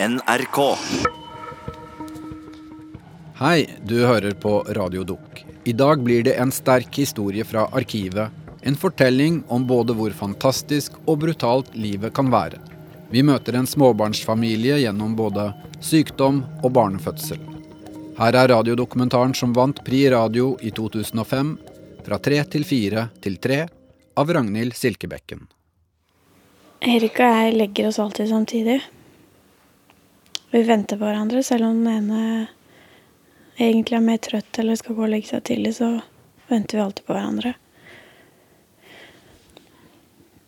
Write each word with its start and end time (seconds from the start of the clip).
NRK. 0.00 0.76
Hei, 3.34 3.66
du 3.82 3.96
hører 4.06 4.30
på 4.30 4.60
Radio 4.68 5.02
Dukk. 5.02 5.40
I 5.66 5.72
dag 5.72 6.02
blir 6.06 6.22
det 6.22 6.36
en 6.38 6.52
sterk 6.54 6.94
historie 7.00 7.42
fra 7.44 7.64
arkivet. 7.74 8.30
En 8.62 8.76
fortelling 8.78 9.40
om 9.48 9.64
både 9.66 9.96
hvor 9.98 10.12
fantastisk 10.14 11.00
og 11.04 11.18
brutalt 11.24 11.74
livet 11.74 12.14
kan 12.14 12.30
være. 12.30 12.60
Vi 13.10 13.24
møter 13.26 13.58
en 13.58 13.66
småbarnsfamilie 13.66 14.76
gjennom 14.84 15.16
både 15.18 15.48
sykdom 15.82 16.44
og 16.62 16.70
barnefødsel. 16.78 17.40
Her 18.20 18.38
er 18.38 18.52
radiodokumentaren 18.52 19.34
som 19.34 19.56
vant 19.56 19.82
Pri 19.82 20.04
Radio 20.14 20.52
i 20.62 20.70
2005, 20.70 21.56
Fra 22.06 22.20
tre 22.22 22.38
til 22.46 22.62
fire 22.64 23.08
til 23.20 23.34
tre, 23.42 23.66
av 24.16 24.30
Ragnhild 24.30 24.78
Silkebekken. 24.78 25.42
Erik 26.86 27.18
og 27.18 27.34
jeg 27.34 27.58
legger 27.58 27.90
oss 27.90 27.98
alltid 27.98 28.30
samtidig. 28.30 28.78
Vi 30.50 30.62
venter 30.64 30.96
på 30.96 31.04
hverandre, 31.04 31.42
selv 31.44 31.66
om 31.68 31.82
den 31.84 31.92
ene 31.92 32.48
egentlig 33.60 33.98
er 33.98 34.04
mer 34.04 34.20
trøtt 34.24 34.58
eller 34.60 34.78
skal 34.80 34.96
gå 34.96 35.04
og 35.04 35.10
legge 35.12 35.28
seg 35.28 35.42
tidlig, 35.44 35.74
så 35.76 35.98
venter 36.48 36.78
vi 36.78 36.84
alltid 36.84 37.04
på 37.04 37.12
hverandre. 37.12 37.52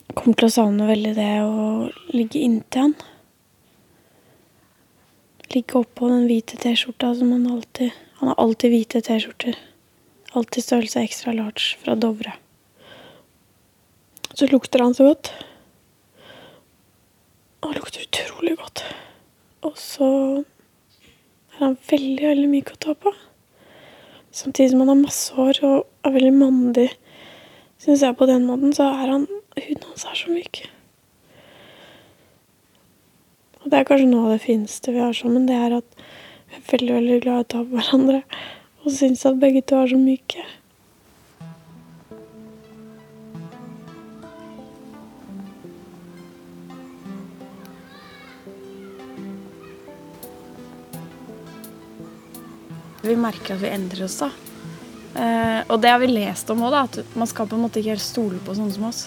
Jeg 0.07 0.17
kommer 0.17 0.39
til 0.39 0.49
å 0.49 0.55
savne 0.55 0.87
veldig 0.89 1.11
det 1.15 1.33
å 1.45 1.67
ligge 2.15 2.41
inntil 2.41 2.87
han. 2.87 2.95
Ligge 5.53 5.77
oppå 5.83 6.09
den 6.09 6.25
hvite 6.29 6.57
T-skjorta 6.63 7.11
som 7.19 7.33
han 7.35 7.45
alltid 7.51 7.91
Han 8.21 8.29
har 8.29 8.37
alltid 8.39 8.71
hvite 8.71 9.01
T-skjorter. 9.01 9.55
Alltid 10.37 10.63
størrelse 10.63 11.01
ekstra 11.01 11.33
large 11.33 11.77
fra 11.81 11.95
Dovre. 11.97 12.35
Så 14.33 14.47
lukter 14.51 14.83
han 14.83 14.93
så 14.93 15.07
godt. 15.09 15.31
Han 17.65 17.73
lukter 17.73 18.05
utrolig 18.05 18.57
godt. 18.57 18.83
Og 19.61 19.77
så 19.77 20.07
er 20.41 21.59
han 21.59 21.77
veldig, 21.89 22.25
veldig 22.25 22.49
myk 22.49 22.71
å 22.73 22.79
ta 22.81 22.95
på. 22.97 23.13
Samtidig 24.33 24.71
som 24.71 24.81
han 24.81 24.93
har 24.93 25.01
masse 25.01 25.35
hår 25.35 25.59
og 25.67 26.07
er 26.07 26.15
veldig 26.15 26.33
mandig, 26.33 26.87
syns 27.81 28.01
jeg 28.05 28.17
på 28.17 28.27
den 28.29 28.47
måten, 28.47 28.73
så 28.73 28.89
er 28.89 29.15
han 29.17 29.27
Huden 29.51 29.83
hans 29.83 30.05
er 30.07 30.15
så 30.15 30.31
myk. 30.31 30.61
Og 33.61 33.67
det 33.69 33.81
er 33.81 33.87
kanskje 33.89 34.07
noe 34.07 34.29
av 34.29 34.37
det 34.37 34.45
fineste 34.45 34.93
vi 34.95 35.03
har 35.03 35.13
sammen, 35.13 35.43
det 35.49 35.57
er 35.59 35.75
at 35.81 35.97
vi 36.47 36.55
er 36.57 36.63
veldig, 36.71 36.93
veldig 36.95 37.17
glad 37.25 37.41
i 37.41 37.43
å 37.43 37.49
ta 37.51 37.63
på 37.65 37.75
hverandre. 37.75 38.21
Og 38.81 38.95
syns 38.95 39.25
at 39.27 39.41
begge 39.43 39.61
to 39.67 39.81
er 39.83 39.91
så 39.91 39.99
myke. 39.99 40.45
Vi 53.01 53.15
merker 53.17 53.55
at 53.55 53.61
vi 53.63 53.69
endrer 53.73 54.03
oss, 54.05 54.17
da. 54.21 54.29
Eh, 55.15 55.61
og 55.67 55.81
det 55.81 55.89
har 55.91 55.99
vi 55.99 56.07
lest 56.11 56.49
om 56.53 56.61
òg, 56.63 56.73
at 56.83 56.99
man 57.17 57.27
skal 57.27 57.47
på 57.49 57.55
en 57.57 57.63
måte 57.65 57.79
ikke 57.81 57.95
helt 57.95 58.05
stole 58.05 58.39
på 58.45 58.55
sånne 58.55 58.73
som 58.75 58.85
oss. 58.87 59.01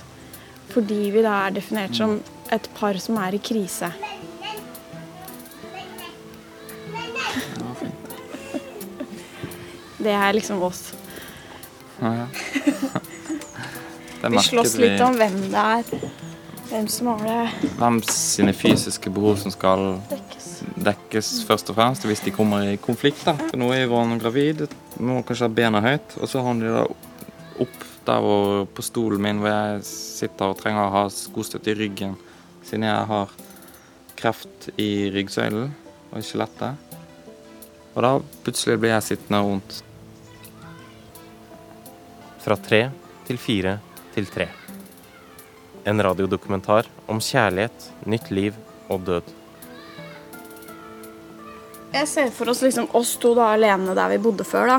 Fordi 0.75 1.11
vi 1.14 1.20
da 1.25 1.33
er 1.47 1.51
definert 1.56 1.95
som 1.97 2.11
et 2.53 2.67
par 2.77 2.95
som 3.03 3.19
er 3.23 3.34
i 3.36 3.42
krise. 3.42 3.89
Det 10.05 10.12
er 10.12 10.33
liksom 10.36 10.61
oss. 10.62 10.92
Ja, 12.03 12.11
ja. 12.19 12.27
Vi 14.29 14.39
slåss 14.39 14.77
litt 14.81 15.01
om 15.05 15.17
hvem 15.17 15.36
det 15.53 15.62
er. 15.62 15.84
Hvem 16.69 16.89
som 16.89 17.06
har 17.12 17.19
det 17.25 17.70
hvem 17.79 18.03
sine 18.08 18.53
fysiske 18.56 19.11
behov 19.12 19.36
som 19.41 19.53
skal 19.53 20.01
dekkes. 20.85 21.45
først 21.49 21.71
og 21.73 21.79
fremst 21.79 22.05
hvis 22.09 22.23
de 22.25 22.33
kommer 22.35 22.69
i 22.69 22.77
konflikt. 22.81 23.25
da. 23.25 23.35
Nå 23.57 23.71
er 23.73 23.87
Yvonne 23.87 24.19
gravid, 24.21 24.67
må 25.01 25.23
kanskje 25.23 25.49
ha 25.49 25.55
bena 25.55 25.83
høyt, 25.85 26.17
og 26.21 26.31
så 26.31 26.43
har 26.45 26.61
de 26.61 26.73
da 26.73 26.85
opp 27.65 27.85
der 28.05 28.20
hvor, 28.20 28.67
på 28.69 28.85
stolen 28.85 29.23
min 29.25 29.41
hvor 29.41 29.51
jeg 29.51 29.85
sitter 29.89 30.53
og 30.53 30.58
trenger 30.61 30.85
å 30.85 30.95
ha 30.95 31.05
skostøtte 31.13 31.73
i 31.73 31.79
ryggen, 31.79 32.17
siden 32.64 32.86
jeg 32.89 33.08
har 33.11 33.33
kreft 34.19 34.69
i 34.81 35.08
ryggsøylen 35.14 35.70
og 36.11 36.19
i 36.20 36.25
skjelettet. 36.27 36.92
Og 37.95 38.03
da 38.03 38.13
plutselig 38.45 38.81
blir 38.83 38.95
jeg 38.97 39.08
sittende 39.08 39.41
rundt. 39.47 39.79
Fra 42.45 42.58
tre 42.61 42.83
til 43.25 43.41
fire 43.41 43.79
til 44.14 44.29
tre. 44.29 44.51
En 45.89 46.01
radiodokumentar 46.03 46.89
om 47.08 47.23
kjærlighet, 47.23 47.89
nytt 48.08 48.31
liv 48.33 48.61
og 48.89 49.05
død. 49.08 49.44
Jeg 51.95 52.09
ser 52.11 52.31
for 52.35 52.51
oss 52.51 52.63
liksom 52.65 52.89
oss 52.99 53.15
to 53.23 53.37
da 53.39 53.53
alene 53.55 53.95
der 53.95 54.11
vi 54.11 54.23
bodde 54.23 54.47
før, 54.47 54.73
da, 54.73 54.79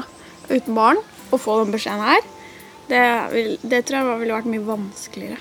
uten 0.49 0.75
barn, 0.75 0.99
å 1.31 1.39
få 1.39 1.61
den 1.61 1.71
beskjeden 1.71 2.03
her. 2.03 2.25
Det, 2.89 3.03
vil, 3.31 3.53
det 3.63 3.85
tror 3.87 4.01
jeg 4.01 4.19
ville 4.21 4.35
vært 4.35 4.49
mye 4.51 4.65
vanskeligere. 4.67 5.39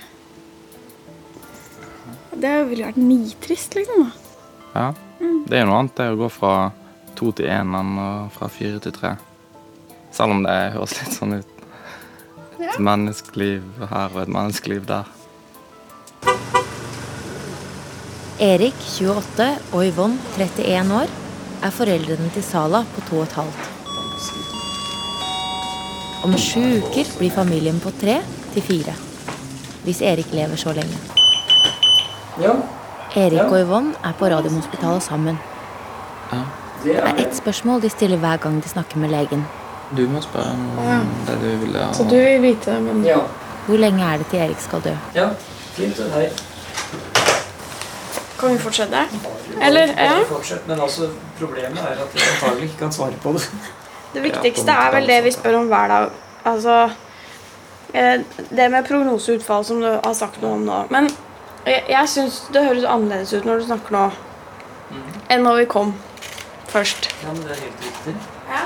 Det 2.35 2.53
ville 2.71 2.87
vært 2.87 3.01
nitrist, 3.01 3.75
liksom. 3.75 4.07
da. 4.07 4.31
Ja. 4.75 4.87
Det 5.49 5.59
er 5.59 5.65
jo 5.65 5.71
noe 5.71 5.81
annet 5.83 5.99
det 5.99 6.07
å 6.13 6.21
gå 6.23 6.29
fra 6.33 6.55
to 7.19 7.31
til 7.37 7.51
én 7.51 7.75
enn 7.79 7.99
fra 8.35 8.49
fire 8.53 8.79
til 8.83 8.95
tre. 8.95 9.15
Selv 10.15 10.35
om 10.35 10.47
det 10.47 10.55
høres 10.77 10.95
litt 11.01 11.19
sånn 11.19 11.37
ut. 11.41 11.51
Et 12.63 12.79
menneskeliv 12.79 13.67
her 13.91 14.15
og 14.15 14.23
et 14.23 14.33
menneskeliv 14.35 14.87
der. 14.89 15.11
Erik, 18.43 18.79
28, 18.99 19.51
og 19.75 19.85
Yvonne, 19.87 20.19
31 20.39 20.97
år, 21.03 21.13
er 21.65 21.73
foreldrene 21.73 22.29
til 22.35 22.45
Sala 22.45 22.83
på 22.95 23.03
to 23.09 23.17
og 23.23 23.27
et 23.29 23.33
halvt. 23.39 23.71
Om 26.25 26.37
sju 26.41 26.63
uker 26.81 27.09
blir 27.19 27.33
familien 27.35 27.81
på 27.85 27.93
tre 28.01 28.19
til 28.55 28.63
fire. 28.65 28.95
Hvis 29.85 30.01
Erik 30.03 30.31
lever 30.33 30.57
så 30.57 30.73
lenge. 30.77 30.97
Erik 33.15 33.43
og 33.51 33.59
Yvonne 33.61 33.93
er 34.05 34.15
på 34.19 34.29
Radiumhospitalet 34.33 35.03
sammen. 35.05 35.37
Det 36.85 36.97
er 37.01 37.21
ett 37.21 37.37
spørsmål 37.37 37.83
de 37.83 37.91
stiller 37.93 38.21
hver 38.21 38.37
gang 38.41 38.59
de 38.65 38.69
snakker 38.69 38.99
med 39.01 39.13
legen. 39.13 39.45
Du 39.97 40.07
må 40.09 40.21
spørre 40.25 40.53
om 40.53 41.13
det 41.29 41.37
du 41.43 41.51
vil 41.65 41.77
ha. 41.81 41.93
Så 41.93 42.05
du 42.09 42.17
vil 42.17 42.43
vite 42.43 42.81
men 42.81 43.05
Ja. 43.05 43.21
Hvor 43.67 43.77
lenge 43.81 44.05
er 44.05 44.19
det 44.21 44.27
til 44.27 44.39
Erik 44.39 44.61
skal 44.61 44.81
dø? 44.85 44.97
ja. 45.15 45.29
Fint. 45.75 45.97
Hei. 46.15 46.29
Kan 48.39 48.53
vi 48.53 48.59
fortsette? 48.59 49.07
Eller, 49.63 49.95
ja. 49.97 50.19
Fortsett. 50.29 50.67
Men 50.67 50.81
altså, 50.81 51.09
problemet 51.39 51.79
er 51.79 52.03
at 52.05 52.15
jeg 52.15 52.29
antagelig 52.35 52.69
ikke 52.71 52.79
kan 52.85 52.93
svare 52.93 53.19
på 53.23 53.33
det. 53.39 53.49
Det 54.15 54.23
viktigste 54.23 54.71
er 54.71 54.93
vel 54.95 55.09
det 55.11 55.17
vi 55.25 55.31
spør 55.35 55.57
om 55.59 55.65
hver 55.67 55.89
dag. 55.91 56.11
Altså 56.47 56.75
eh, 57.95 58.21
Det 58.51 58.69
med 58.71 58.87
prognoseutfall, 58.87 59.65
som 59.67 59.81
du 59.83 59.89
har 59.91 60.15
sagt 60.15 60.39
noe 60.43 60.55
om 60.55 60.63
nå. 60.63 60.77
Men 60.95 61.09
jeg, 61.67 61.81
jeg 61.89 62.11
syns 62.13 62.37
det 62.55 62.63
høres 62.63 62.87
annerledes 62.87 63.33
ut 63.35 63.49
når 63.49 63.59
du 63.59 63.67
snakker 63.73 63.97
nå, 63.97 64.05
enn 65.35 65.43
når 65.43 65.65
vi 65.65 65.67
kom 65.73 65.91
først. 66.71 67.11
Ja, 67.25 67.33
men 67.33 67.43
det 67.43 67.57
er 67.57 67.65
helt 67.65 67.89
riktig. 67.89 68.15
Ja. 68.53 68.63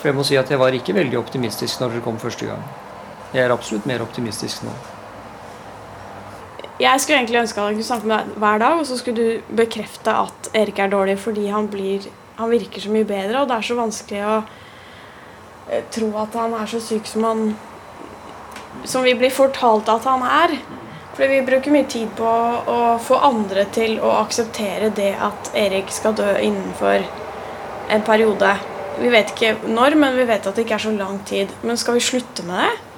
For 0.00 0.10
jeg 0.10 0.18
må 0.18 0.26
si 0.26 0.40
at 0.40 0.50
jeg 0.50 0.58
var 0.58 0.74
ikke 0.74 0.96
veldig 0.98 1.20
optimistisk 1.20 1.78
når 1.78 1.94
dere 1.94 2.04
kom 2.08 2.18
første 2.18 2.48
gang. 2.50 2.66
Jeg 3.32 3.44
er 3.46 3.54
absolutt 3.54 3.86
mer 3.86 4.02
optimistisk 4.02 4.66
nå. 4.66 4.74
Jeg 6.82 7.00
skulle 7.00 7.20
egentlig 7.20 7.38
ønske 7.44 7.60
at 7.60 7.68
han 7.68 7.76
kunne 7.76 7.86
snakke 7.86 8.08
med 8.10 8.16
deg 8.18 8.38
hver 8.42 8.58
dag, 8.58 8.80
og 8.80 8.86
så 8.88 8.96
skulle 8.98 9.22
du 9.22 9.54
bekrefte 9.54 10.14
at 10.24 10.48
Erik 10.58 10.80
er 10.82 10.90
dårlig 10.90 11.14
fordi 11.22 11.46
han, 11.52 11.68
blir, 11.70 12.08
han 12.40 12.50
virker 12.50 12.82
så 12.82 12.90
mye 12.90 13.06
bedre, 13.06 13.42
og 13.42 13.50
det 13.50 13.56
er 13.56 13.68
så 13.68 13.76
vanskelig 13.78 14.22
å 14.26 14.36
eh, 15.70 15.84
tro 15.94 16.08
at 16.24 16.34
han 16.40 16.56
er 16.58 16.72
så 16.72 16.82
syk 16.82 17.06
som 17.10 17.28
han 17.28 17.52
Som 18.88 19.04
vi 19.04 19.12
blir 19.14 19.30
fortalt 19.30 19.86
at 19.92 20.06
han 20.08 20.22
er. 20.26 20.54
Fordi 21.12 21.28
vi 21.28 21.42
bruker 21.44 21.74
mye 21.74 21.86
tid 21.92 22.08
på 22.16 22.24
å 22.26 22.78
få 23.04 23.18
andre 23.20 23.66
til 23.70 23.98
å 24.00 24.14
akseptere 24.22 24.88
det 24.96 25.10
at 25.12 25.50
Erik 25.54 25.92
skal 25.92 26.16
dø 26.16 26.30
innenfor 26.40 27.04
en 27.92 28.02
periode. 28.06 28.54
Vi 28.96 29.12
vet 29.12 29.34
ikke 29.34 29.68
når, 29.68 29.98
men 30.00 30.16
vi 30.16 30.24
vet 30.24 30.48
at 30.48 30.56
det 30.56 30.64
ikke 30.64 30.78
er 30.80 30.86
så 30.86 30.94
lang 30.96 31.20
tid. 31.28 31.52
Men 31.62 31.78
skal 31.78 32.00
vi 32.00 32.06
slutte 32.08 32.48
med 32.48 32.64
det? 32.64 32.91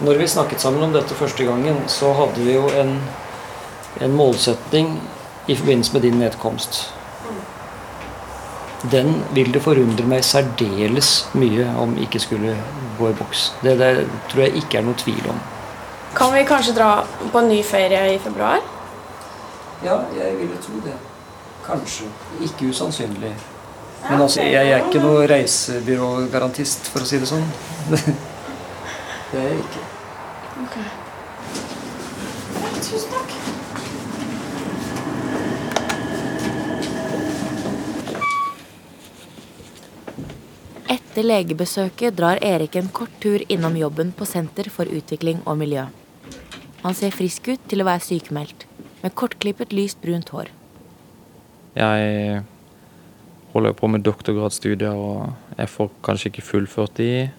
Når 0.00 0.18
vi 0.18 0.26
snakket 0.28 0.60
sammen 0.60 0.82
om 0.82 0.92
dette 0.92 1.14
første 1.14 1.44
gangen, 1.44 1.76
så 1.86 2.12
hadde 2.16 2.40
vi 2.40 2.54
jo 2.54 2.68
en, 2.80 2.96
en 4.00 4.16
målsetning 4.16 4.96
i 5.46 5.56
forbindelse 5.56 5.92
med 5.92 6.02
din 6.02 6.18
nedkomst. 6.18 6.82
Den 8.90 9.22
vil 9.34 9.52
det 9.54 9.62
forundre 9.62 10.06
meg 10.10 10.24
særdeles 10.26 11.28
mye 11.38 11.68
om 11.78 11.94
ikke 12.02 12.18
skulle 12.18 12.56
gå 12.98 13.10
i 13.12 13.14
boks. 13.18 13.52
Det, 13.62 13.76
det 13.78 14.08
tror 14.32 14.42
jeg 14.42 14.62
ikke 14.64 14.80
er 14.80 14.88
noe 14.88 14.98
tvil 14.98 15.28
om. 15.30 15.38
Kan 16.16 16.34
vi 16.34 16.42
kanskje 16.44 16.74
dra 16.76 16.90
på 17.32 17.38
en 17.38 17.48
ny 17.48 17.62
ferie 17.64 18.02
i 18.14 18.18
februar? 18.18 18.58
Ja, 19.84 20.00
jeg 20.18 20.34
ville 20.40 20.58
tro 20.62 20.82
det. 20.84 20.96
Kanskje. 21.66 22.10
Ikke 22.42 22.68
usannsynlig. 22.70 23.32
Men 24.10 24.20
altså, 24.20 24.42
jeg 24.42 24.68
er 24.68 24.82
ikke 24.82 25.02
noe 25.02 25.26
reisebyrågarantist, 25.30 26.90
for 26.90 27.04
å 27.04 27.06
si 27.06 27.22
det 27.22 27.30
sånn. 27.30 27.46
Det 29.32 29.40
er 29.40 29.46
jeg 29.48 29.58
ikke. 29.58 29.82
Ok. 30.60 30.74
Ja, 32.60 32.72
Tusen 32.84 33.14
takk. 33.14 33.30
Etter 40.92 41.24
legebesøket 41.24 42.20
drar 42.20 42.44
Erik 42.44 42.76
en 42.76 42.92
kort 42.92 43.16
tur 43.24 43.40
innom 43.48 43.80
jobben 43.80 44.12
på 44.12 44.28
Senter 44.28 44.68
for 44.68 44.84
utvikling 44.84 45.40
og 45.46 45.56
miljø. 45.64 45.88
Han 46.84 46.92
ser 46.92 47.16
frisk 47.16 47.54
ut 47.54 47.68
til 47.72 47.80
å 47.80 47.88
være 47.88 48.04
sykemeldt, 48.04 48.68
med 49.00 49.16
kortklippet, 49.16 49.72
lyst 49.72 50.04
brunt 50.04 50.28
hår. 50.36 50.52
Jeg 51.80 52.42
holder 53.56 53.80
på 53.80 53.88
med 53.88 54.04
doktorgradsstudier, 54.04 54.92
og 54.92 55.56
jeg 55.56 55.72
får 55.72 55.94
kanskje 56.04 56.34
ikke 56.34 56.50
fullført 56.52 56.98
de. 57.00 57.30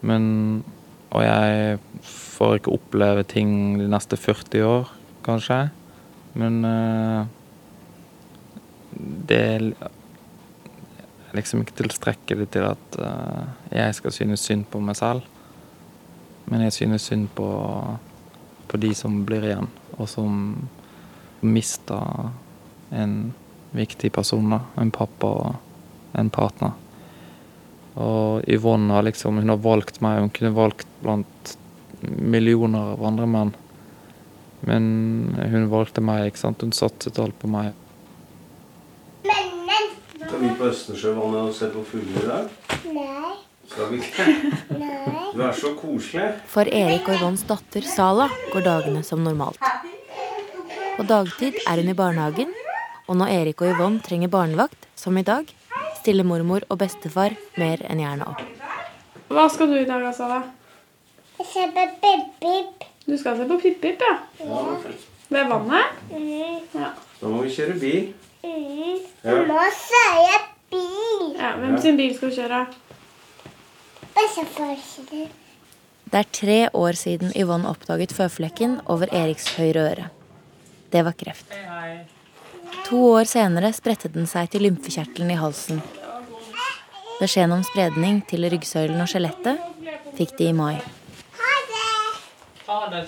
Men 0.00 0.64
og 1.12 1.24
jeg 1.24 1.78
får 2.08 2.58
ikke 2.58 2.72
oppleve 2.72 3.24
ting 3.28 3.50
de 3.80 3.88
neste 3.90 4.16
40 4.16 4.64
år, 4.64 4.92
kanskje. 5.26 5.58
Men 6.40 6.62
uh, 6.64 7.26
det 9.28 9.40
er 9.40 9.66
liksom 11.36 11.64
ikke 11.64 11.76
tilstrekkelig 11.82 12.48
til 12.54 12.64
at 12.70 12.98
uh, 13.00 13.44
jeg 13.72 13.98
skal 13.98 14.16
synes 14.16 14.46
synd 14.48 14.64
på 14.72 14.80
meg 14.80 14.96
selv. 14.96 15.28
Men 16.48 16.64
jeg 16.64 16.76
synes 16.80 17.08
synd 17.08 17.28
på, 17.36 17.48
på 18.68 18.80
de 18.80 18.94
som 18.96 19.20
blir 19.28 19.44
igjen, 19.46 19.68
og 19.98 20.08
som 20.08 20.56
mister 21.44 22.32
en 22.92 23.34
viktig 23.76 24.12
person. 24.12 24.56
En 24.80 24.94
pappa 24.94 25.34
og 25.44 26.18
en 26.18 26.32
partner. 26.32 26.76
Og 28.00 28.46
Yvonne 28.48 28.94
har 28.94 29.04
liksom, 29.04 29.40
hun 29.42 29.52
har 29.52 29.60
valgt 29.60 30.00
meg. 30.04 30.22
Hun 30.22 30.32
kunne 30.32 30.54
valgt 30.56 30.88
blant 31.02 31.56
millioner 32.02 32.94
av 32.94 33.04
andre 33.04 33.28
menn. 33.28 33.52
Men 34.66 34.84
hun 35.36 35.68
valgte 35.72 36.04
meg, 36.04 36.30
ikke 36.30 36.42
sant. 36.44 36.62
Hun 36.62 36.74
satset 36.76 37.18
alt 37.20 37.36
på 37.42 37.50
meg. 37.50 37.72
Skal 40.22 40.40
vi 40.40 40.52
på 40.56 40.68
Østersjøvannet 40.70 41.40
og 41.42 41.56
se 41.56 41.68
på 41.72 41.82
fugler 41.90 42.22
i 42.22 42.28
dag? 42.30 42.52
Nei. 42.94 43.32
Skal 43.72 43.90
vi 43.90 43.98
ikke? 44.00 44.24
Nei. 44.80 44.92
Du 45.32 45.42
er 45.44 45.56
så 45.56 45.72
koselig. 45.76 46.28
For 46.52 46.68
Erik 46.68 47.08
og 47.08 47.18
Yvonnes 47.18 47.44
datter 47.48 47.84
Sala 47.88 48.28
går 48.52 48.64
dagene 48.66 49.02
som 49.06 49.22
normalt. 49.24 49.60
På 50.96 51.04
dagtid 51.08 51.56
er 51.68 51.80
hun 51.80 51.88
i 51.92 51.96
barnehagen, 51.96 52.52
og 53.08 53.18
når 53.20 53.32
Erik 53.32 53.64
og 53.64 53.74
Yvonne 53.74 54.02
trenger 54.04 54.32
barnevakt, 54.32 54.88
som 54.96 55.16
i 55.18 55.24
dag, 55.26 55.48
stiller 56.02 56.26
mormor 56.26 56.66
og 56.68 56.80
bestefar 56.82 57.36
mer 57.60 57.82
enn 57.88 58.02
gjerne 58.02 58.26
opp. 58.32 58.42
Hva 59.32 59.46
skal 59.52 59.70
du 59.70 59.78
i 59.80 59.86
dag, 59.88 60.04
skal 60.14 60.42
Se 61.42 61.64
på 61.74 61.84
Pip-Pip. 62.02 62.84
Du 63.06 63.16
skal 63.18 63.38
se 63.38 63.46
på 63.48 63.58
Pip-Pip, 63.62 64.02
ja. 64.02 64.18
Ja. 64.44 64.64
Ved 65.32 65.48
vannet? 65.48 66.02
Mm. 66.12 66.60
Ja. 66.76 66.90
Da 67.20 67.30
må 67.30 67.42
vi 67.46 67.54
kjøre 67.54 67.78
bil. 67.80 68.10
Mm. 68.44 68.98
Ja. 69.24 69.36
Nå 69.48 69.60
sier 69.78 70.18
jeg 70.26 70.40
bil. 70.74 71.28
ja. 71.38 71.54
Hvem 71.62 71.78
sin 71.82 71.98
bil 72.00 72.14
skal 72.16 72.30
du 72.30 72.40
kjøre? 72.40 72.64
Det 76.12 76.20
er 76.20 76.28
tre 76.36 76.58
år 76.76 76.98
siden 76.98 77.32
Yvonne 77.38 77.70
oppdaget 77.70 78.12
føflekken 78.12 78.80
over 78.92 79.08
Eriks 79.08 79.54
høyre 79.56 79.86
øre. 79.88 80.10
Det 80.92 81.04
var 81.06 81.16
kreft. 81.16 81.48
To 82.88 83.02
år 83.12 83.28
senere 83.30 83.72
spredte 83.76 84.10
den 84.12 84.26
seg 84.30 84.50
til 84.52 84.66
lymfekjertelen 84.66 85.30
i 85.32 85.38
halsen. 85.40 85.82
Beskjeden 87.20 87.54
om 87.58 87.62
spredning 87.66 88.22
til 88.28 88.48
ryggsøylen 88.50 89.00
og 89.02 89.10
skjelettet 89.10 89.60
fikk 90.18 90.34
de 90.40 90.50
i 90.50 90.56
mai. 90.56 90.74
Ha 92.66 92.80
det. 92.92 93.04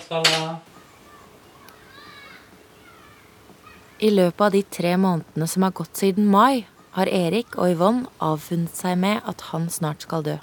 I 4.05 4.09
løpet 4.11 4.41
av 4.41 4.51
de 4.51 4.61
tre 4.77 4.95
månedene 4.99 5.47
som 5.47 5.63
har 5.65 5.75
gått 5.75 6.01
siden 6.01 6.27
mai, 6.31 6.65
har 6.95 7.11
Erik 7.11 7.57
og 7.59 7.73
Yvonne 7.73 8.07
avfunnet 8.23 8.75
seg 8.75 8.97
med 9.01 9.23
at 9.27 9.49
han 9.51 9.67
snart 9.71 10.05
skal 10.05 10.23
dø. 10.23 10.35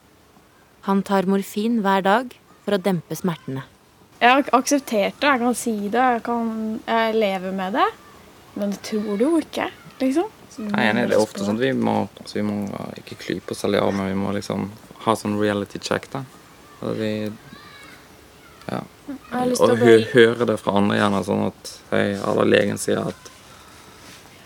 Han 0.89 1.03
tar 1.07 1.29
morfin 1.31 1.81
hver 1.85 2.05
dag 2.05 2.35
for 2.65 2.77
å 2.77 2.83
dempe 2.83 3.17
smertene. 3.17 3.65
Jeg 4.23 4.31
har 4.31 4.49
akseptert 4.55 5.17
det, 5.19 5.29
jeg 5.29 5.41
kan 5.43 5.57
si 5.59 5.75
det, 5.89 5.99
jeg, 5.99 6.23
kan, 6.27 6.51
jeg 6.87 7.15
lever 7.17 7.55
med 7.57 7.79
det. 7.79 7.89
Men 8.55 8.75
det 8.75 8.83
tror 8.83 9.17
du 9.17 9.25
jo 9.25 9.39
ikke, 9.41 9.71
liksom. 10.01 10.29
Nei, 10.59 10.83
Jeg 10.83 10.89
er 10.89 10.93
enig, 10.93 11.07
det 11.09 11.17
er 11.17 11.23
ofte 11.23 11.47
sånn 11.47 11.57
at 11.57 11.65
vi 11.65 11.73
må, 11.73 11.95
altså 12.21 12.37
vi 12.37 12.43
må 12.45 12.57
ikke 13.01 13.17
klype 13.23 13.55
oss 13.55 13.63
selv 13.65 13.79
i 13.79 13.81
armen, 13.81 14.11
vi 14.11 14.19
må 14.21 14.35
liksom 14.37 14.67
ha 15.07 15.15
sånn 15.17 15.39
reality 15.41 15.81
check, 15.81 16.11
da. 16.13 16.27
At 16.83 16.99
vi 16.99 17.13
ja. 18.69 18.83
Og 19.59 19.79
hø 19.81 19.95
høre 20.13 20.47
det 20.47 20.59
fra 20.61 20.77
andre 20.79 20.99
igjen, 20.99 21.17
sånn 21.27 21.47
at 21.49 21.71
hei, 21.91 22.05
alle 22.21 22.45
legen 22.47 22.79
sier 22.81 23.01
at 23.03 23.31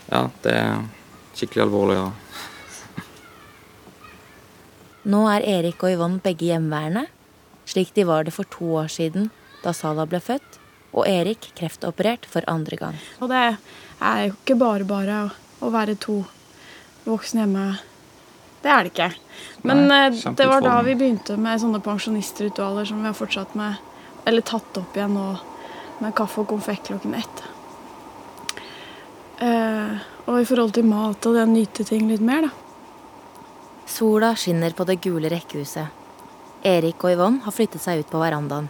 ja, 0.07 0.23
det 0.43 0.53
er 0.55 0.85
skikkelig 1.37 1.67
alvorlig. 1.67 1.99
Ja. 1.99 3.03
Nå 5.13 5.25
er 5.31 5.45
Erik 5.57 5.83
og 5.83 5.93
Yvonne 5.93 6.23
begge 6.23 6.49
hjemmeværende, 6.49 7.05
slik 7.67 7.93
de 7.95 8.07
var 8.07 8.27
det 8.27 8.33
for 8.35 8.47
to 8.51 8.71
år 8.81 8.89
siden 8.91 9.29
da 9.63 9.73
Sala 9.75 10.07
ble 10.09 10.21
født, 10.23 10.59
og 10.95 11.07
Erik 11.09 11.51
kreftoperert 11.59 12.25
for 12.29 12.47
andre 12.49 12.79
gang. 12.79 12.97
Og 13.19 13.29
det 13.29 13.43
er 13.99 14.27
jo 14.27 14.33
ikke 14.35 14.57
bare 14.59 14.87
bare 14.87 15.19
å, 15.25 15.29
å 15.65 15.71
være 15.73 15.97
to 16.01 16.21
voksne 17.07 17.45
hjemme. 17.45 17.67
Det 18.61 18.71
er 18.73 18.83
det 18.83 18.93
ikke. 18.93 19.09
Men 19.67 19.85
Nei, 19.87 19.99
eh, 20.07 20.31
det 20.37 20.47
var 20.49 20.63
da 20.65 20.79
vi 20.85 20.95
begynte 20.97 21.37
med 21.39 21.61
sånne 21.61 21.81
pensjonistritualer 21.83 22.87
som 22.89 23.01
vi 23.01 23.09
har 23.09 23.17
fortsatt 23.17 23.55
med, 23.57 23.77
eller 24.27 24.45
tatt 24.45 24.81
opp 24.81 24.97
igjen 24.97 25.15
nå 25.17 25.27
med 26.03 26.15
kaffe 26.17 26.43
og 26.43 26.51
konfekt 26.51 26.91
klokken 26.91 27.15
ett. 27.17 27.43
Uh, 29.37 29.97
og 30.25 30.39
i 30.41 30.47
forhold 30.49 30.73
til 30.73 30.87
mat 30.89 31.25
og 31.29 31.35
det 31.35 31.43
å 31.45 31.49
nyte 31.49 31.85
ting 31.85 32.07
litt 32.09 32.23
mer, 32.25 32.47
da. 32.49 33.45
Sola 33.87 34.33
skinner 34.35 34.73
på 34.75 34.85
det 34.89 34.97
gule 35.01 35.29
rekkehuset. 35.31 35.93
Erik 36.65 37.05
og 37.05 37.13
Yvonne 37.13 37.45
har 37.45 37.53
flyttet 37.55 37.81
seg 37.81 38.01
ut 38.01 38.09
på 38.11 38.19
verandaen. 38.19 38.67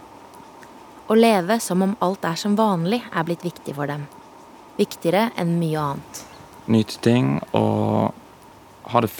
Å 1.08 1.16
leve 1.16 1.56
som 1.64 1.82
om 1.82 1.96
alt 2.04 2.26
er 2.28 2.36
som 2.36 2.54
vanlig, 2.56 3.00
er 3.10 3.26
blitt 3.26 3.44
viktig 3.44 3.74
for 3.74 3.88
dem. 3.88 4.04
Viktigere 4.78 5.28
enn 5.38 5.56
mye 5.58 5.78
annet. 5.82 6.24
Nyte 6.70 7.00
ting 7.02 7.36
og 7.56 8.14
ha 8.92 9.02
det, 9.04 9.10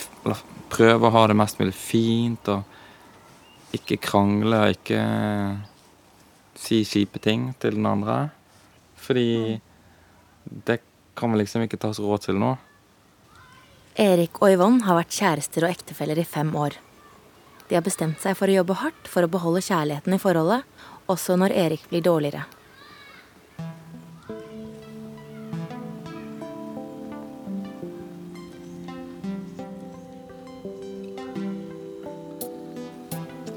prøve 0.72 1.08
å 1.08 1.14
ha 1.14 1.24
det 1.28 1.36
mest 1.38 1.58
mulig 1.60 1.74
fint 1.76 2.50
og 2.52 3.74
ikke 3.76 3.98
krangle 4.00 4.60
og 4.64 4.76
ikke 4.76 5.00
si 6.58 6.82
kjipe 6.86 7.20
ting 7.22 7.50
til 7.60 7.78
den 7.78 7.88
andre. 7.88 8.28
Fordi 8.98 9.58
det 10.66 10.80
kan 11.18 11.32
vi 11.32 11.42
liksom 11.42 11.64
ikke 11.66 11.80
ta 11.80 11.90
oss 11.92 12.00
råd 12.02 12.28
til 12.28 12.38
nå. 12.40 12.54
Erik 13.98 14.38
og 14.38 14.52
Yvonne 14.54 14.86
har 14.86 15.00
vært 15.00 15.16
kjærester 15.16 15.66
og 15.66 15.74
ektefeller 15.74 16.20
i 16.22 16.26
fem 16.28 16.52
år. 16.54 16.76
De 17.68 17.76
har 17.76 17.84
bestemt 17.84 18.22
seg 18.22 18.36
for 18.38 18.48
å 18.48 18.60
jobbe 18.60 18.78
hardt 18.80 19.10
for 19.10 19.26
å 19.26 19.30
beholde 19.32 19.64
kjærligheten 19.66 20.14
i 20.14 20.20
forholdet, 20.22 20.62
også 21.10 21.36
når 21.40 21.56
Erik 21.66 21.88
blir 21.90 22.04
dårligere. 22.06 22.46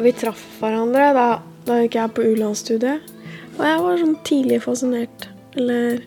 Vi 0.01 0.13
traff 0.17 0.41
hverandre 0.57 1.11
da, 1.13 1.25
da 1.67 1.81
gikk 1.81 1.97
jeg 1.99 2.13
på 2.17 2.23
U-landsstudiet. 2.31 3.09
Og 3.57 3.65
jeg 3.67 3.81
var 3.83 3.99
sånn 3.99 4.15
tidlig 4.25 4.61
fascinert. 4.63 5.27
Eller 5.59 6.01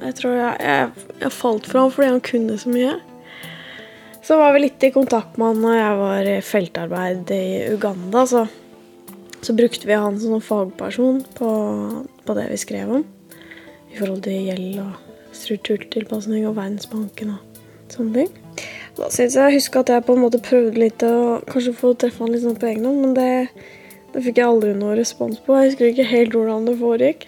Jeg 0.00 0.16
tror 0.16 0.34
jeg, 0.34 0.56
jeg, 0.64 1.06
jeg 1.20 1.32
falt 1.36 1.68
for 1.68 1.80
ham 1.80 1.92
fordi 1.92 2.08
han 2.08 2.22
kunne 2.24 2.58
så 2.60 2.72
mye. 2.72 2.96
Så 4.24 4.36
var 4.40 4.54
vi 4.54 4.64
litt 4.64 4.84
i 4.84 4.92
kontakt 4.94 5.38
med 5.40 5.52
han 5.52 5.62
når 5.64 5.76
jeg 5.76 6.00
var 6.00 6.28
i 6.28 6.36
feltarbeid 6.44 7.32
i 7.34 7.44
Uganda. 7.72 8.26
Så, 8.28 8.44
så 9.40 9.56
brukte 9.56 9.88
vi 9.88 9.96
han 9.96 10.20
som 10.20 10.44
fagperson 10.44 11.22
på, 11.36 11.50
på 12.26 12.36
det 12.38 12.48
vi 12.52 12.60
skrev 12.60 12.92
om. 13.00 13.06
I 13.90 13.98
forhold 13.98 14.22
til 14.26 14.50
gjeld 14.50 14.82
og 14.84 15.34
strukturtilpasning 15.36 16.44
og 16.48 16.56
Verdensbanken 16.60 17.34
og 17.38 17.60
sånne 17.92 18.22
ting. 18.22 18.49
Da 19.00 19.08
syns 19.08 19.36
jeg 19.36 19.48
jeg 19.48 19.56
husker 19.56 19.80
at 19.80 19.92
jeg 19.94 20.04
på 20.04 20.14
en 20.16 20.22
måte 20.26 20.42
prøvde 20.44 20.80
litt 20.82 21.02
å 21.06 21.40
kanskje 21.48 21.72
få 21.76 21.94
treffe 21.96 22.20
han 22.20 22.34
litt 22.34 22.44
sånn 22.44 22.58
på 22.60 22.68
egen 22.68 22.84
hånd, 22.84 23.00
men 23.00 23.14
det, 23.16 23.68
det 24.12 24.24
fikk 24.26 24.40
jeg 24.42 24.50
aldri 24.50 24.74
noe 24.76 24.98
respons 24.98 25.40
på. 25.46 25.56
Jeg 25.56 25.70
husker 25.70 25.88
ikke 25.88 26.08
helt 26.10 26.36
hvordan 26.36 26.68
det 26.68 26.76
foregikk. 26.82 27.26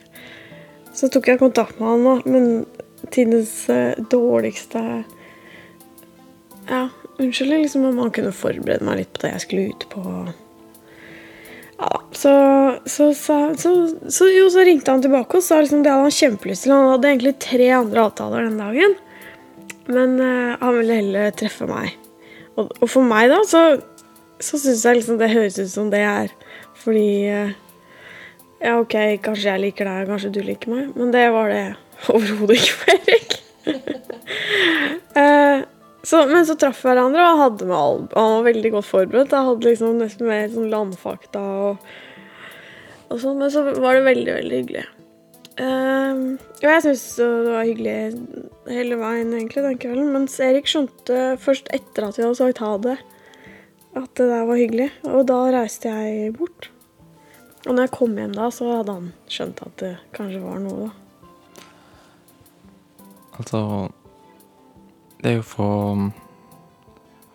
Så 0.92 1.08
tok 1.08 1.30
jeg 1.32 1.40
kontakt 1.40 1.80
med 1.80 1.88
han, 1.88 2.04
da, 2.04 2.14
men 2.28 3.08
tidens 3.10 3.54
eh, 3.72 3.96
dårligste 4.12 4.82
Ja, 6.68 6.84
unnskyld 7.16 7.56
liksom 7.56 7.88
om 7.88 7.98
han 8.04 8.12
kunne 8.14 8.36
forberede 8.36 8.84
meg 8.86 9.00
litt 9.00 9.16
på 9.16 9.24
det 9.24 9.32
jeg 9.32 9.44
skulle 9.46 9.72
ut 9.72 9.88
på. 9.96 10.04
Ja 11.80 12.02
så, 12.12 12.32
så, 12.84 13.14
så, 13.14 13.98
så, 14.08 14.28
jo, 14.28 14.50
så 14.50 14.64
ringte 14.66 14.92
han 14.92 15.02
tilbake 15.02 15.38
og 15.38 15.44
sa 15.44 15.60
liksom 15.60 15.82
det 15.82 15.90
hadde 15.90 16.06
han 16.06 16.14
kjempelyst 16.14 16.66
til. 16.66 16.74
Han 16.76 16.92
hadde 16.94 17.10
egentlig 17.10 17.34
tre 17.42 17.70
andre 17.74 18.04
avtaler 18.06 18.46
den 18.46 18.60
dagen. 18.60 18.94
Men 19.88 20.14
uh, 20.20 20.54
han 20.60 20.78
ville 20.78 21.00
heller 21.00 21.34
treffe 21.36 21.66
meg. 21.70 21.96
Og, 22.56 22.70
og 22.78 22.86
for 22.90 23.06
meg, 23.06 23.30
da, 23.32 23.40
så, 23.48 23.80
så 24.42 24.60
syns 24.60 24.84
jeg 24.86 25.00
liksom 25.00 25.18
det 25.20 25.32
høres 25.32 25.58
ut 25.58 25.72
som 25.72 25.90
det 25.92 26.02
er 26.04 26.32
fordi 26.82 27.30
uh, 27.32 27.52
Ja, 28.62 28.76
OK, 28.78 28.94
kanskje 29.24 29.50
jeg 29.50 29.62
liker 29.66 29.88
deg, 29.88 30.08
kanskje 30.10 30.32
du 30.34 30.40
liker 30.46 30.70
meg, 30.70 30.90
men 30.98 31.10
det 31.14 31.24
var 31.34 31.50
det 31.50 31.64
overhodet 32.12 32.58
ikke 32.60 32.76
for 32.78 32.92
Erik. 32.94 33.38
uh, 35.16 35.62
Så, 36.02 36.24
men 36.26 36.46
så 36.46 36.56
traff 36.58 36.80
vi 36.82 36.90
hverandre, 36.90 37.22
og 37.22 37.42
hadde 37.44 37.66
med 37.68 37.76
all, 37.78 38.00
han 38.10 38.32
var 38.36 38.48
veldig 38.48 38.72
godt 38.74 38.88
forberedt. 38.88 39.34
Jeg 39.34 39.48
hadde 39.48 39.68
liksom 39.68 40.00
nesten 40.00 40.26
mer 40.26 40.48
sånn 40.50 40.72
landfakta 40.72 41.42
og, 41.68 41.92
og 43.06 43.20
sånn. 43.22 43.38
Men 43.38 43.52
så 43.54 43.62
var 43.68 43.94
det 43.98 44.08
veldig, 44.08 44.32
veldig 44.40 44.58
hyggelig. 44.58 44.82
Um, 45.62 46.22
jo, 46.62 46.66
jeg 46.70 46.82
syns 46.86 47.02
det 47.20 47.26
var 47.52 47.66
hyggelig 47.68 47.96
hele 48.72 48.96
veien 48.98 49.32
egentlig 49.36 49.62
den 49.62 49.80
kvelden. 49.82 50.12
Mens 50.14 50.38
Erik 50.42 50.70
skjønte 50.70 51.36
først 51.42 51.70
etter 51.74 52.08
at 52.08 52.18
vi 52.18 52.24
hadde 52.24 52.38
sagt 52.40 52.62
ha 52.64 52.72
det, 52.82 52.96
at 53.98 54.10
det 54.18 54.26
der 54.30 54.46
var 54.48 54.58
hyggelig. 54.58 54.88
Og 55.06 55.26
da 55.28 55.38
reiste 55.54 55.92
jeg 55.92 56.32
bort. 56.38 56.70
Og 57.66 57.76
når 57.76 57.86
jeg 57.86 57.94
kom 57.94 58.16
hjem 58.18 58.34
da, 58.34 58.48
så 58.50 58.72
hadde 58.72 58.96
han 58.96 59.12
skjønt 59.30 59.62
at 59.62 59.76
det 59.78 59.92
kanskje 60.16 60.42
var 60.42 60.58
noe, 60.64 60.88
da. 60.88 60.98
Altså 63.40 63.60
Det 65.22 65.30
er 65.30 65.38
jo 65.38 65.44
for 65.46 66.02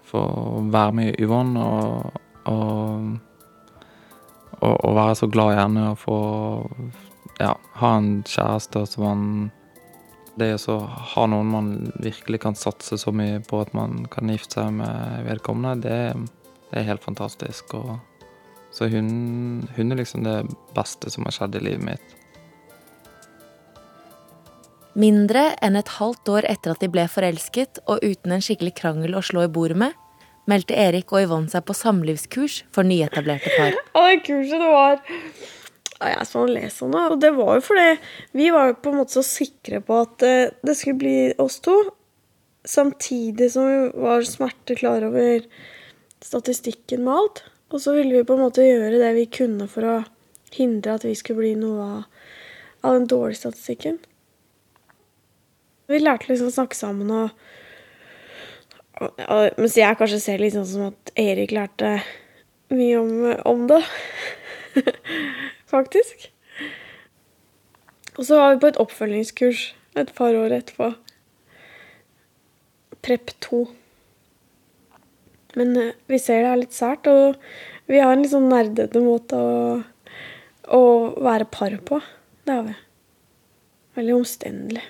For 0.07 0.35
å 0.59 0.59
være 0.71 0.93
med 0.93 1.17
Yvonne 1.19 1.63
og, 1.63 2.19
og, 2.47 3.07
og, 4.61 4.75
og 4.75 4.93
være 4.95 5.15
så 5.19 5.27
glad 5.27 5.55
i 5.55 5.57
henne 5.57 5.89
og 5.89 5.97
få 5.99 6.19
Ja, 7.37 7.53
ha 7.77 7.93
en 7.97 8.23
kjæreste 8.25 8.81
som 8.89 9.03
man 9.05 9.23
Det 10.37 10.51
å 10.69 10.77
ha 11.13 11.25
noen 11.29 11.49
man 11.49 11.69
virkelig 12.01 12.43
kan 12.43 12.57
satse 12.57 12.97
så 13.01 13.13
mye 13.13 13.39
på 13.41 13.61
at 13.61 13.73
man 13.73 14.05
kan 14.13 14.29
gifte 14.29 14.59
seg 14.59 14.75
med 14.77 15.25
vedkommende, 15.25 15.81
det, 15.81 16.29
det 16.69 16.77
er 16.77 16.85
helt 16.91 17.01
fantastisk. 17.01 17.73
Og, 17.73 17.95
så 18.69 18.85
hun, 18.93 19.65
hun 19.73 19.91
er 19.91 19.97
liksom 19.97 20.27
det 20.27 20.43
beste 20.77 21.09
som 21.09 21.25
har 21.25 21.33
skjedd 21.33 21.57
i 21.57 21.63
livet 21.65 21.87
mitt. 21.87 22.13
Mindre 24.93 25.55
enn 25.65 25.81
et 25.81 25.95
halvt 25.97 26.29
år 26.35 26.45
etter 26.53 26.73
at 26.75 26.85
de 26.85 26.93
ble 26.93 27.09
forelsket, 27.09 27.81
og 27.89 28.05
uten 28.05 28.37
en 28.37 28.45
skikkelig 28.45 28.75
krangel 28.77 29.17
å 29.17 29.25
slå 29.25 29.47
i 29.47 29.51
bordet 29.57 29.81
med, 29.81 29.97
meldte 30.49 30.77
Erik 30.77 31.09
og 31.13 31.25
Yvonne 31.25 31.49
seg 31.49 31.65
på 31.65 31.73
samlivskurs 31.81 32.63
for 32.73 32.85
nyetablerte 32.85 33.57
par. 33.57 33.77
Og 33.97 34.05
det 34.05 34.21
kurset 34.29 34.61
det 34.61 34.69
var 34.71 35.01
ja, 35.99 36.09
Jeg 36.13 36.27
som 36.29 36.49
leser 36.49 36.87
om 36.87 36.95
og 36.99 37.19
det 37.21 37.33
var 37.37 37.57
jo 37.57 37.65
fordi 37.69 37.87
vi 38.37 38.49
var 38.53 38.71
jo 38.71 38.79
på 38.81 38.93
en 38.93 38.99
måte 39.01 39.17
så 39.17 39.25
sikre 39.25 39.81
på 39.85 40.01
at 40.05 40.25
eh, 40.25 40.53
det 40.65 40.77
skulle 40.77 41.01
bli 41.01 41.17
oss 41.41 41.59
to, 41.65 41.75
samtidig 42.67 43.51
som 43.53 43.67
vi 43.67 44.03
var 44.03 44.27
smerte 44.27 44.77
klar 44.77 45.05
over 45.07 45.45
statistikken 46.23 47.03
med 47.05 47.13
alt. 47.13 47.43
Og 47.71 47.81
så 47.83 47.93
ville 47.97 48.15
vi 48.15 48.27
på 48.27 48.37
en 48.37 48.45
måte 48.45 48.65
gjøre 48.65 48.99
det 49.01 49.13
vi 49.17 49.25
kunne 49.39 49.67
for 49.71 49.87
å 49.87 49.95
hindre 50.55 50.95
at 50.95 51.05
vi 51.07 51.15
skulle 51.17 51.43
bli 51.43 51.55
noe 51.59 51.87
av, 51.87 52.05
av 52.87 52.99
den 52.99 53.09
dårlige 53.11 53.41
statistikken. 53.41 53.99
Vi 55.87 55.99
lærte 55.99 56.29
liksom 56.29 56.51
å 56.51 56.55
snakke 56.55 56.75
sammen 56.75 57.11
og, 57.15 57.43
og, 58.99 59.21
og 59.27 59.59
Mens 59.59 59.77
jeg 59.79 59.99
kanskje 59.99 60.23
ser 60.23 60.43
litt 60.43 60.55
sånn 60.55 60.67
som 60.67 60.87
at 60.89 61.13
Erik 61.19 61.53
lærte 61.55 61.97
mye 62.75 62.97
om, 62.99 63.13
om 63.47 63.67
det. 63.71 63.83
Faktisk. 65.67 66.29
Og 68.17 68.25
så 68.25 68.39
var 68.39 68.53
vi 68.53 68.61
på 68.63 68.71
et 68.71 68.79
oppfølgingskurs 68.81 69.67
et 69.99 70.13
par 70.15 70.35
år 70.37 70.55
etterpå. 70.57 70.93
Prep 73.05 73.33
2. 73.45 73.61
Men 75.57 75.75
eh, 75.77 75.93
vi 76.09 76.19
ser 76.21 76.43
det 76.43 76.51
er 76.51 76.61
litt 76.63 76.75
sært, 76.75 77.07
og 77.07 77.37
vi 77.89 78.01
har 78.01 78.13
en 78.13 78.23
litt 78.23 78.33
sånn 78.33 78.49
nerdete 78.51 79.01
måte 79.03 79.37
å, 79.37 79.79
å 80.73 80.83
være 81.23 81.49
par 81.51 81.77
på. 81.87 82.01
Det 82.45 82.55
har 82.55 82.67
vi. 82.67 82.75
Veldig 83.97 84.15
omstendelig. 84.17 84.85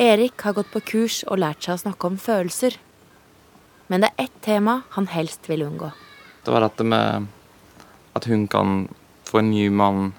Erik 0.00 0.40
har 0.46 0.56
gått 0.56 0.70
på 0.72 0.80
kurs 0.92 1.20
og 1.28 1.42
lært 1.42 1.66
seg 1.66 1.76
å 1.76 1.82
snakke 1.82 2.08
om 2.08 2.16
følelser. 2.20 2.78
Men 3.90 4.04
det 4.04 4.12
er 4.12 4.28
ett 4.28 4.40
tema 4.46 4.80
han 4.94 5.08
helst 5.10 5.48
vil 5.50 5.64
unngå. 5.66 5.90
Det 6.44 6.52
var 6.54 6.62
dette 6.62 6.84
med 6.86 7.26
at 8.14 8.26
hun 8.30 8.46
kan 8.48 8.84
få 9.26 9.40
en 9.40 9.50
ny 9.50 9.64
mann 9.70 10.12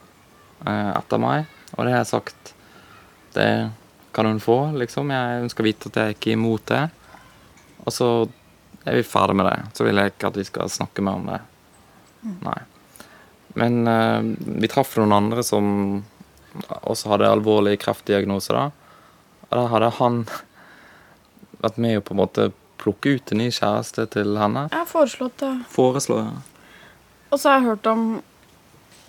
eh, 0.66 0.92
etter 0.92 1.22
meg. 1.24 1.48
Og 1.78 1.86
det 1.86 1.94
har 1.94 2.04
jeg 2.04 2.12
sagt 2.12 2.54
Det 3.32 3.48
kan 4.12 4.28
hun 4.28 4.44
få, 4.44 4.58
liksom. 4.76 5.14
Jeg 5.16 5.46
ønsker 5.46 5.64
å 5.64 5.70
vite 5.70 5.88
at 5.88 6.02
jeg 6.02 6.18
ikke 6.18 6.34
er 6.34 6.36
imot 6.36 6.66
det. 6.68 6.82
Og 7.86 7.96
så 7.96 8.10
er 8.84 9.00
vi 9.00 9.08
ferdig 9.08 9.40
med 9.40 9.48
det. 9.48 9.58
Så 9.78 9.88
vil 9.88 10.04
jeg 10.04 10.12
ikke 10.12 10.34
at 10.34 10.42
vi 10.42 10.48
skal 10.52 10.76
snakke 10.76 11.08
mer 11.08 11.22
om 11.22 11.32
det. 11.32 11.40
Nei. 12.44 12.60
Men 13.56 13.88
eh, 13.88 14.20
vi 14.60 14.72
traff 14.72 14.98
noen 15.00 15.16
andre 15.16 15.48
som 15.48 15.66
også 16.92 17.14
hadde 17.14 17.32
alvorlig 17.32 17.80
kreftdiagnose, 17.80 18.52
da. 18.52 18.68
Og 19.48 19.56
da 19.56 19.68
hadde 19.72 19.96
han 20.04 20.26
vært 21.64 21.80
med 21.80 22.02
å 22.02 22.04
på 22.04 22.20
en 22.20 22.26
måte 22.26 22.52
plukke 22.82 23.16
ut 23.16 23.32
en 23.34 23.42
ny 23.42 23.50
kjæreste 23.54 24.08
til 24.16 24.36
henne. 24.42 24.68
Jeg 24.72 24.80
har 24.80 24.90
foreslått 24.90 25.38
det. 25.44 25.52
Foreslå, 25.72 26.20
ja. 26.26 26.36
Og 27.32 27.40
så 27.40 27.52
har 27.52 27.60
jeg 27.62 27.70
hørt 27.70 27.88
om 27.88 28.06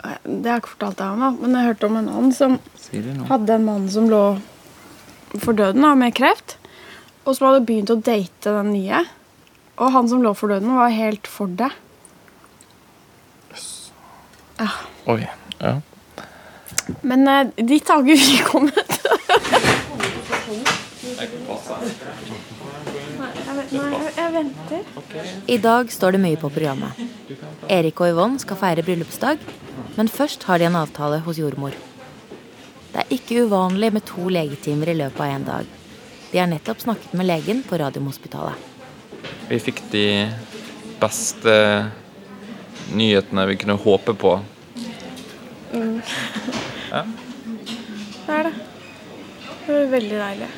Det 0.02 0.48
har 0.50 0.56
jeg 0.56 0.62
ikke 0.62 0.72
fortalt 0.74 0.98
deg 0.98 1.12
om, 1.14 1.20
da, 1.22 1.28
men 1.38 1.52
jeg 1.52 1.62
har 1.62 1.72
hørt 1.72 1.84
om 1.86 1.96
en 2.00 2.08
annen 2.10 2.32
som 2.34 2.56
hadde 3.28 3.54
en 3.54 3.66
mann 3.68 3.84
som 3.90 4.08
lå 4.10 4.22
for 5.38 5.54
døden 5.54 5.84
da, 5.86 5.92
med 5.94 6.14
kreft, 6.18 6.56
og 7.22 7.36
som 7.36 7.46
hadde 7.46 7.62
begynt 7.68 7.92
å 7.94 8.00
date 8.02 8.50
den 8.56 8.72
nye. 8.74 9.04
Og 9.78 9.94
han 9.94 10.10
som 10.10 10.24
lå 10.24 10.34
for 10.34 10.50
døden, 10.50 10.74
var 10.74 10.90
helt 10.90 11.30
for 11.30 11.54
det. 11.60 11.70
Oi. 15.06 15.22
Ja. 15.62 15.76
Men 17.06 17.28
eh, 17.28 17.46
dit 17.62 17.88
har 17.88 18.02
ikke 18.02 18.18
vi 18.18 18.42
kommet. 18.46 18.98
Nei, 23.72 24.00
jeg, 24.16 24.32
venter. 24.34 24.88
I 25.48 25.56
dag 25.62 25.92
står 25.92 26.16
det 26.16 26.20
mye 26.22 26.38
på 26.40 26.50
programmet. 26.52 26.98
Erik 27.72 28.00
og 28.02 28.12
Yvonne 28.12 28.40
skal 28.42 28.58
feire 28.60 28.84
bryllupsdag, 28.84 29.40
men 29.96 30.10
først 30.12 30.44
har 30.48 30.60
de 30.60 30.68
en 30.68 30.76
avtale 30.82 31.22
hos 31.24 31.40
jordmor. 31.40 31.76
Det 32.92 33.00
er 33.00 33.14
ikke 33.16 33.46
uvanlig 33.46 33.92
med 33.96 34.04
to 34.08 34.26
legetimer 34.28 34.92
i 34.92 34.98
løpet 34.98 35.24
av 35.24 35.32
en 35.32 35.48
dag. 35.48 35.70
De 36.32 36.40
har 36.40 36.50
nettopp 36.50 36.84
snakket 36.84 37.16
med 37.16 37.28
legen 37.28 37.62
på 37.64 37.80
Radiumhospitalet. 37.80 38.68
Vi 39.48 39.60
fikk 39.60 39.80
de 39.92 40.06
beste 41.00 41.54
nyhetene 42.92 43.46
vi 43.48 43.58
kunne 43.60 43.78
håpe 43.80 44.16
på. 44.20 44.34
Ja. 45.72 47.04
Det 48.26 48.36
er 48.36 48.50
det. 48.50 48.56
Det 49.62 49.78
er 49.78 49.92
veldig 49.92 50.18
deilig. 50.20 50.50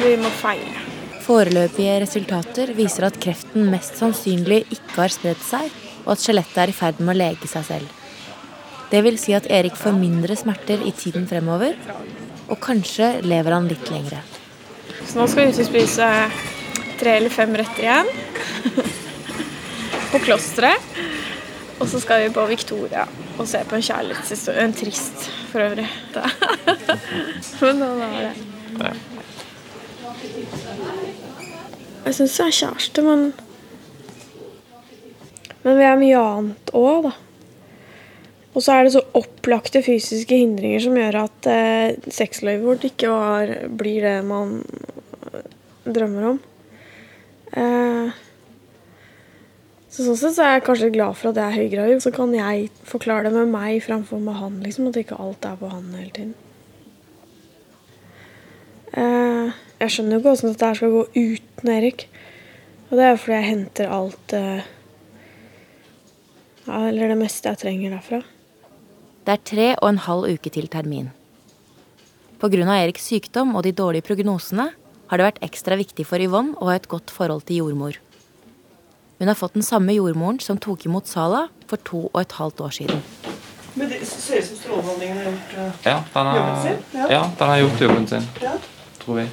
Vi 0.00 0.16
må 0.18 0.32
feire. 0.42 0.91
Foreløpige 1.22 2.00
resultater 2.02 2.72
viser 2.74 3.06
at 3.06 3.18
kreften 3.22 3.68
mest 3.70 3.98
sannsynlig 4.00 4.64
ikke 4.74 4.96
har 4.96 5.12
spredd 5.14 5.42
seg, 5.46 5.68
og 6.02 6.16
at 6.16 6.22
skjelettet 6.24 6.62
er 6.64 6.72
i 6.72 6.74
ferd 6.76 7.02
med 7.02 7.14
å 7.14 7.18
lege 7.20 7.50
seg 7.50 7.66
selv. 7.68 7.98
Det 8.90 9.00
vil 9.06 9.18
si 9.20 9.32
at 9.36 9.46
Erik 9.48 9.78
får 9.78 9.94
mindre 9.96 10.34
smerter 10.36 10.82
i 10.84 10.92
tiden 10.96 11.28
fremover, 11.30 11.78
og 12.50 12.58
kanskje 12.60 13.14
lever 13.24 13.54
han 13.54 13.70
litt 13.70 13.86
lengre. 13.92 14.18
Så 15.06 15.20
nå 15.20 15.28
skal 15.30 15.46
vi 15.46 15.54
ut 15.54 15.62
og 15.62 15.70
spise 15.70 16.08
tre 17.00 17.16
eller 17.20 17.32
fem 17.32 17.54
retter 17.56 17.86
igjen. 17.86 18.10
på 20.12 20.20
klosteret. 20.26 20.90
Og 21.80 21.88
så 21.90 21.98
skal 22.02 22.22
vi 22.22 22.34
på 22.34 22.44
Victoria 22.46 23.06
og 23.40 23.46
se 23.48 23.62
på 23.66 23.78
en 23.78 23.82
kjærlighetshistorie. 23.82 24.66
En 24.66 24.76
trist, 24.76 25.24
for 25.50 25.64
øvrig. 25.64 25.88
Men 27.62 27.80
nå 27.82 27.88
er 28.06 28.28
det. 28.28 28.92
Jeg 32.02 32.16
syns 32.16 32.38
jeg 32.38 32.46
er 32.46 32.58
kjæreste, 32.60 33.04
men 33.06 33.32
Men 35.62 35.78
vi 35.78 35.84
er 35.86 36.00
mye 36.00 36.18
annet 36.18 36.72
òg, 36.74 37.04
da. 37.06 37.12
Og 38.52 38.64
så 38.64 38.74
er 38.74 38.84
det 38.84 38.92
så 38.96 39.04
opplagte 39.16 39.80
fysiske 39.84 40.36
hindringer 40.36 40.82
som 40.82 40.96
gjør 40.98 41.20
at 41.22 41.46
eh, 41.48 42.10
sexlivet 42.12 42.66
vårt 42.66 42.82
ikke 42.88 43.12
var, 43.12 43.52
blir 43.70 44.02
det 44.02 44.16
man 44.26 44.58
drømmer 45.86 46.26
om. 46.32 46.40
Eh, 47.54 48.18
så 49.92 50.06
sånn 50.06 50.16
sett 50.16 50.36
så 50.36 50.44
er 50.44 50.54
jeg 50.56 50.66
kanskje 50.66 50.92
glad 50.94 51.16
for 51.20 51.30
at 51.30 51.40
jeg 51.40 51.46
er 51.46 51.58
høygravid. 51.62 51.98
Så 52.04 52.12
kan 52.16 52.30
jeg 52.36 52.68
forklare 52.88 53.28
det 53.28 53.34
med 53.36 53.52
meg 53.52 53.82
framfor 53.84 54.20
med 54.24 54.38
han. 54.40 54.60
liksom, 54.64 54.88
At 54.88 55.00
ikke 55.00 55.20
alt 55.20 55.44
er 55.44 55.58
på 55.60 55.68
han 55.68 55.90
hele 55.96 56.14
tiden. 56.16 56.34
Eh, 58.92 59.58
jeg 59.82 59.94
skjønner 59.94 60.14
jo 60.14 60.20
ikke 60.20 60.32
hvordan 60.32 60.52
dette 60.52 60.74
skal 60.78 60.92
gå 60.94 61.02
uten 61.16 61.72
Erik. 61.74 62.04
Og 62.90 62.98
det 62.98 63.06
er 63.06 63.10
jo 63.14 63.22
fordi 63.22 63.38
jeg 63.38 63.48
henter 63.48 63.94
alt 63.96 64.34
eh, 64.36 64.68
ja, 66.66 66.78
Eller 66.88 67.10
det 67.10 67.18
meste 67.18 67.48
jeg 67.50 67.62
trenger 67.62 67.96
derfra. 67.96 68.20
Det 69.22 69.34
er 69.34 69.42
tre 69.46 69.66
og 69.78 69.88
en 69.88 70.00
halv 70.06 70.28
uke 70.34 70.52
til 70.52 70.68
termin. 70.70 71.10
Pga. 72.42 72.62
Eriks 72.74 73.06
sykdom 73.06 73.54
og 73.54 73.62
de 73.66 73.72
dårlige 73.72 74.06
prognosene 74.06 74.72
har 75.10 75.20
det 75.20 75.26
vært 75.28 75.42
ekstra 75.46 75.76
viktig 75.78 76.06
for 76.08 76.22
Yvonne 76.22 76.56
å 76.58 76.70
ha 76.70 76.78
et 76.78 76.88
godt 76.90 77.10
forhold 77.14 77.44
til 77.46 77.62
jordmor. 77.62 77.98
Hun 79.22 79.30
har 79.30 79.38
fått 79.38 79.54
den 79.54 79.62
samme 79.62 79.94
jordmoren 79.94 80.40
som 80.42 80.58
tok 80.58 80.86
imot 80.88 81.06
Sala 81.06 81.44
for 81.70 81.78
to 81.86 82.08
og 82.08 82.18
et 82.24 82.34
halvt 82.38 82.64
år 82.66 82.74
siden. 82.74 83.04
Men 83.78 83.88
det 83.88 84.00
ser 84.04 84.42
ut 84.42 84.48
som 84.48 84.58
strålebehandlingen 84.58 85.20
har 85.20 85.28
gjort 85.30 85.54
uh, 85.56 85.86
Ja, 85.86 85.98
den 86.14 86.32
jobben 86.36 86.58
sin. 86.64 86.82
Ja. 86.98 87.06
ja, 87.14 87.22
den 87.38 87.52
har 87.52 87.62
gjort 87.62 87.84
jobben 87.86 88.08
sin, 88.10 88.26
Ja. 88.42 88.56
tror 89.04 89.20
vi. 89.20 89.28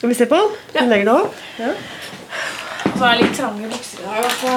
Skal 0.00 0.08
vi 0.08 0.14
se 0.14 0.26
på 0.26 0.34
den? 0.34 0.52
Ja. 0.72 0.82
legger 0.88 1.04
det 1.04 1.12
opp. 1.12 1.34
Ja. 1.60 1.72
Så 2.96 3.04
er 3.04 3.18
det 3.18 3.24
litt 3.26 3.34
trange 3.36 3.66
bukser 3.68 3.98
i 4.00 4.04
dag. 4.06 4.30
Så 4.40 4.52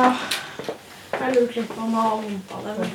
jeg 1.19 1.33
lurte 1.35 1.57
litt 1.57 1.73
på 1.73 1.81
om 1.83 1.97
jeg 1.97 2.05
har 2.05 2.21
vondt 2.21 2.53
av 2.55 2.69
det. 2.69 2.85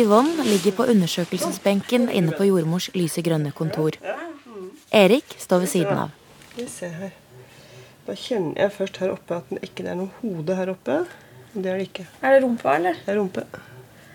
Yvonne 0.00 0.46
ligger 0.46 0.72
på 0.78 0.86
undersøkelsesbenken 0.94 2.06
inne 2.16 2.32
på 2.38 2.46
jordmors 2.48 2.86
lysegrønne 2.96 3.52
kontor. 3.58 3.98
Erik 5.02 5.36
står 5.36 5.66
ved 5.66 5.72
siden 5.74 6.00
av. 6.06 6.14
Skal 6.46 6.62
vi 6.62 6.70
se 6.78 6.90
her. 6.94 7.12
Da 8.08 8.16
kjenner 8.22 8.62
jeg 8.64 8.74
først 8.78 9.02
her 9.04 9.12
oppe 9.18 9.42
at 9.42 9.52
det 9.52 9.60
ikke 9.68 9.84
er 9.84 10.00
noe 10.00 10.08
hode 10.22 10.56
her 10.62 10.72
oppe. 10.72 10.98
Det 11.52 11.66
er 11.74 11.76
det 11.76 11.90
ikke. 11.90 12.06
Er 12.24 12.38
det 12.38 12.40
rumpa, 12.46 12.78
eller? 12.80 13.04
Det 13.04 13.12
er 13.12 13.20
rumpe. 13.20 13.44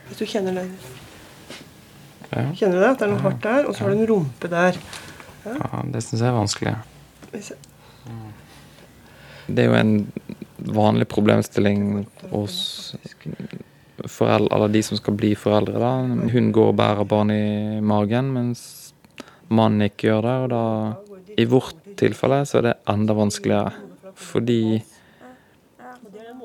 Hvis 0.10 0.24
du 0.24 0.26
kjenner 0.34 0.58
det. 0.64 0.66
Kjenner 2.34 2.74
du 2.74 2.82
det? 2.82 2.90
At 2.90 3.06
det 3.06 3.06
er 3.12 3.14
noe 3.14 3.24
hardt 3.30 3.46
der, 3.46 3.70
og 3.70 3.78
så 3.78 3.86
har 3.86 3.94
du 3.94 4.02
en 4.02 4.12
rumpe 4.16 4.54
der. 4.58 4.84
Ja, 5.46 5.86
det 5.94 6.02
syns 6.10 6.26
jeg 6.26 6.30
er 6.34 6.38
vanskelig. 6.42 6.78
Det 9.46 9.62
er 9.62 9.70
jo 9.70 9.78
en 9.78 9.96
vanlig 10.76 11.08
problemstilling 11.12 12.06
hos 12.32 12.58
foreldre, 14.10 14.56
eller 14.56 14.74
de 14.74 14.82
som 14.84 14.98
skal 15.00 15.18
bli 15.18 15.34
foreldre. 15.38 15.80
da. 15.80 15.94
Hun 16.34 16.52
går 16.56 16.72
og 16.74 16.78
bærer 16.80 17.08
barn 17.10 17.32
i 17.32 17.82
magen, 17.82 18.34
mens 18.34 18.94
mannen 19.50 19.88
ikke 19.88 20.10
gjør 20.10 20.22
det. 20.26 20.36
Og 20.44 20.50
da, 20.54 20.64
i 21.38 21.46
vårt 21.50 21.82
tilfelle, 22.00 22.44
så 22.46 22.60
er 22.60 22.70
det 22.70 22.76
enda 22.92 23.16
vanskeligere. 23.18 23.74
Fordi 24.16 24.62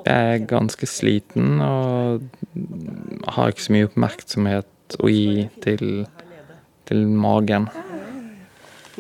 jeg 0.07 0.35
er 0.35 0.47
ganske 0.49 0.87
sliten 0.89 1.61
og 1.61 2.23
har 3.37 3.53
ikke 3.53 3.67
så 3.67 3.75
mye 3.75 3.89
oppmerksomhet 3.91 4.99
å 4.99 5.11
gi 5.13 5.47
til, 5.63 5.85
til 6.89 7.07
magen. 7.07 7.69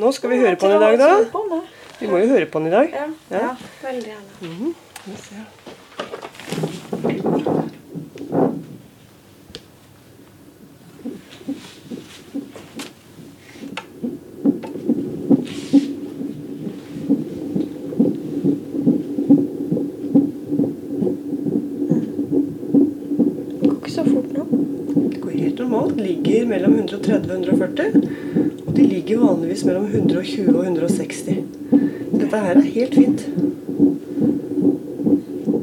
Nå 0.00 0.12
skal 0.16 0.32
vi 0.32 0.40
høre 0.42 0.56
på 0.60 0.70
den 0.70 0.76
i 0.76 0.96
dag, 1.00 1.00
da. 1.00 1.60
Vi 2.00 2.08
må 2.08 2.18
jo 2.22 2.30
høre 2.32 2.46
på 2.48 2.58
den 2.62 2.70
i 2.70 2.74
dag. 2.74 2.94
Ja, 2.94 3.06
Ja. 3.30 3.40
ja 3.44 3.56
veldig 3.82 4.12
gjerne. 4.12 4.74
Vi 5.06 5.16
se. 5.16 6.50
Det 22.40 23.68
går 23.68 23.76
ikke 23.76 23.92
så 23.94 24.04
fort 24.06 24.30
nå. 24.34 24.44
Det 25.10 25.20
går 25.22 25.30
helt 25.36 25.58
normalt. 25.64 25.96
Ligger 26.00 26.46
mellom 26.50 26.76
130 26.78 27.30
og 27.30 27.38
140. 27.38 28.04
Og 28.66 28.76
de 28.76 28.86
ligger 28.86 29.24
vanligvis 29.24 29.64
mellom 29.68 29.88
120 29.90 30.54
og 30.54 30.64
160. 30.64 31.59
Dette 32.30 32.46
her 32.46 32.58
er 32.60 32.66
helt 32.76 32.92
fint. 32.94 33.22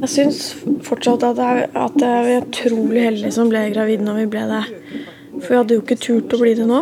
Jeg 0.02 0.10
syns 0.12 0.40
fortsatt 0.84 1.24
at 1.24 1.38
jeg, 1.40 1.68
at 1.80 1.94
jeg 2.04 2.26
er 2.34 2.42
utrolig 2.42 3.06
heldig 3.06 3.30
som 3.32 3.48
ble 3.48 3.62
gravid 3.72 4.04
når 4.04 4.18
vi 4.20 4.26
ble 4.34 4.42
det. 4.50 4.60
For 5.38 5.48
vi 5.48 5.60
hadde 5.62 5.78
jo 5.78 5.84
ikke 5.86 5.96
turt 6.04 6.36
å 6.36 6.40
bli 6.42 6.52
det 6.60 6.66
nå. 6.68 6.82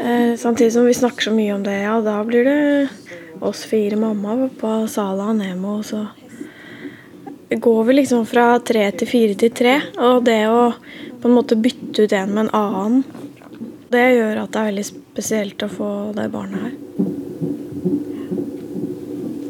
Eh, 0.00 0.32
samtidig 0.40 0.70
som 0.78 0.88
vi 0.88 0.94
snakker 0.96 1.28
så 1.28 1.34
mye 1.36 1.58
om 1.58 1.66
det, 1.66 1.74
ja, 1.82 1.98
da 2.06 2.14
blir 2.24 2.48
det 2.48 3.42
oss 3.44 3.66
fire 3.68 3.98
mamma 4.00 4.48
på 4.56 4.72
Sala 4.88 5.28
og 5.34 5.36
Nemo, 5.42 5.74
så 5.84 6.06
går 7.52 7.84
vi 7.90 7.98
liksom 7.98 8.24
fra 8.24 8.46
tre 8.64 8.86
til 8.96 9.12
fire 9.12 9.36
til 9.44 9.52
tre. 9.60 9.76
Og 10.00 10.24
det 10.24 10.40
å 10.48 10.70
på 11.20 11.28
en 11.28 11.36
måte 11.36 11.60
bytte 11.60 12.08
ut 12.08 12.16
en 12.16 12.32
med 12.32 12.46
en 12.46 12.56
annen, 12.62 13.04
det 13.92 14.08
gjør 14.16 14.46
at 14.46 14.56
det 14.56 14.64
er 14.64 14.72
veldig 14.72 14.88
spesielt 14.88 15.68
å 15.68 15.72
få 15.76 15.92
det 16.16 16.30
barnet 16.32 16.64
her. 16.64 16.83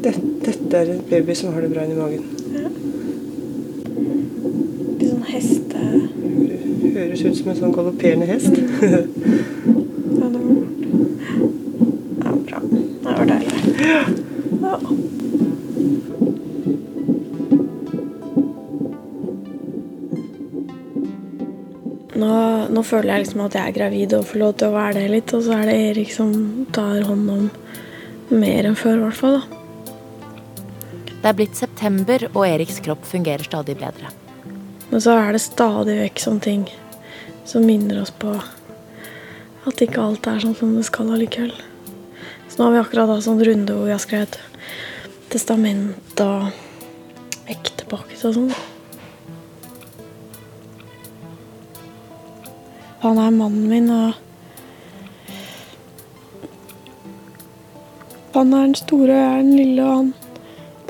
Dette, 0.05 0.21
dette 0.45 0.77
er 0.77 0.89
en 0.93 0.99
baby 1.09 1.33
som 1.33 1.53
har 1.53 1.63
det 1.65 1.71
bra 1.71 1.81
inni 1.81 1.95
magen. 1.97 2.21
Litt 4.99 5.05
sånn 5.09 5.23
heste... 5.25 5.79
Høres 6.95 7.23
ut 7.25 7.39
som 7.39 7.49
en 7.49 7.57
sånn 7.57 7.73
galopperende 7.73 8.27
hest. 8.29 8.53
Ja, 8.85 8.99
det 10.29 10.43
var 10.43 10.61
ja, 12.21 12.35
bra. 12.51 12.61
Det 12.69 13.01
var 13.07 13.25
deilig. 13.31 13.57
Ja. 13.81 14.03
Nå, 22.13 22.31
nå 22.77 22.85
føler 22.85 23.15
jeg 23.15 23.25
liksom 23.25 23.45
at 23.49 23.57
jeg 23.57 23.65
er 23.65 23.77
gravid 23.81 24.13
og 24.21 24.29
får 24.29 24.43
lov 24.45 24.55
til 24.61 24.69
å 24.69 24.77
være 24.77 25.01
det 25.01 25.09
litt, 25.17 25.33
og 25.33 25.41
så 25.49 25.57
er 25.57 25.67
det 25.73 25.81
Erik 25.89 26.13
som 26.13 26.31
tar 26.77 27.01
hånd 27.09 27.37
om 27.39 27.45
mer 28.37 28.69
enn 28.69 28.77
før, 28.77 29.01
i 29.01 29.05
hvert 29.07 29.23
fall. 29.25 29.41
da. 29.41 29.54
Det 31.25 31.31
er 31.31 31.37
blitt 31.39 31.57
september, 31.57 32.21
og 32.35 32.43
Eriks 32.45 32.75
kropp 32.85 33.07
fungerer 33.09 33.41
stadig 33.41 33.73
bedre. 33.79 34.11
Men 34.91 35.01
så 35.01 35.15
er 35.17 35.31
det 35.33 35.39
stadig 35.41 35.95
vekk 35.97 36.19
sånne 36.21 36.43
ting 36.45 36.65
som 37.49 37.63
minner 37.65 38.03
oss 38.03 38.11
på 38.13 38.29
at 39.65 39.79
ikke 39.81 40.03
alt 40.03 40.27
er 40.29 40.43
sånn 40.43 40.53
som 40.53 40.75
det 40.77 40.83
skal 40.85 41.09
allikevel. 41.15 41.55
Så 42.45 42.59
nå 42.59 42.67
har 42.67 42.75
vi 42.75 42.81
akkurat 42.83 43.09
hatt 43.09 43.25
sånn 43.25 43.41
runde 43.41 43.73
hvor 43.73 43.87
vi 43.87 43.95
har 43.95 44.03
skrevet 44.03 44.37
testament 45.33 46.21
og 46.21 47.49
ektepakt 47.49 48.21
og 48.29 48.35
sånn. 48.37 48.53
Han 53.01 53.23
er 53.23 53.33
mannen 53.39 53.65
min, 53.73 53.89
og 53.89 54.21
Han 58.35 58.53
er 58.53 58.65
den 58.67 58.77
store, 58.77 59.09
og 59.09 59.17
jeg 59.17 59.25
er 59.25 59.41
den 59.41 59.57
lille, 59.57 59.81
og 59.89 59.95
han 59.95 60.13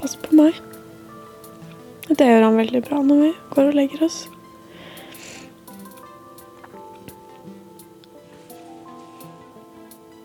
passer 0.05 0.21
på 0.21 0.37
meg. 0.37 0.57
Det 2.05 2.25
gjør 2.27 2.43
han 2.45 2.59
veldig 2.59 2.81
bra 2.85 3.01
når 3.01 3.21
vi 3.23 3.29
går 3.55 3.69
og 3.71 3.77
legger 3.79 4.03
oss. 4.05 4.17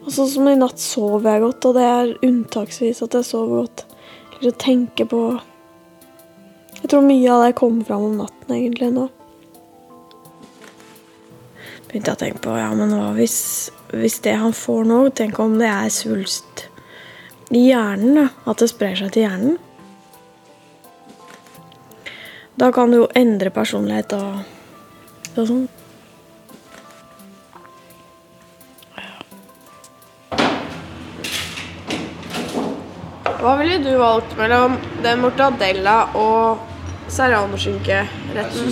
Og 0.05 0.11
sånn 0.12 0.29
som 0.29 0.51
i 0.51 0.59
natt 0.59 0.83
sover 0.83 1.31
jeg 1.31 1.45
godt, 1.47 1.69
og 1.71 1.79
det 1.79 1.87
er 1.87 2.12
unntaksvis 2.27 3.01
at 3.07 3.16
jeg 3.16 3.29
sover 3.31 3.62
godt. 3.62 3.87
Eller 4.40 4.53
å 4.53 4.61
tenke 4.61 5.07
på 5.09 5.23
Jeg 6.81 6.88
tror 6.88 7.05
mye 7.05 7.33
av 7.33 7.43
det 7.45 7.57
kommer 7.59 7.85
fram 7.85 8.07
om 8.07 8.21
natten 8.23 8.55
egentlig 8.57 8.88
nå. 8.95 9.07
Begynte 11.88 12.12
jeg 12.12 12.16
å 12.16 12.21
tenke 12.25 12.45
på 12.45 12.57
ja, 12.57 12.71
men 12.77 12.95
hva 12.97 13.11
hvis, 13.16 13.38
hvis 13.93 14.21
det 14.25 14.37
han 14.40 14.55
får 14.57 14.85
nå 14.88 14.99
Tenk 15.19 15.40
om 15.43 15.59
det 15.61 15.69
er 15.69 15.93
svulst 15.93 16.64
i 17.51 17.66
hjernen, 17.69 18.14
da. 18.16 18.29
At 18.49 18.62
det 18.62 18.71
sprer 18.73 18.97
seg 18.99 19.12
til 19.14 19.27
hjernen. 19.27 19.59
Da 22.61 22.68
kan 22.77 22.90
du 22.92 22.99
jo 22.99 23.07
endre 23.16 23.49
personlighet 23.49 24.12
og, 24.12 24.42
og 25.33 25.46
sånn. 25.49 25.62
Hva 33.40 33.55
ville 33.57 33.79
du 33.81 33.94
valgt 33.96 34.37
mellom 34.37 34.77
den 35.01 35.25
mortadella 35.25 35.96
og 36.20 36.61
serranoskinkeretten? 37.09 38.70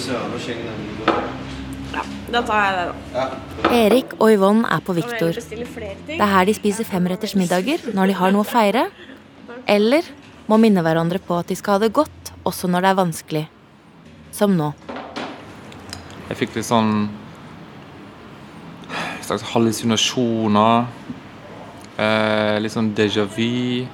Ja, 1.89 2.05
da 2.37 2.45
tar 2.45 2.65
jeg 2.67 2.77
det, 2.77 2.87
da. 3.17 3.27
Erik 3.73 4.17
og 4.19 4.37
Yvonne 4.37 4.69
er 4.69 4.85
på 4.85 5.01
ting. 5.01 5.09
Det 6.13 6.21
er 6.21 6.33
her 6.37 6.45
de 6.45 6.61
spiser 6.61 6.85
femretters 6.85 7.39
middager 7.41 7.89
når 7.97 8.13
de 8.13 8.21
har 8.21 8.37
noe 8.37 8.45
å 8.45 8.53
feire. 8.53 8.91
Eller 9.65 10.05
må 10.45 10.61
minne 10.61 10.85
hverandre 10.85 11.25
på 11.25 11.41
at 11.41 11.49
de 11.49 11.57
skal 11.57 11.79
ha 11.79 11.87
det 11.89 11.97
godt 11.97 12.37
også 12.45 12.69
når 12.69 12.85
det 12.85 12.91
er 12.93 13.07
vanskelig. 13.07 13.49
Som 14.33 14.57
nå. 14.59 14.73
Jeg 16.29 16.37
fikk 16.43 16.59
litt 16.59 16.69
sånn 16.69 17.09
slags 19.29 19.45
hallusinasjoner. 19.53 20.87
Eh, 21.99 22.57
litt 22.63 22.73
sånn 22.73 22.93
déjà 22.97 23.27
vu. 23.29 23.85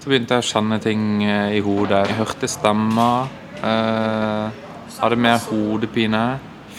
Så 0.00 0.10
begynte 0.10 0.38
jeg 0.38 0.46
å 0.46 0.50
kjenne 0.50 0.80
ting 0.82 1.22
eh, 1.26 1.56
i 1.58 1.62
hodet. 1.64 2.06
Jeg 2.08 2.18
hørte 2.18 2.50
stemmer. 2.50 3.30
Eh, 3.60 4.62
hadde 5.00 5.18
mer 5.20 5.38
hodepine. 5.46 6.24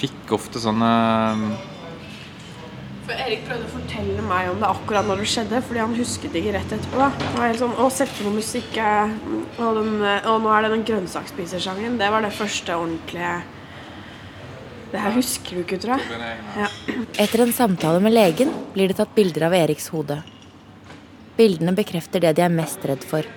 Fikk 0.01 0.33
ofte 0.35 0.61
sånne 0.61 0.91
For 3.11 3.19
Erik 3.19 3.41
prøvde 3.43 3.65
å 3.67 3.71
fortelle 3.73 4.23
meg 4.23 4.49
om 4.53 4.61
det 4.61 4.67
akkurat 4.71 5.03
når 5.03 5.19
det 5.19 5.25
skjedde, 5.27 5.59
fordi 5.67 5.79
han 5.81 5.95
husket 5.97 6.35
ikke 6.39 6.53
rett 6.55 6.75
etterpå. 6.77 6.99
da. 7.01 7.09
Det 7.19 7.31
var 7.35 7.49
helt 7.49 7.59
sånn, 7.59 7.73
Å, 7.75 7.87
sette 7.91 8.23
på 8.23 8.31
musikk 8.31 8.77
og, 8.79 9.65
den, 9.75 9.89
og 10.31 10.37
nå 10.45 10.53
er 10.55 10.63
det 10.63 10.69
den 10.77 10.85
grønnsaksspisersangen. 10.87 11.97
Det 11.99 12.07
var 12.13 12.23
det 12.23 12.31
første 12.37 12.77
ordentlige 12.79 13.33
Det 14.93 15.03
her 15.03 15.17
husker 15.17 15.59
du 15.59 15.65
ikke, 15.65 15.81
tror 15.83 15.99
jeg. 15.99 16.39
Ja. 16.55 16.71
Etter 17.25 17.43
en 17.43 17.53
samtale 17.55 17.99
med 17.99 18.15
legen 18.15 18.55
blir 18.71 18.87
det 18.87 18.99
tatt 19.01 19.11
bilder 19.15 19.49
av 19.49 19.59
Eriks 19.59 19.91
hode. 19.91 20.21
Bildene 21.35 21.75
bekrefter 21.75 22.23
det 22.23 22.37
de 22.39 22.47
er 22.47 22.57
mest 22.63 22.87
redd 22.87 23.03
for. 23.03 23.27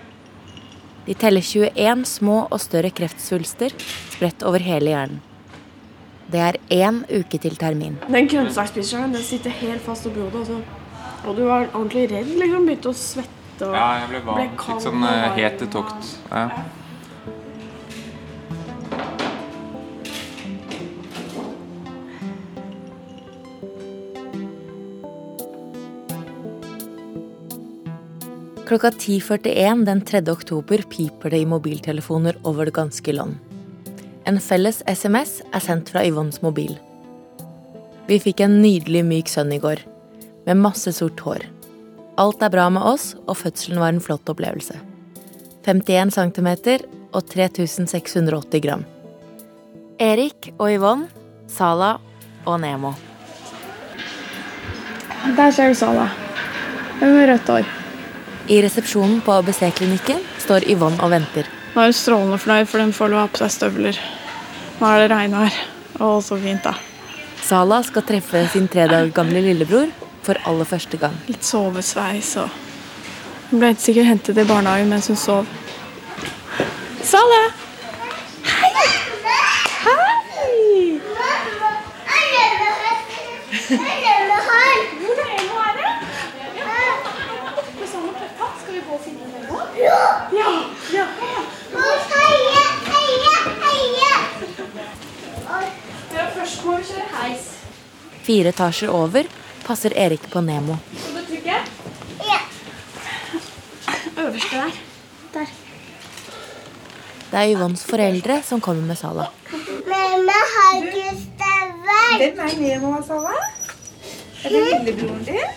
De 1.04 1.18
teller 1.18 1.42
21 1.42 2.06
små 2.14 2.44
og 2.46 2.62
større 2.62 2.94
kreftsvulster 2.94 3.74
spredt 4.14 4.46
over 4.46 4.62
hele 4.62 4.94
hjernen. 4.94 5.33
Det 6.34 6.40
er 6.42 6.56
én 6.74 6.96
uke 7.14 7.38
til 7.38 7.54
termin. 7.54 7.94
Den 8.10 8.26
grønnsakspiseren 8.26 9.12
den 9.14 9.22
sitter 9.22 9.52
helt 9.54 9.82
fast 9.84 10.08
oppi 10.08 10.18
hodet. 10.18 10.40
Altså. 10.40 10.56
Og 11.28 11.36
du 11.36 11.44
var 11.46 11.68
ordentlig 11.68 12.08
redd, 12.10 12.32
liksom. 12.40 12.66
Begynte 12.66 12.90
å 12.90 12.96
svette. 12.98 13.68
Og 13.68 13.76
Ja, 13.78 14.00
jeg 14.00 14.08
ble 14.10 14.22
varm. 14.26 14.40
ble 14.40 14.48
Fikk 14.48 14.56
kald 14.58 14.82
sånn 14.82 15.06
og 15.06 15.38
eh, 15.38 15.68
tokt. 15.70 16.10
Ja. 16.32 16.50
Klokka 28.66 28.90
10.41 28.90 29.86
den 29.86 30.00
3. 30.02 30.26
oktober 30.32 30.82
piper 30.90 31.30
det 31.30 31.44
i 31.44 31.46
mobiltelefoner 31.46 32.42
over 32.42 32.64
det 32.64 32.74
ganske 32.74 33.12
land. 33.12 33.53
En 34.24 34.40
felles 34.40 34.80
SMS 34.88 35.42
er 35.52 35.60
sendt 35.60 35.90
fra 35.92 36.00
Yvonnes 36.06 36.40
mobil. 36.40 36.78
Vi 38.08 38.16
fikk 38.20 38.40
en 38.44 38.56
nydelig 38.62 39.02
myk 39.04 39.28
sønn 39.28 39.52
i 39.52 39.60
går, 39.60 39.82
med 40.46 40.60
masse 40.60 40.92
sort 40.96 41.20
hår. 41.24 41.44
Alt 42.20 42.44
er 42.44 42.52
bra 42.52 42.70
med 42.72 42.84
oss, 42.88 43.12
og 43.28 43.36
fødselen 43.36 43.80
var 43.82 43.92
en 43.92 44.00
flott 44.00 44.28
opplevelse. 44.32 44.76
51 45.64 46.14
cm 46.16 46.50
og 47.12 47.26
3680 47.28 48.62
gram. 48.64 48.84
Erik 50.00 50.52
og 50.56 50.72
Yvonne, 50.72 51.08
Sala 51.48 51.96
og 52.44 52.60
Nemo. 52.60 52.94
Der 55.36 55.52
ser 55.52 55.72
du 55.72 55.76
Sala. 55.76 56.08
Hun 57.00 57.12
med 57.12 57.28
rødt 57.28 57.52
hår. 57.52 57.68
I 58.48 58.60
resepsjonen 58.64 59.20
på 59.24 59.36
ABC-klinikken 59.40 60.24
står 60.44 60.68
Yvonne 60.72 61.00
og 61.04 61.12
venter. 61.12 61.48
Nå 61.74 61.82
er 61.82 61.88
hun 61.90 61.94
strålende 61.98 62.36
fornøyd, 62.38 62.68
for 62.70 62.78
den 62.78 62.92
får 62.94 63.08
du 63.10 63.14
ha 63.18 63.24
på 63.26 63.40
seg 63.40 63.50
støvler. 63.50 63.96
Nå 64.78 64.86
er 64.86 65.00
det 65.02 65.08
regnvær. 65.10 65.56
Å, 65.98 66.10
så 66.22 66.36
fint, 66.38 66.62
da. 66.62 66.76
Sala 67.42 67.80
skal 67.82 68.04
treffe 68.06 68.44
sin 68.52 68.68
tre 68.70 68.84
dager 68.86 69.10
gamle 69.16 69.42
lillebror 69.42 69.90
for 70.22 70.38
aller 70.46 70.68
første 70.70 71.00
gang. 71.02 71.16
Litt 71.26 71.42
sovesveis 71.44 72.36
og 72.44 72.60
Hun 73.50 73.60
ble 73.60 73.72
ikke 73.74 73.84
sikkert 73.84 74.08
hentet 74.08 74.38
i 74.38 74.44
barnehagen 74.46 74.88
mens 74.90 75.10
hun 75.10 75.18
sov. 75.18 75.50
Sala! 77.04 77.42
Hei! 78.46 78.70
Hei! 78.70 78.88
Hvor 85.02 85.20
er 85.20 85.34
Emo 85.34 85.58
er 85.66 85.74
det? 85.80 85.92
Oppe 87.58 87.86
sammen 87.90 88.14
på 88.14 88.30
tatt. 88.38 88.56
Skal 88.62 88.72
vi 88.78 88.80
gå 88.86 88.94
og 88.94 89.04
finne 89.04 89.42
Emo? 89.42 89.60
Ja! 89.82 90.00
Ja! 90.38 90.56
ja. 90.94 91.06
Ja, 96.14 96.33
først 96.44 96.64
må 96.64 96.76
vi 96.76 96.84
kjøre 96.84 97.08
heis. 97.22 97.44
Fire 98.24 98.50
etasjer 98.52 98.90
over 98.92 99.28
passer 99.64 99.94
Erik 99.96 100.26
på 100.32 100.42
Nemo. 100.44 100.76
Skal 100.92 101.14
du 101.16 101.22
trykke? 101.30 101.56
Øverste 104.24 104.56
der. 104.56 104.74
Der. 105.34 105.46
Det 107.30 107.38
er 107.40 107.54
Yvonnes 107.54 107.84
foreldre 107.88 108.42
som 108.44 108.60
kommer 108.60 108.84
med 108.84 108.96
Sala. 109.00 109.24
Mamma 109.88 110.36
har 110.52 110.76
ikke 110.82 111.16
staver. 111.22 112.16
Hvem 112.20 112.38
er 112.46 112.58
Nemo, 112.60 112.92
og 112.98 113.04
Sala? 113.08 113.34
Er 114.44 114.48
det 114.48 114.62
lillebroren 114.68 115.24
din? 115.24 115.48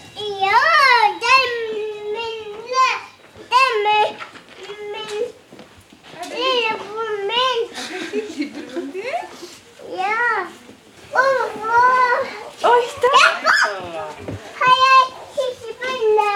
Ja, 0.46 0.62
det 1.24 1.34
er 1.36 1.44
min 2.16 2.48
Det 3.52 3.60
er 3.64 3.72
min 3.86 4.16
min 4.94 5.26
Lillebroren 6.32 7.20
min. 7.32 7.60
Lillebroren 8.14 8.92
din? 8.96 9.22
Ja. 9.98 10.48
Hvorfor? 11.07 11.07
Oi, 12.68 12.84
der! 13.04 13.32
Har 14.60 14.76
jeg 14.84 15.04
tissepinne? 15.36 16.32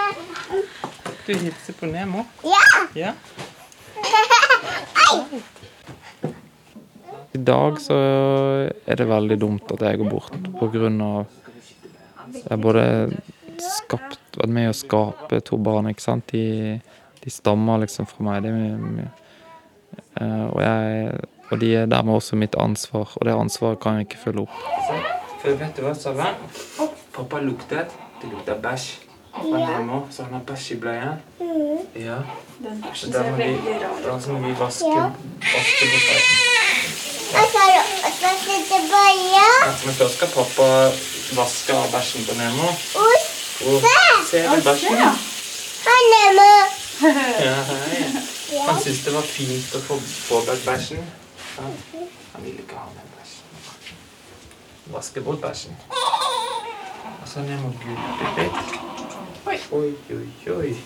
Du 1.27 1.33
hilser 1.33 1.77
på 1.79 1.89
Nemo? 1.91 2.25
Ja. 2.45 2.63
Ja. 2.95 3.11
I 7.31 7.43
dag 7.47 7.77
så 7.79 7.97
er 8.85 8.99
det 8.99 9.07
veldig 9.07 9.37
dumt 9.39 9.71
at 9.75 9.85
jeg 9.87 10.01
går 10.01 10.09
bort 10.11 10.49
på 10.59 10.67
av 10.67 11.25
Jeg 12.31 12.49
har 12.49 12.57
både 12.61 12.83
skapt, 13.61 14.37
vært 14.37 14.53
med 14.55 14.69
å 14.71 14.75
skape 14.75 15.39
to 15.45 15.57
barn, 15.61 15.89
ikke 15.91 16.03
sant. 16.03 16.31
De, 16.31 16.79
de 17.21 17.31
stammer 17.31 17.83
liksom 17.83 18.07
fra 18.09 18.25
meg. 18.27 18.43
Det 18.43 18.51
er 18.51 18.57
mye, 18.57 18.91
mye. 18.97 19.09
Eh, 20.21 20.45
og, 20.47 20.59
jeg, 20.63 21.29
og 21.51 21.59
de 21.61 21.75
er 21.75 21.85
dermed 21.85 22.13
også 22.13 22.35
mitt 22.35 22.55
ansvar, 22.59 23.11
og 23.15 23.25
det 23.27 23.33
ansvaret 23.35 23.79
kan 23.83 23.97
jeg 23.99 24.07
ikke 24.07 24.21
følge 24.23 24.41
opp. 24.41 24.49
For 25.41 25.49
vet 25.57 25.77
du 25.77 25.81
hva, 25.85 25.93
Save? 25.97 26.27
Pappa 27.15 27.39
luktet. 27.43 27.91
Det 28.21 28.29
lukta 28.31 28.53
bæsj. 28.61 28.91
Ja. 29.31 29.79
Nemo, 29.79 30.01
så 30.11 30.23
han 30.23 30.33
har 30.33 30.43
bæsj 30.47 30.71
i 30.71 30.75
bleien. 30.83 31.21
Ja. 31.95 32.17
Den 32.61 32.83
Så 32.93 33.07
bæsjen 33.07 33.13
ser 33.13 33.31
vi, 33.31 33.43
veldig 33.43 33.75
rar 33.81 34.17
ut. 34.17 34.25
da 34.25 34.31
må 34.33 34.39
vi 34.47 34.53
vasker 34.59 34.97
Ja. 34.97 35.07
vaske 35.53 35.85
bort 35.91 36.07
det. 36.09 36.21
Og 37.39 37.45
så 37.51 37.57
har 37.63 37.69
du 37.71 37.79
også 38.07 38.29
sitte 38.45 38.77
på 38.91 39.01
men 39.85 39.93
først 39.95 40.15
skal 40.17 40.27
pappa 40.35 40.67
vaske 41.41 41.73
av 41.73 41.87
bæsjen 41.91 42.25
på 42.27 42.33
Nemo. 42.41 42.67
Og 43.65 43.81
ser 44.29 44.49
du 44.55 44.61
bæsjen? 44.69 44.97
Hei, 45.87 46.01
Nemo. 46.13 46.51
Ja, 47.47 47.55
hei. 47.71 48.03
Han 48.67 48.81
syntes 48.83 49.03
det 49.05 49.13
var 49.13 49.21
fint 49.21 49.75
å 49.75 49.79
få, 49.87 49.97
få 50.27 50.41
bæsjen. 50.65 50.99
Ja. 51.57 51.63
Han 52.33 52.43
ville 52.43 52.59
ikke 52.59 52.75
ha 52.75 52.85
den 52.95 53.09
bæsjen. 53.17 53.45
Vaske 54.93 55.21
bort 55.21 55.41
bæsjen. 55.41 55.75
Og 57.21 57.27
så 57.27 57.39
Nemo 57.39 57.67
mot 57.67 57.75
gulvet. 57.83 58.51
Oi. 59.45 59.57
Oi, 59.71 59.93
oi. 60.57 60.77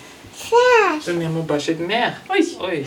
Så 1.02 1.12
Nemo 1.12 1.42
bæsjet 1.42 1.80
mer. 1.80 2.10
Oi. 2.30 2.40
Oi. 2.60 2.86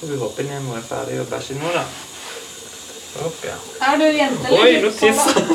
Får 0.00 0.06
vi 0.06 0.16
håpe 0.16 0.42
Nemo 0.42 0.74
er 0.76 0.82
ferdig 0.88 1.20
å 1.20 1.24
bæsje 1.30 1.54
nå, 1.58 1.72
da. 1.74 1.84
Opp, 3.24 3.44
ja. 3.46 3.56
Er 3.88 3.98
du 3.98 4.04
jente 4.04 4.46
eller 4.48 4.60
Oi, 4.62 4.72
nå 4.82 4.90
tisser 4.90 5.34
han. 5.34 5.46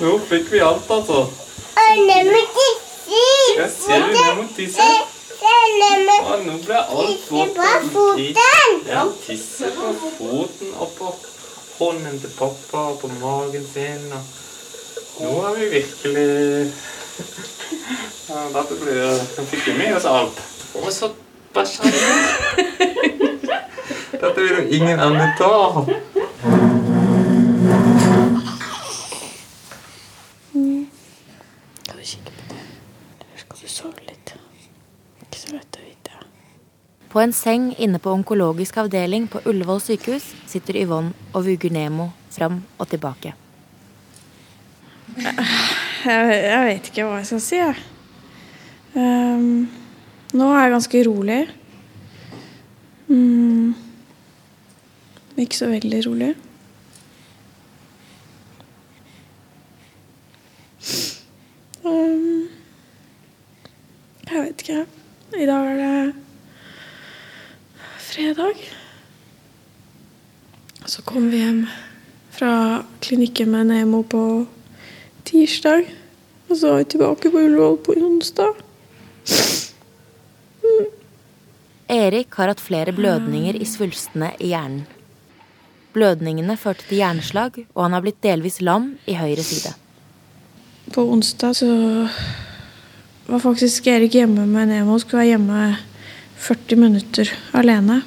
Nå 0.00 0.18
fikk 0.28 0.52
vi 0.52 0.58
alt, 0.64 0.90
altså. 0.90 1.26
Nemo 2.08 2.40
tisser. 2.54 3.60
Jeg 3.60 3.70
ser 3.78 3.98
du 4.00 4.12
Nemo 4.18 4.48
tisser. 4.56 5.13
Å, 5.44 6.36
nå 6.46 6.54
ble 6.64 6.78
alt 6.80 7.24
foten. 7.28 7.52
Ja, 8.88 9.04
tisse 9.26 9.70
på 9.76 9.92
foten 10.18 10.70
og 10.80 10.88
på 10.98 11.12
hånden 11.78 12.20
til 12.22 12.32
pappa 12.38 12.80
og 12.92 13.00
på 13.02 13.10
magen 13.20 13.64
sin. 13.66 14.06
Og 15.14 15.22
nå 15.24 15.34
er 15.48 15.58
vi 15.58 15.68
virkelig 15.76 16.72
ja, 18.28 18.40
Dette 18.54 18.74
blir 18.80 19.02
Nå 19.36 19.44
fikk 19.50 19.68
vi 19.68 19.74
med 19.78 19.96
oss 19.98 20.08
alt. 20.10 20.40
Og 20.80 20.88
så 20.92 21.10
bæsja 21.54 21.86
han. 21.86 21.92
Dette 24.14 24.34
vil 24.40 24.56
jo 24.56 24.64
ingen 24.78 25.00
andre 25.00 25.28
ta. 25.38 25.84
Skal 31.82 31.98
du 31.98 32.04
kikke 32.04 32.32
på 32.32 32.44
det? 32.48 32.62
Eller 33.20 33.38
skal 33.42 33.56
du 33.62 33.68
sove 33.68 34.06
litt? 34.08 34.34
Ikke 35.26 35.38
så 35.38 35.54
lett 35.54 35.78
å 35.78 35.84
vite. 35.84 36.14
På 37.14 37.22
en 37.22 37.32
seng 37.32 37.68
inne 37.78 38.00
på 38.02 38.10
onkologisk 38.10 38.80
avdeling 38.82 39.28
på 39.30 39.38
Ullevål 39.46 39.78
sykehus 39.78 40.24
sitter 40.50 40.80
Yvonne 40.80 41.14
og 41.30 41.44
vugger 41.46 41.70
Nemo 41.70 42.08
fram 42.34 42.56
og 42.74 42.88
tilbake. 42.90 43.36
Jeg, 45.14 46.24
jeg 46.34 46.64
vet 46.66 46.88
ikke 46.90 47.04
hva 47.06 47.20
jeg 47.20 47.28
skal 47.28 47.42
si, 47.44 47.60
jeg. 47.60 47.76
Um, 48.98 49.68
nå 50.34 50.48
er 50.50 50.64
jeg 50.64 50.74
ganske 50.74 51.04
rolig. 51.06 51.38
Mm. 53.06 53.76
Ikke 55.38 55.60
så 55.60 55.70
veldig 55.70 56.02
rolig. 56.08 56.32
Ehm, 61.86 62.44
jeg 64.26 64.42
vet 64.42 64.66
ikke. 64.66 64.86
I 65.38 65.46
dag 65.46 65.72
er 65.72 65.80
det 65.84 66.14
fredag. 68.14 68.60
Så 71.04 71.10
kom 71.10 71.30
vi 71.30 71.36
hjem 71.36 71.66
fra 72.32 72.82
klinikken 73.04 73.50
med 73.52 73.66
Nemo 73.68 73.98
på 74.08 74.46
tirsdag. 75.28 75.90
Og 76.48 76.56
så 76.56 76.70
var 76.70 76.78
vi 76.78 76.86
tilbake 76.94 77.30
på 77.30 77.42
Ullevål 77.44 77.76
på 77.84 77.96
onsdag. 78.06 78.62
Erik 81.92 82.38
har 82.38 82.48
hatt 82.48 82.62
flere 82.64 82.94
blødninger 82.96 83.58
i 83.60 83.68
svulstene 83.68 84.30
i 84.38 84.54
hjernen. 84.54 84.86
Blødningene 85.92 86.56
førte 86.56 86.88
til 86.88 87.02
hjerneslag, 87.02 87.60
og 87.74 87.84
han 87.84 87.98
har 87.98 88.06
blitt 88.06 88.24
delvis 88.24 88.62
lam 88.64 88.94
i 89.04 89.18
høyre 89.20 89.44
side. 89.44 89.74
På 90.96 91.04
onsdag 91.12 91.60
så 91.60 91.70
var 93.28 93.44
faktisk 93.44 93.92
Erik 93.92 94.16
hjemme 94.16 94.48
med 94.48 94.72
Nemo. 94.72 94.96
Skulle 94.98 95.26
være 95.26 95.34
hjemme 95.34 95.70
40 96.48 96.80
minutter 96.80 97.36
alene. 97.52 98.00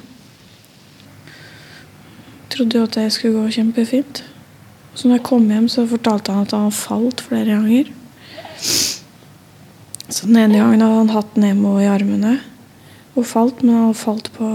Trodde 2.52 2.78
jo 2.78 2.88
at 2.88 2.96
det 2.98 3.08
skulle 3.14 3.38
gå 3.38 3.54
kjempefint. 3.58 4.22
Så 4.94 5.06
når 5.06 5.18
jeg 5.18 5.26
kom 5.28 5.48
hjem, 5.50 5.68
så 5.70 5.86
fortalte 5.86 6.34
han 6.34 6.46
at 6.46 6.54
han 6.56 6.74
falt 6.74 7.22
flere 7.28 7.54
ganger. 7.54 7.90
Så 10.08 10.26
den 10.26 10.40
ene 10.40 10.58
gangen 10.58 10.82
hadde 10.82 11.02
han 11.02 11.12
hatt 11.12 11.36
Nemo 11.38 11.76
i 11.78 11.90
armene 11.90 12.38
og 13.18 13.26
falt, 13.26 13.62
men 13.62 13.76
han 13.76 13.98
falt 13.98 14.30
på 14.34 14.48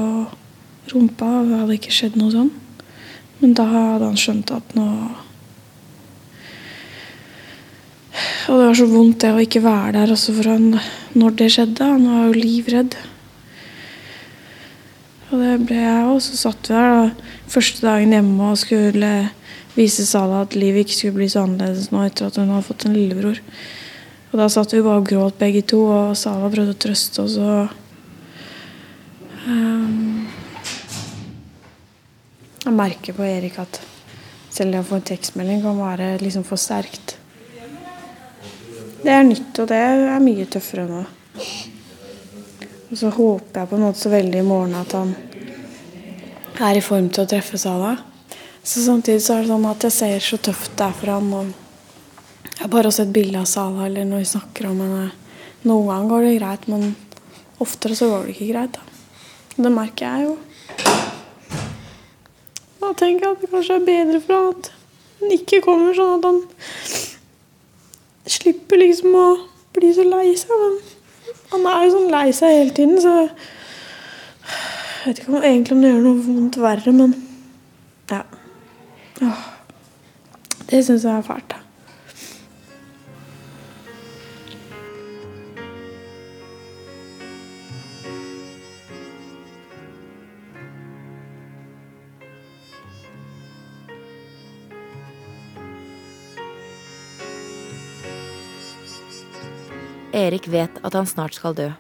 rumpa, 0.92 1.30
og 1.42 1.50
det 1.50 1.60
hadde 1.62 1.78
ikke 1.78 1.94
skjedd 1.94 2.18
noe 2.20 2.34
sånn. 2.34 2.52
Men 3.42 3.56
da 3.58 3.68
hadde 3.68 4.08
han 4.08 4.20
skjønt 4.20 4.54
at 4.56 4.76
nå 4.78 4.88
Og 8.44 8.60
det 8.60 8.66
var 8.68 8.76
så 8.76 8.86
vondt 8.92 9.24
det 9.24 9.30
å 9.32 9.40
ikke 9.42 9.62
være 9.64 9.94
der 9.96 10.12
også 10.14 10.34
for 10.36 10.52
han 10.52 10.66
når 11.18 11.36
det 11.40 11.48
skjedde. 11.56 11.86
Han 11.88 12.04
var 12.12 12.26
jo 12.28 12.42
livredd. 12.44 12.98
Og 15.34 15.40
det 15.42 15.54
ble 15.66 15.80
jeg 15.82 16.10
òg. 16.12 16.20
Så 16.22 16.38
satt 16.38 16.70
vi 16.70 16.76
der 16.76 16.92
da, 16.94 17.30
første 17.50 17.82
dagen 17.88 18.14
hjemme 18.14 18.52
og 18.52 18.60
skulle 18.62 19.14
vise 19.74 20.06
Sala 20.06 20.44
at 20.46 20.54
livet 20.54 20.86
ikke 20.86 21.00
skulle 21.00 21.18
bli 21.18 21.30
så 21.34 21.48
annerledes 21.48 21.90
nå 21.90 22.04
etter 22.06 22.30
at 22.30 22.38
hun 22.38 22.52
hadde 22.54 22.68
fått 22.68 22.86
en 22.86 22.94
lillebror. 22.94 23.40
Og 24.34 24.38
da 24.38 24.46
satt 24.50 24.76
vi 24.76 24.84
bare 24.86 25.02
og 25.02 25.10
gråt 25.10 25.40
begge 25.42 25.64
to, 25.74 25.82
og 25.90 26.14
Sala 26.18 26.52
prøvde 26.54 26.76
å 26.76 26.82
trøste 26.86 27.26
oss. 27.26 27.40
og 27.42 27.74
um, 29.48 30.30
Jeg 32.64 32.78
merker 32.78 33.18
på 33.18 33.26
Erik 33.26 33.58
at 33.66 33.82
selv 34.54 34.74
det 34.74 34.84
å 34.84 34.88
få 34.88 35.02
en 35.02 35.10
tekstmelding 35.10 35.66
kan 35.66 35.82
være 35.82 36.14
liksom 36.22 36.46
for 36.46 36.62
sterkt. 36.62 37.18
Det 39.04 39.12
er 39.12 39.26
nytt, 39.26 39.52
og 39.60 39.68
det 39.74 39.82
er 39.82 40.22
mye 40.24 40.46
tøffere 40.48 40.86
nå. 40.88 41.06
Og 42.94 42.98
så 43.00 43.10
håper 43.10 43.58
jeg 43.58 43.70
på 43.72 43.78
en 43.80 43.84
måte 43.88 43.98
så 44.04 44.10
veldig 44.14 44.38
i 44.38 44.46
morgen 44.46 44.76
at 44.78 44.92
han 44.94 45.16
er 46.62 46.78
i 46.78 46.84
form 46.86 47.08
til 47.10 47.24
å 47.24 47.30
treffe 47.32 47.58
Sala. 47.58 47.96
Så 48.62 48.84
samtidig 48.84 49.24
så 49.26 49.34
er 49.34 49.42
det 49.42 49.50
sånn 49.50 49.66
at 49.66 49.86
jeg 49.88 49.96
ser 49.96 50.22
så 50.22 50.38
tøft 50.38 50.76
det 50.78 50.86
er 50.86 50.94
for 51.00 51.10
han. 51.10 51.32
Og 51.34 51.50
jeg 52.52 52.60
har 52.60 52.72
bare 52.78 52.92
sett 52.94 53.10
bilde 53.16 53.42
av 53.42 53.50
Sala 53.50 53.88
eller 53.88 54.06
når 54.06 54.22
vi 54.22 54.30
snakker 54.36 54.70
om 54.70 54.86
henne. 54.86 55.10
Noen 55.66 55.90
ganger 55.90 56.14
går 56.14 56.28
det 56.28 56.38
greit, 56.38 56.70
men 56.70 56.86
oftere 57.66 57.98
så 57.98 58.14
går 58.14 58.30
det 58.30 58.36
ikke 58.36 58.52
greit. 58.54 58.78
da. 58.78 58.86
Det 59.58 59.74
merker 59.74 60.06
jeg 60.06 60.30
jo. 60.30 60.38
Da 62.78 62.94
tenker 62.94 63.26
jeg 63.26 63.32
at 63.32 63.42
det 63.42 63.54
kanskje 63.58 63.82
er 63.82 63.90
bedre 63.90 64.22
for 64.22 64.38
han 64.38 64.54
at 64.54 64.74
han 65.24 65.38
ikke 65.42 65.66
kommer, 65.66 65.98
sånn 65.98 66.20
at 66.20 66.30
han 66.30 66.44
slipper 68.38 68.86
liksom 68.86 69.18
å 69.18 69.30
bli 69.74 69.96
så 69.98 70.06
lei 70.06 70.28
seg. 70.38 70.54
Men 70.62 70.93
han 71.54 71.68
er 71.70 71.84
jo 71.86 71.96
sånn 71.96 72.14
lei 72.14 72.28
seg 72.36 72.58
hele 72.58 72.76
tiden, 72.76 73.00
så 73.02 73.16
jeg 73.24 75.10
vet 75.10 75.20
ikke 75.22 75.34
om 75.34 75.44
egentlig 75.44 75.76
om 75.76 75.84
det 75.84 75.92
gjør 75.92 76.06
noe 76.08 76.24
vondt 76.28 76.62
verre, 76.64 76.96
men 76.96 77.18
ja. 78.12 78.24
Åh, 79.24 79.44
det 80.70 80.86
syns 80.86 81.06
jeg 81.06 81.14
er 81.14 81.28
fælt. 81.28 81.50
da. 81.54 81.63
Erik 100.14 100.48
vet 100.48 100.78
at 100.86 100.94
han 100.94 101.10
snart 101.10 101.36
skal 101.36 101.56
dø. 101.58 101.72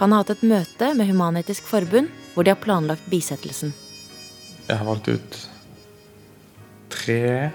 Han 0.00 0.12
har 0.12 0.22
hatt 0.22 0.34
et 0.36 0.44
møte 0.48 0.92
med 0.96 1.08
Human-Etisk 1.08 1.66
Forbund 1.68 2.08
hvor 2.34 2.44
de 2.44 2.52
har 2.52 2.60
planlagt 2.60 3.08
bisettelsen. 3.10 3.72
Jeg 4.68 4.78
har 4.78 4.86
valgt 4.86 5.08
ut 5.08 5.38
tre 6.92 7.50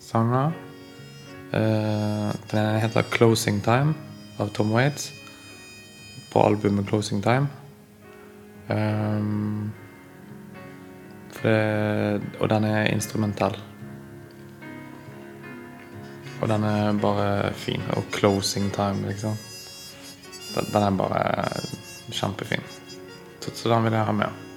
sanger. 0.00 0.52
Eh, 1.52 2.30
Den 2.50 2.58
ene 2.58 2.80
heter 2.80 3.02
'Closing 3.02 3.60
Time' 3.62 3.94
av 4.38 4.48
Tom 4.50 4.70
Waits. 4.72 5.12
På 6.32 6.46
albumet 6.46 6.86
'Closing 6.86 7.22
Time'. 7.22 7.48
For 11.32 11.48
det, 11.48 12.22
og 12.40 12.48
den 12.48 12.64
er 12.64 12.92
instrumentell. 12.92 13.56
Og 16.40 16.48
den 16.48 16.64
er 16.64 16.92
bare 16.92 17.54
fin. 17.54 17.82
Og 17.96 18.04
'Closing 18.12 18.70
Time', 18.76 19.06
liksom. 19.06 19.36
Den, 20.54 20.82
er 20.82 20.90
bare 20.90 21.44
kjempefin. 22.10 22.62
Så, 23.40 23.50
så 23.54 23.68
den 23.68 23.84
vil 23.84 23.92
jeg 23.92 24.04
ha 24.04 24.12
med. 24.12 24.49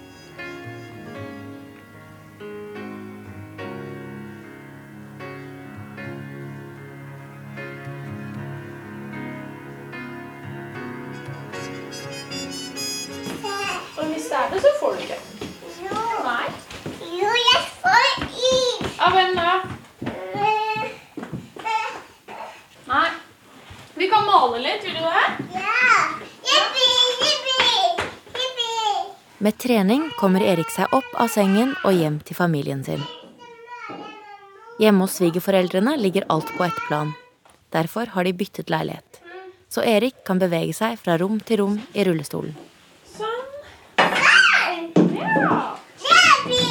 Kommer 30.23 30.39
Erik 30.39 30.69
seg 30.71 30.87
opp 30.95 31.09
av 31.19 31.27
sengen 31.27 31.73
og 31.83 31.97
hjem 31.99 32.21
til 32.23 32.37
familien 32.37 32.79
sin. 32.85 33.01
Hjemme 34.79 35.03
hos 35.03 35.17
svigerforeldrene 35.19 35.97
ligger 35.99 36.23
alt 36.31 36.47
på 36.55 36.63
ett 36.63 36.79
plan. 36.87 37.11
Derfor 37.75 38.07
har 38.13 38.23
de 38.23 38.31
byttet 38.31 38.71
leilighet. 38.71 39.19
Så 39.67 39.83
Erik 39.83 40.21
kan 40.23 40.39
bevege 40.39 40.71
seg 40.77 40.95
fra 41.01 41.17
rom 41.19 41.41
til 41.43 41.59
rom 41.59 41.75
i 41.91 42.05
rullestolen. 42.07 42.55
Sånn. 43.17 43.43
Jippi. 46.05 46.61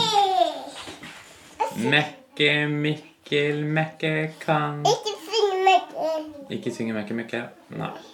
Mekke, 1.92 2.50
Mikkel, 2.72 3.60
Mekke 3.68 4.14
kan 4.40 4.80
Ikke 4.88 5.12
synge 5.28 5.60
Mekke. 5.68 6.16
Ikke 6.56 6.72
synge 6.72 6.96
Mekke, 6.96 7.20
Mekke. 7.20 7.44
Nei. 7.76 7.92
Nei. 7.92 8.12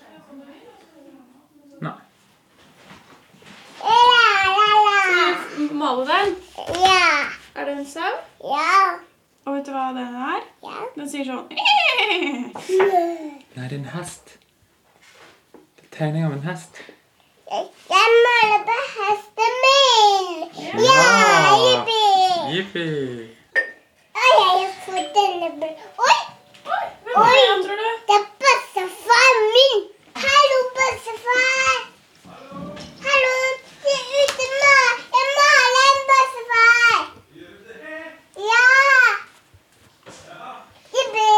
Male 5.58 6.04
den. 6.06 6.36
Ja. 6.56 7.24
Er 7.54 7.64
det 7.64 7.72
en 7.78 7.86
sau? 7.86 8.12
Ja. 8.44 8.98
Og 9.46 9.54
vet 9.56 9.66
du 9.66 9.72
hva 9.72 9.88
den 9.96 10.14
er? 10.14 10.42
Ja. 10.62 10.76
Den 10.94 11.08
sier 11.10 11.24
sånn 11.24 11.48
Nei, 11.50 12.52
det 13.54 13.64
er 13.64 13.74
en 13.78 13.88
hest. 13.94 14.34
Det 15.50 15.86
er 15.86 15.90
tegning 15.96 16.26
av 16.28 16.36
en 16.36 16.44
hest. 16.46 16.78
Jeg 17.48 17.64
maler 17.88 18.64
på 18.68 18.76
hesten 18.94 19.52
min. 19.64 20.30
Ja, 20.84 21.02
jippi. 21.64 22.02
Jippi. 22.54 22.86
Oi, 24.18 24.32
jeg 24.36 24.48
har 24.52 24.72
fått 24.84 25.14
denne 25.16 25.48
Oi! 26.06 26.18
Oi, 26.68 26.84
Hvem 27.08 27.22
er 27.24 27.36
det, 27.38 27.60
tror 27.64 27.78
du? 27.80 27.88
det 28.08 28.16
er 28.18 28.26
bestefar 28.44 29.32
min. 29.56 29.78
Hallo, 30.26 30.58
bestefar. 30.76 31.78
Hallo, 33.06 33.32
se 33.86 33.94
ute 34.20 34.46
nå. 34.52 34.74
Jeg 35.16 35.26
maler 35.38 35.88
en 35.88 36.00
bestefar. 36.10 37.00
Ja. 38.50 38.66
Jippi. 40.98 41.32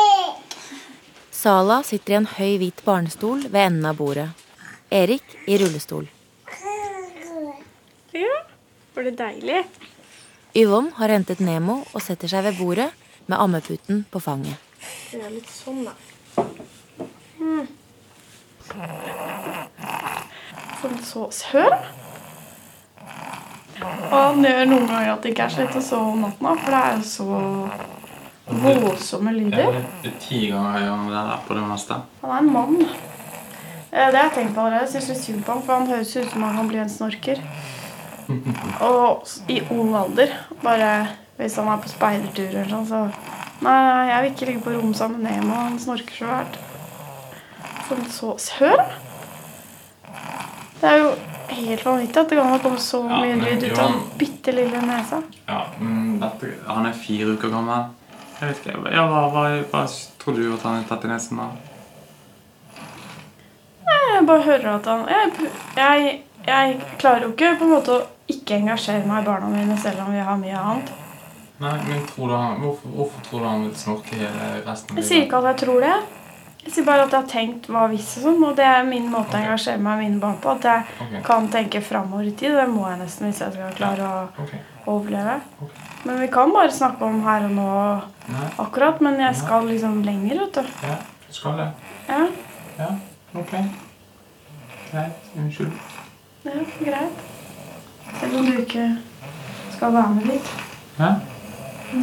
Sala 1.40 1.79
sitter 1.88 2.12
i 2.12 2.16
en 2.18 2.26
høy, 2.29 2.59
hvit 2.61 2.81
barnestol 2.85 3.46
ved 3.46 3.62
enden 3.62 3.87
av 3.88 3.96
bordet. 3.96 4.26
Erik 4.92 5.24
i 5.48 5.57
rullestol. 5.57 6.11
Ja. 8.12 8.35
Var 8.92 9.07
det 9.07 9.14
deilig? 9.16 9.62
Yvonne 10.61 10.92
har 10.98 11.14
hentet 11.14 11.40
Nemo 11.40 11.79
og 11.94 12.03
setter 12.05 12.29
seg 12.29 12.44
ved 12.44 12.59
bordet 12.59 12.90
med 13.24 13.38
ammeputen 13.40 14.03
på 14.12 14.20
fanget. 14.20 14.61
Det 15.09 15.22
er 15.22 15.33
litt 15.33 15.48
sånn, 15.48 15.81
da. 15.87 15.94
Mm. 17.38 17.64
Sånn 20.83 20.98
så 21.07 21.24
Hør! 21.55 21.79
Og 23.81 24.12
han 24.12 24.44
gjør 24.44 24.68
noen 24.74 24.90
ganger 24.92 25.14
at 25.14 25.24
det 25.24 25.33
ikke 25.33 25.48
er 25.48 25.57
så 25.57 25.64
lett 25.64 25.81
å 25.81 25.87
sove 25.88 26.12
om 26.18 26.26
natten, 26.26 26.53
for 26.66 26.76
det 26.76 26.83
er 26.85 27.00
jo 27.00 27.09
så 27.14 27.99
voldsomme 28.50 29.32
lyder. 29.34 29.80
er 30.04 30.14
ti 30.20 30.46
ganger 30.50 30.78
høyere 30.78 31.38
på 31.46 31.54
det 31.58 31.64
meste. 31.68 32.00
Han 32.22 32.30
er 32.30 32.38
en 32.38 32.52
mann. 32.52 32.80
Eh, 33.92 34.06
Det 34.10 34.16
har 34.16 34.28
jeg 34.28 34.32
tenkt 34.34 34.54
på 34.54 34.60
allerede. 34.60 34.86
Jeg 34.86 34.92
synes 34.92 35.08
litt 35.08 35.24
synd 35.24 35.44
på 35.44 35.52
ham, 35.52 35.62
for 35.62 35.74
han 35.78 35.86
høres 35.90 36.16
ut 36.16 36.30
som 36.30 36.42
han 36.42 36.56
kan 36.56 36.68
bli 36.68 36.78
en 36.78 36.88
snorker. 36.88 37.42
Og 38.86 39.26
i 39.48 39.60
ung 39.70 39.94
alder. 39.96 40.34
Bare 40.62 40.90
hvis 41.40 41.56
han 41.56 41.68
er 41.72 41.80
på 41.82 41.88
speidertur 41.88 42.50
eller 42.50 42.68
sånn, 42.68 42.88
så 42.88 43.04
Nei, 43.60 44.08
jeg 44.08 44.22
vil 44.22 44.30
ikke 44.32 44.46
ligge 44.48 44.60
på 44.64 44.72
rom 44.72 44.92
sammen 44.96 45.20
med 45.20 45.34
Nemo. 45.36 45.52
Han 45.52 45.74
snorker 45.78 46.14
så 46.16 46.28
fælt. 46.30 46.54
Som 47.88 48.04
så 48.08 48.30
Hør! 48.56 48.80
Det 50.80 50.88
er 50.88 50.96
jo 50.96 51.10
helt 51.50 51.84
vanvittig 51.84 52.16
at 52.22 52.30
det 52.30 52.38
kan 52.38 52.62
komme 52.62 52.80
så 52.80 53.02
mye 53.04 53.34
ja, 53.34 53.36
lyd 53.36 53.66
ut 53.66 53.74
av 53.82 53.90
den 53.90 53.98
bitte 54.16 54.54
lille 54.56 54.80
nesa. 54.80 55.18
Ja, 55.44 55.66
men 55.76 56.14
dette, 56.22 56.54
Han 56.70 56.88
er 56.88 56.96
fire 56.96 57.34
uker 57.36 57.52
gammel. 57.52 57.90
Jeg 58.40 58.48
vet 58.48 58.62
ikke, 58.62 58.92
ja, 58.94 59.05
hva, 59.05 59.26
hva, 59.35 59.42
hva 59.68 59.83
tror 60.20 60.38
du 60.38 60.46
at 60.55 60.62
han 60.64 60.81
er 60.81 60.88
tatt 60.88 61.05
i 61.05 61.11
nesen 61.11 61.42
da? 61.42 61.50
Jeg 63.90 64.26
bare 64.29 64.44
hører 64.44 64.70
at 64.74 64.88
han 64.88 65.05
jeg, 65.09 65.50
jeg, 65.76 66.14
jeg 66.46 66.81
klarer 67.00 67.26
jo 67.26 67.35
ikke 67.35 67.55
på 67.61 67.68
en 67.68 67.74
måte 67.74 67.94
å 67.94 68.00
ikke 68.31 68.59
engasjere 68.61 69.05
meg 69.09 69.22
i 69.22 69.29
barna 69.29 69.50
mine 69.53 69.76
selv 69.81 70.05
om 70.07 70.12
vi 70.14 70.24
har 70.24 70.40
mye 70.40 70.57
annet. 70.57 70.92
Nei, 71.61 71.74
men 71.88 72.00
tror 72.09 72.31
du 72.31 72.35
han, 72.37 72.61
hvorfor, 72.64 72.92
hvorfor 72.96 73.24
tror 73.26 73.42
du 73.42 73.48
han 73.48 73.66
vil 73.66 73.76
snorke 73.76 74.16
hele 74.16 74.48
resten 74.64 74.94
av 74.94 75.03
Jeg 75.03 75.09
sier 75.11 75.26
ikke 75.26 75.42
at 75.42 75.48
jeg 75.50 75.61
tror 75.66 75.85
det. 75.85 75.94
Jeg 76.61 76.72
sier 76.74 76.87
bare 76.87 77.05
at 77.05 77.14
jeg 77.14 77.20
har 77.20 77.29
tenkt 77.29 77.68
hva 77.72 77.83
hvis 77.92 78.09
og 78.20 78.26
sånn. 78.26 78.42
Og 78.48 78.57
det 78.57 78.64
er 78.68 78.88
min 78.88 79.11
måte 79.12 79.37
å 79.37 79.40
engasjere 79.42 79.83
meg 79.85 80.00
i 80.00 80.07
mine 80.07 80.20
barn 80.22 80.40
på. 80.40 80.55
At 80.57 80.68
jeg 80.70 80.87
okay. 81.05 81.22
kan 81.26 81.48
tenke 81.53 81.85
framover 81.85 82.29
i 82.29 82.33
tid. 82.33 82.57
Det 82.57 82.66
må 82.72 82.87
jeg 82.88 83.00
nesten 83.03 83.29
hvis 83.29 83.42
jeg 83.44 83.57
skal 83.57 83.76
klare 83.76 84.09
å 84.09 84.22
okay. 84.44 84.62
overleve. 84.88 85.37
Men 86.04 86.20
vi 86.20 86.26
kan 86.32 86.52
bare 86.54 86.72
snakke 86.72 87.04
om 87.04 87.20
her 87.22 87.44
og 87.44 87.50
nå 87.56 87.68
Nei. 88.32 88.46
akkurat. 88.58 89.00
Men 89.04 89.20
jeg 89.20 89.36
skal 89.36 89.66
liksom 89.68 90.02
lenger, 90.06 90.38
vet 90.44 90.54
du. 90.54 90.86
Ja, 90.86 90.96
du 91.28 91.32
skal 91.34 91.58
det. 91.60 91.70
Ja, 92.08 92.22
Ja, 92.80 92.88
ok. 93.36 93.50
Greit. 94.90 95.30
Unnskyld. 95.36 95.72
ja 96.44 96.50
greit. 96.80 97.26
Selv 98.20 98.38
om 98.38 98.46
du 98.46 98.52
ikke 98.62 98.86
skal 99.76 99.92
være 99.94 100.14
med 100.14 100.22
dit. 100.32 100.54
Ja? 100.98 101.14
Ja. 101.94 102.00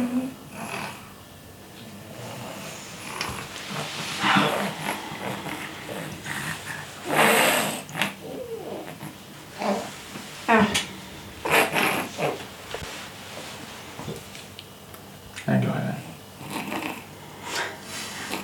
Jeg 15.48 15.56
er 15.56 15.60
glad 15.64 15.76
i 15.80 15.84
deg. 15.88 15.98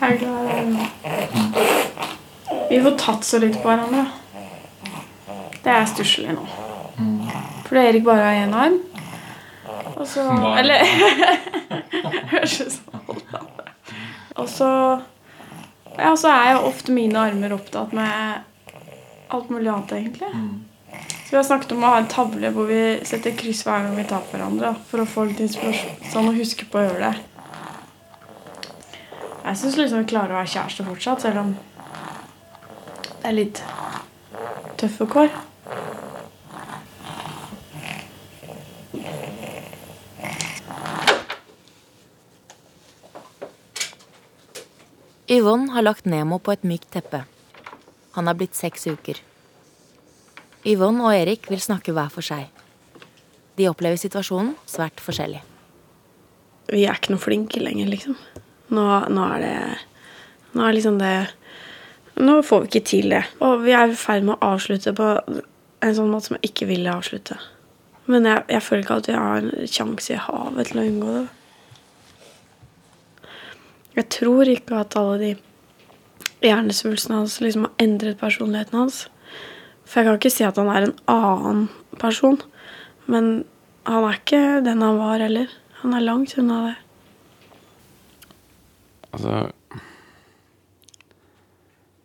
Jeg 0.01 0.07
er 0.09 0.19
glad 0.23 0.41
i 0.55 0.65
nå. 0.73 0.85
Vi 2.71 2.79
får 2.87 2.95
tatt 3.03 3.27
så 3.29 3.41
litt 3.43 3.59
på 3.61 3.69
hverandre. 3.69 4.07
Det 5.65 5.73
er 5.75 5.85
stusslig 5.91 6.33
nå. 6.33 6.45
Fordi 7.67 7.81
Erik 7.83 8.05
bare 8.09 8.25
har 8.25 8.41
én 8.47 8.57
arm. 8.57 8.79
Og 9.95 10.07
så. 10.09 10.25
Eller 10.59 10.79
Høres 12.33 12.61
ut 12.61 12.73
som. 12.73 13.21
Og 14.41 14.49
så 14.49 14.71
Ja, 15.99 16.17
så 16.19 16.29
er 16.33 16.55
jo 16.57 16.65
ofte 16.73 16.93
mine 16.93 17.21
armer 17.21 17.53
opptatt 17.55 17.93
med 17.95 18.41
alt 19.31 19.51
mulig 19.53 19.71
annet, 19.71 19.93
egentlig. 19.93 20.33
Så 20.33 20.64
vi 21.35 21.39
har 21.39 21.45
snakket 21.45 21.73
om 21.75 21.83
å 21.83 21.89
ha 21.91 21.99
en 21.99 22.07
tavle 22.07 22.47
hvor 22.55 22.69
vi 22.69 22.81
setter 23.03 23.33
kryss 23.35 23.65
hver 23.67 23.81
gang 23.83 23.97
vi 23.99 24.05
tar 24.07 24.23
på 24.23 24.37
hverandre. 24.37 24.69
For 24.87 25.03
å 25.03 25.07
få 25.09 25.25
litt 25.27 25.41
inspirasjon. 25.43 25.97
Sånn 26.13 26.29
å 26.31 26.35
huske 26.37 26.69
på 26.71 26.79
å 26.79 26.85
gjøre 26.85 27.09
det. 27.09 27.17
Jeg 29.41 29.59
syns 29.59 29.79
liksom 29.81 30.05
vi 30.05 30.11
klarer 30.13 30.31
å 30.31 30.39
være 30.39 30.53
kjærester 30.53 30.87
fortsatt, 30.87 31.25
selv 31.27 31.43
om 31.43 31.51
det 33.19 33.33
er 33.33 33.37
litt 33.41 33.65
tøffe 34.79 35.09
kår. 35.11 35.35
Yvonne 45.35 45.75
har 45.75 45.91
lagt 45.91 46.07
Nemo 46.07 46.39
på 46.39 46.55
et 46.55 46.63
mykt 46.63 46.93
teppe. 46.95 47.27
Han 48.15 48.31
har 48.31 48.39
blitt 48.39 48.55
seks 48.55 48.87
uker. 48.87 49.19
Yvonne 50.65 51.05
og 51.05 51.13
Erik 51.13 51.51
vil 51.53 51.61
snakke 51.61 51.93
hver 51.93 52.13
for 52.13 52.25
seg. 52.25 52.49
De 53.59 53.69
opplever 53.69 54.01
situasjonen 54.01 54.55
svært 54.67 55.03
forskjellig. 55.05 55.43
Vi 56.73 56.87
er 56.89 56.97
ikke 56.97 57.13
noe 57.13 57.23
flinke 57.23 57.61
lenger, 57.61 57.91
liksom. 57.93 58.17
Nå, 58.73 58.85
nå 59.13 59.27
er 59.35 59.43
det 59.45 59.57
Nå 60.55 60.63
er 60.65 60.73
liksom 60.73 60.97
det 60.97 61.13
Nå 62.17 62.39
får 62.47 62.63
vi 62.63 62.71
ikke 62.71 62.87
til 62.89 63.11
det. 63.13 63.25
Og 63.45 63.65
vi 63.67 63.75
er 63.77 63.91
i 63.91 63.99
ferd 63.99 64.25
med 64.25 64.39
å 64.39 64.53
avslutte 64.55 64.95
på 64.97 65.09
en 65.85 65.97
sånn 65.97 66.13
måte 66.13 66.31
som 66.31 66.37
jeg 66.39 66.53
ikke 66.53 66.69
ville 66.71 66.93
avslutte. 66.95 67.37
Men 68.07 68.29
jeg, 68.29 68.45
jeg 68.55 68.63
føler 68.63 68.85
ikke 68.85 68.99
at 69.01 69.09
vi 69.11 69.17
har 69.19 69.41
en 69.41 69.73
sjanse 69.75 70.15
i 70.15 70.21
havet 70.21 70.71
til 70.71 70.81
å 70.81 70.85
unngå 70.89 71.17
det. 71.17 71.25
Jeg 73.99 74.09
tror 74.15 74.51
ikke 74.51 74.79
at 74.85 74.97
alle 74.99 75.19
de 75.21 75.33
hjernesvulstene 76.45 77.19
hans 77.19 77.41
liksom 77.43 77.67
har 77.67 77.75
endret 77.83 78.21
personligheten 78.23 78.79
hans. 78.79 79.05
For 79.85 80.01
jeg 80.01 80.09
kan 80.09 80.19
ikke 80.19 80.33
si 80.33 80.47
at 80.47 80.59
han 80.61 80.71
er 80.73 80.89
en 80.89 80.97
annen 81.11 81.67
person. 82.01 82.39
Men 83.07 83.45
han 83.87 84.07
er 84.09 84.19
ikke 84.19 84.43
den 84.65 84.83
han 84.85 85.01
var 85.01 85.23
heller. 85.23 85.51
Han 85.83 85.95
er 85.95 86.07
langt 86.07 86.37
unna 86.41 86.61
det. 86.69 86.77
Altså 89.15 89.35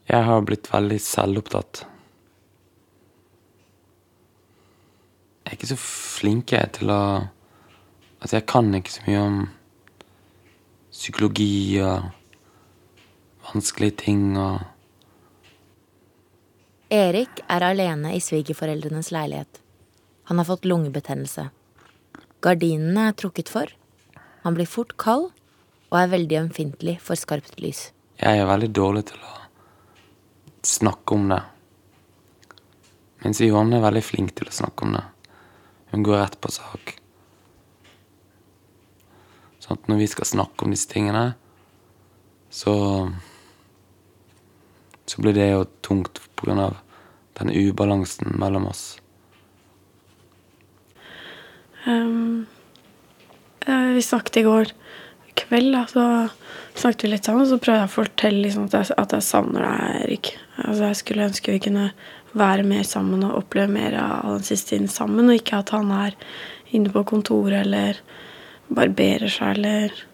Jeg 0.10 0.26
har 0.26 0.42
blitt 0.46 0.68
veldig 0.74 1.00
selvopptatt. 1.02 1.84
Jeg 5.46 5.54
er 5.54 5.58
ikke 5.58 5.72
så 5.72 5.80
flink 5.82 6.54
jeg 6.54 6.74
til 6.80 6.94
å 6.94 7.02
Altså, 8.20 8.36
jeg 8.36 8.50
kan 8.52 8.74
ikke 8.76 8.92
så 8.92 9.04
mye 9.06 9.20
om 9.24 9.36
psykologi 10.92 11.80
og 11.80 12.10
vanskelige 13.48 13.96
ting 14.02 14.34
og 14.36 14.60
Erik 16.90 17.44
er 17.46 17.62
alene 17.62 18.16
i 18.18 18.22
svigerforeldrenes 18.24 19.12
leilighet. 19.14 19.60
Han 20.26 20.40
har 20.42 20.48
fått 20.50 20.66
lungebetennelse. 20.66 21.50
Gardinene 22.42 23.10
er 23.12 23.18
trukket 23.18 23.52
for. 23.54 23.70
Han 24.42 24.58
blir 24.58 24.66
fort 24.70 24.96
kald 24.98 25.28
og 25.90 25.98
er 26.00 26.10
veldig 26.10 26.40
ømfintlig 26.40 26.96
for 27.06 27.20
skarpt 27.20 27.60
lys. 27.62 27.92
Jeg 28.18 28.42
er 28.42 28.50
veldig 28.50 28.72
dårlig 28.74 29.06
til 29.12 29.22
å 29.22 29.36
snakke 30.66 31.14
om 31.14 31.30
det. 31.30 31.40
Mens 33.22 33.42
Johanne 33.44 33.78
er 33.78 33.86
veldig 33.86 34.06
flink 34.06 34.34
til 34.40 34.50
å 34.50 34.58
snakke 34.58 34.88
om 34.88 34.98
det. 34.98 35.06
Hun 35.94 36.06
går 36.08 36.24
rett 36.24 36.40
på 36.42 36.52
sak. 36.54 36.96
Sånn 39.62 39.78
at 39.78 39.90
når 39.92 40.02
vi 40.02 40.10
skal 40.10 40.30
snakke 40.30 40.66
om 40.66 40.74
disse 40.74 40.90
tingene, 40.90 41.36
så 42.50 42.74
Så 45.10 45.24
blir 45.26 45.34
det 45.34 45.48
jo 45.50 45.64
tungt 45.82 46.20
av 46.48 46.78
den 47.40 47.52
ubalansen 47.52 48.36
mellom 48.40 48.68
oss. 48.68 49.02
Eh, 51.86 52.44
vi 53.94 54.02
snakket 54.02 54.38
i 54.38 54.44
går 54.44 54.72
kveld, 55.40 55.74
da, 55.74 55.86
så 55.88 56.28
snakket 56.74 57.04
vi 57.04 57.12
litt 57.14 57.28
sammen. 57.28 57.48
Så 57.48 57.60
prøvde 57.60 57.84
jeg 57.84 57.90
å 57.90 57.94
fortelle 57.94 58.44
liksom, 58.46 58.70
at, 58.70 58.80
jeg, 58.80 58.98
at 58.98 59.16
jeg 59.16 59.28
savner 59.28 59.66
deg, 59.66 60.00
Erik. 60.04 60.32
Altså, 60.64 60.82
jeg 60.88 61.02
skulle 61.02 61.28
ønske 61.30 61.56
vi 61.56 61.64
kunne 61.64 61.92
være 62.38 62.66
mer 62.68 62.86
sammen 62.86 63.24
og 63.26 63.40
oppleve 63.40 63.72
mer 63.74 63.96
av 64.02 64.36
den 64.38 64.48
siste 64.48 64.76
tiden 64.76 64.92
sammen. 64.92 65.30
Og 65.30 65.40
ikke 65.40 65.62
at 65.64 65.74
han 65.76 65.92
er 65.96 66.18
inne 66.76 66.92
på 66.94 67.06
kontoret 67.10 67.64
eller 67.64 68.04
barberer 68.70 69.32
seg 69.32 69.58
eller 69.58 70.06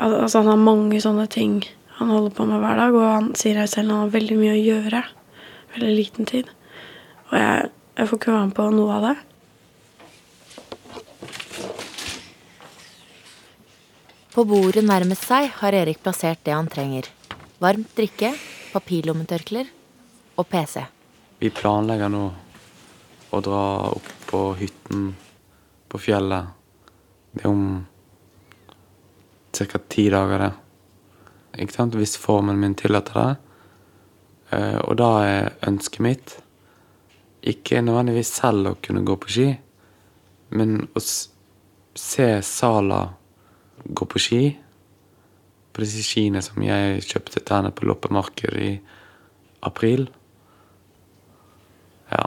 Altså, 0.00 0.40
han 0.40 0.48
har 0.48 0.56
mange 0.56 0.96
sånne 1.02 1.26
ting 1.28 1.58
han 1.98 2.08
holder 2.08 2.32
på 2.32 2.46
med 2.48 2.62
hver 2.62 2.78
dag, 2.78 2.94
og 2.96 3.02
han 3.04 3.26
sier 3.36 3.58
selv 3.58 3.66
at 3.66 3.74
han 3.82 3.90
har 3.92 4.12
veldig 4.14 4.36
mye 4.38 4.54
å 4.54 4.62
gjøre. 4.62 5.00
Veldig 5.74 5.96
liten 5.96 6.26
tid. 6.28 6.50
Og 7.30 7.36
jeg, 7.38 7.70
jeg 7.96 8.10
får 8.10 8.20
ikke 8.20 8.34
være 8.34 8.46
med 8.48 8.56
på 8.58 8.68
noe 8.74 8.96
av 8.96 9.08
det. 9.08 9.16
På 14.30 14.44
bordet 14.46 14.84
nærmest 14.86 15.26
seg 15.26 15.48
har 15.58 15.74
Erik 15.74 15.98
plassert 16.04 16.42
det 16.46 16.54
han 16.54 16.70
trenger. 16.70 17.08
Varmt 17.60 17.90
drikke, 17.98 18.30
papirlommetørklær 18.70 19.68
og 20.38 20.46
PC. 20.48 20.84
Vi 21.42 21.50
planlegger 21.54 22.12
nå 22.12 22.22
å 23.30 23.40
dra 23.44 23.64
opp 23.90 24.08
på 24.30 24.40
hytten 24.60 25.10
på 25.90 26.00
fjellet. 26.00 26.54
Det 27.34 27.44
er 27.44 27.50
om 27.50 27.64
ca. 29.58 29.78
ti 29.90 30.06
dager, 30.10 30.46
det. 30.46 30.52
Ikke 31.62 31.74
sant? 31.74 31.98
Hvis 31.98 32.16
formen 32.18 32.58
min 32.62 32.78
tillater 32.78 33.18
det. 33.20 33.49
Eh, 34.52 34.78
Og 34.84 34.96
da 34.98 35.10
er 35.24 35.52
ønsket 35.66 36.00
mitt 36.04 36.36
ikke 37.40 37.80
nødvendigvis 37.80 38.34
selv 38.40 38.72
å 38.72 38.78
kunne 38.84 39.04
gå 39.06 39.16
på 39.16 39.30
ski, 39.32 39.46
men 40.52 40.88
å 40.92 41.00
se 41.00 42.28
Sala 42.44 43.00
gå 43.84 44.06
på 44.06 44.20
ski. 44.20 44.42
På 45.70 45.84
disse 45.84 46.02
skiene 46.04 46.42
som 46.44 46.60
jeg 46.62 47.04
kjøpte 47.06 47.40
til 47.40 47.56
henne 47.56 47.72
på 47.72 47.86
loppemarked 47.88 48.58
i 48.60 48.74
april. 49.64 50.08
Ja. 52.10 52.26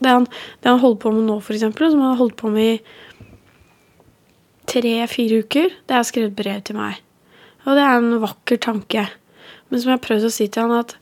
Det 0.00 0.14
han, 0.14 0.26
det 0.62 0.70
han 0.70 0.80
holder 0.80 1.02
på 1.02 1.12
med 1.12 1.26
nå, 1.28 1.40
eksempel, 1.42 1.90
som 1.90 2.00
han 2.00 2.14
har 2.14 2.20
holdt 2.22 2.38
på 2.40 2.52
med 2.54 2.78
i 2.78 2.80
tre-fire 4.70 5.42
uker, 5.42 5.72
det 5.88 5.96
er 5.96 6.06
skrevet 6.06 6.36
brev 6.38 6.62
til 6.64 6.78
meg. 6.78 7.00
Og 7.66 7.74
det 7.76 7.84
er 7.84 7.98
en 7.98 8.20
vakker 8.22 8.60
tanke. 8.62 9.08
Men 9.68 9.80
som 9.80 9.90
jeg 9.90 9.98
har 9.98 10.04
prøvd 10.06 10.28
å 10.28 10.32
si 10.32 10.46
til 10.46 10.66
han, 10.66 10.84
at 10.86 10.96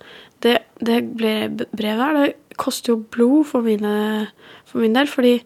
det, 0.45 0.59
det 0.85 0.99
brevet 1.09 2.03
her, 2.03 2.19
det 2.19 2.57
koster 2.59 2.95
jo 2.95 3.05
blod 3.15 3.49
for, 3.53 3.65
mine, 3.67 4.29
for 4.69 4.83
min 4.83 4.97
del, 4.97 5.09
fordi 5.11 5.39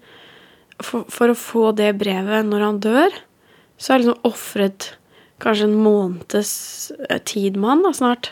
for, 0.83 1.07
for, 1.13 1.33
å 1.33 1.39
få 1.39 1.71
det 1.77 1.93
brevet 2.01 2.47
når 2.49 2.67
han 2.67 2.81
dør, 2.83 3.11
så 3.79 3.93
har 3.93 3.99
jeg 3.99 4.07
liksom 4.07 4.29
ofret 4.29 4.93
kanskje 5.43 5.67
en 5.69 5.83
måneds 5.83 6.53
eh, 7.09 7.21
tid 7.27 7.59
med 7.59 7.69
han 7.71 7.85
da, 7.87 7.93
snart. 7.97 8.31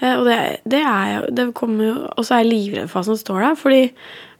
Eh, 0.00 0.14
og 0.18 0.24
det, 0.28 0.38
det 0.68 0.82
er 0.84 1.06
jo 1.14 1.20
det 1.32 1.46
kommer 1.56 1.84
jo, 1.88 1.96
Og 2.12 2.22
så 2.26 2.34
er 2.36 2.44
jeg 2.44 2.52
livredd 2.52 2.88
for 2.90 3.00
hva 3.00 3.04
som 3.08 3.18
står 3.20 3.40
der, 3.46 3.54
fordi, 3.60 3.82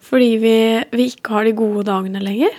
fordi 0.05 0.31
vi, 0.43 0.57
vi 0.93 1.05
ikke 1.13 1.33
har 1.37 1.43
de 1.49 1.53
gode 1.57 1.83
dagene 1.89 2.21
lenger. 2.25 2.53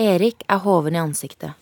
Erik 0.00 0.38
er 0.46 0.58
hoven 0.62 0.94
i 0.94 1.02
ansiktet. 1.02 1.52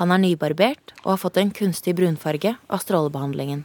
Han 0.00 0.10
er 0.10 0.18
nybarbert 0.18 0.94
og 1.04 1.12
har 1.12 1.20
fått 1.22 1.38
en 1.38 1.52
kunstig 1.54 1.94
brunfarge 1.94 2.56
av 2.66 2.82
strålebehandlingen. 2.82 3.64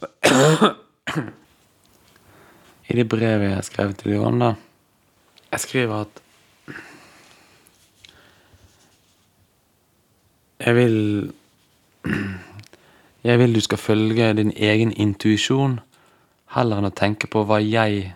I 2.89 2.97
det 2.97 3.05
brevet 3.09 3.53
jeg 3.53 3.65
skrev 3.65 3.93
til 3.97 4.15
Johan, 4.15 4.41
da 4.41 4.53
Jeg 5.51 5.59
skriver 5.65 6.05
at 6.05 6.21
Jeg 10.59 10.75
vil 10.75 10.97
Jeg 13.23 13.39
vil 13.39 13.53
du 13.53 13.61
skal 13.61 13.77
følge 13.77 14.33
din 14.33 14.53
egen 14.55 14.93
intuisjon 14.93 15.79
heller 16.53 16.79
enn 16.79 16.89
å 16.89 16.95
tenke 16.95 17.27
på 17.29 17.43
hva 17.45 17.59
jeg, 17.61 18.13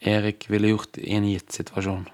Erik, 0.00 0.46
ville 0.50 0.68
gjort 0.70 0.98
i 1.00 1.16
en 1.16 1.26
gitt 1.26 1.54
situasjon. 1.56 2.04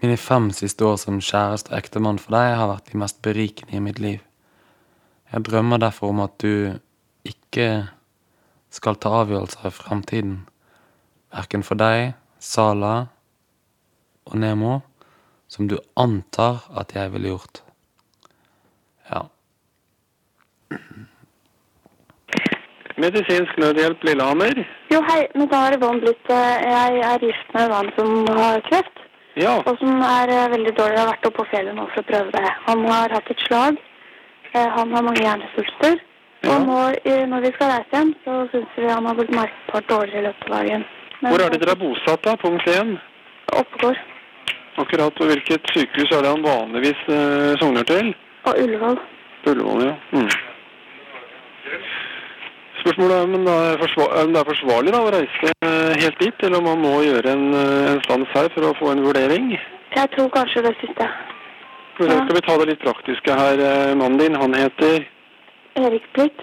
Mine 0.00 0.16
fem 0.16 0.48
siste 0.56 0.84
år 0.88 0.94
som 0.96 1.18
kjæreste 1.20 1.74
og 1.74 1.76
ektemann 1.76 2.18
for 2.20 2.32
deg 2.32 2.54
har 2.56 2.70
vært 2.70 2.86
de 2.88 3.00
mest 3.02 3.18
berikende 3.20 3.76
i 3.76 3.82
mitt 3.84 3.98
liv. 4.00 4.20
Jeg 5.28 5.44
drømmer 5.44 5.82
derfor 5.82 6.14
om 6.14 6.22
at 6.24 6.38
du 6.40 6.78
ikke 7.28 7.66
skal 8.72 8.96
ta 8.96 9.12
avgjørelser 9.20 9.66
i 9.68 9.72
fremtiden, 9.76 10.38
verken 11.34 11.66
for 11.66 11.76
deg, 11.76 12.14
Sala 12.40 12.94
og 14.24 14.38
Nemo, 14.40 14.78
som 15.52 15.68
du 15.68 15.76
antar 16.00 16.64
at 16.80 16.94
jeg 16.96 17.12
ville 17.12 17.34
gjort. 17.34 17.60
Ja. 19.10 19.26
Medisinsk 22.96 23.60
nødhjelp 23.60 24.08
Lillehammer. 24.08 24.64
Jo, 24.92 25.04
hei. 25.10 25.20
Nå 25.36 25.44
har 25.52 25.76
Yvonne 25.76 26.00
blitt 26.04 26.32
eh, 26.32 26.64
Jeg 26.72 27.04
er 27.10 27.28
gift 27.28 27.54
med 27.54 27.66
en 27.66 27.76
mann 27.76 27.92
som 27.98 28.40
har 28.40 28.64
kreft. 28.70 28.99
Ja. 29.38 29.58
Og 29.66 29.78
som 29.78 30.00
er 30.02 30.32
eh, 30.34 30.48
veldig 30.50 30.72
dårlig. 30.76 30.96
Jeg 30.96 31.04
har 31.04 31.12
vært 31.12 31.26
oppe 31.28 31.38
på 31.42 31.48
fjellet 31.52 31.74
nå 31.76 31.86
for 31.92 32.02
å 32.02 32.08
prøve 32.10 32.32
det. 32.34 32.52
Han 32.66 32.84
har 32.90 33.14
hatt 33.14 33.30
et 33.30 33.44
slag. 33.46 33.76
Eh, 34.52 34.68
Han 34.76 34.94
har 34.94 35.02
mange 35.06 35.22
hjernesvulster. 35.22 36.00
Og 36.50 36.62
nå, 36.66 36.78
når 37.28 37.40
vi 37.44 37.50
skal 37.52 37.68
reise 37.74 37.92
hjem, 37.92 38.14
så 38.24 38.38
syns 38.50 38.76
vi 38.76 38.86
han 38.88 39.04
har 39.06 39.14
blitt 39.14 39.34
merkbart 39.36 39.88
dårligere 39.90 40.22
i 40.22 40.26
løpet 40.26 40.46
av 40.48 40.56
dagen. 40.56 40.84
Men- 41.20 41.32
Hvor 41.32 41.44
er 41.44 41.50
det 41.50 41.60
dere 41.60 41.74
er 41.76 41.82
bosatt, 41.82 42.22
da? 42.22 42.36
Punkt 42.36 42.66
1. 42.66 42.98
Oppegård 43.52 43.98
Akkurat. 44.78 45.20
Og 45.20 45.26
hvilket 45.26 45.66
sykehus 45.74 46.12
er 46.16 46.22
det 46.22 46.30
han 46.30 46.42
vanligvis 46.42 47.00
eh, 47.08 47.58
sogner 47.60 47.84
til? 47.84 48.14
og 48.46 48.54
Ullevål. 48.56 48.98
Ullevål, 49.46 49.82
ja. 49.84 49.94
Mm. 50.12 50.28
Spørsmålet 52.80 53.16
er 53.16 53.22
om 53.22 53.44
det 53.44 53.56
er, 54.40 54.44
forsvarlig 54.48 54.92
da, 54.94 55.00
å 55.04 55.12
reise 55.12 55.52
helt 56.04 56.20
dit, 56.20 56.42
eller 56.42 56.58
om 56.58 56.64
man 56.64 56.80
må 56.84 56.94
gjøre 57.02 57.32
en, 57.32 57.54
eh, 57.54 57.92
en 57.92 58.02
stans 58.06 58.28
her 58.34 58.48
for 58.54 58.68
å 58.68 58.74
få 58.78 58.92
en 58.92 59.02
vurdering. 59.04 59.52
Jeg 59.96 60.10
tror 60.16 60.28
kanskje 60.28 60.62
det 60.62 60.74
siste. 60.80 61.08
Hvordan 61.96 62.16
ja. 62.16 62.24
skal 62.24 62.36
vi 62.36 62.46
ta 62.46 62.56
det 62.58 62.68
litt 62.68 62.84
praktiske 62.84 63.36
her. 63.40 63.60
Eh, 63.70 63.94
Mannen 63.96 64.18
din, 64.18 64.34
han 64.34 64.54
heter 64.54 65.04
Erik 65.76 66.06
Blytt. 66.14 66.40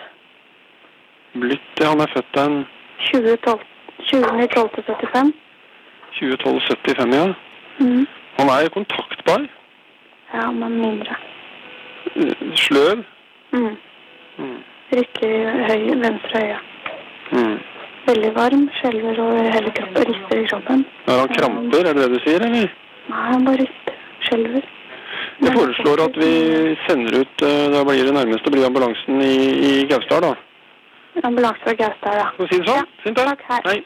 Blytt. 1.33 1.71
ja, 1.79 1.89
Han 1.89 2.01
er 2.01 2.13
født 2.13 2.33
den 2.33 2.65
2012 3.11 3.59
20.12.75. 4.07 5.33
2012-75, 6.13 7.15
ja. 7.15 7.33
Mm. 7.79 8.07
Han 8.37 8.49
er 8.49 8.69
kontaktbar. 8.69 9.47
Ja, 10.33 10.51
men 10.51 10.81
mindre. 10.81 11.15
eh, 12.15 12.53
Sløv. 12.55 13.03
Mm. 13.51 13.77
Mm. 14.37 14.57
Rykker 14.93 15.65
høy, 15.67 15.83
venstre 16.01 16.41
øye. 16.43 16.59
Mm. 17.31 17.57
Veldig 18.07 18.29
varm, 18.37 18.69
skjelver 18.79 19.17
over 19.19 19.49
hele 19.51 19.71
kroppen, 19.75 20.05
rister 20.07 20.39
i 20.39 20.47
kroppen. 20.47 20.83
Har 21.09 21.17
han 21.25 21.31
kramper, 21.35 21.79
er 21.81 21.93
det 21.97 22.03
det 22.05 22.11
du 22.13 22.19
sier, 22.23 22.45
eller? 22.45 22.69
Nei, 23.11 23.23
han 23.33 23.47
bare 23.47 23.59
rister, 23.65 23.97
skjelver. 24.23 24.69
Jeg 25.41 25.53
foreslår 25.53 26.01
at 26.05 26.15
vi 26.17 26.31
sender 26.87 27.19
ut 27.21 27.43
eh, 27.45 27.65
Da 27.73 27.83
blir 27.85 28.07
det 28.07 28.13
nærmeste 28.15 28.51
blir 28.53 28.65
ambulansen 28.65 29.21
i, 29.21 29.35
i 29.69 29.71
Gausdal, 29.89 30.23
da. 30.23 30.31
Ambulanse 31.27 31.61
fra 31.65 31.75
Gausdal, 31.81 32.17
ja. 32.21 32.29
Skal 32.33 32.47
vi 32.47 32.49
si 32.53 32.61
det 32.61 32.71
sånn? 32.71 32.89
Fint, 33.03 33.19
da. 33.19 33.35
Hei. 33.67 33.77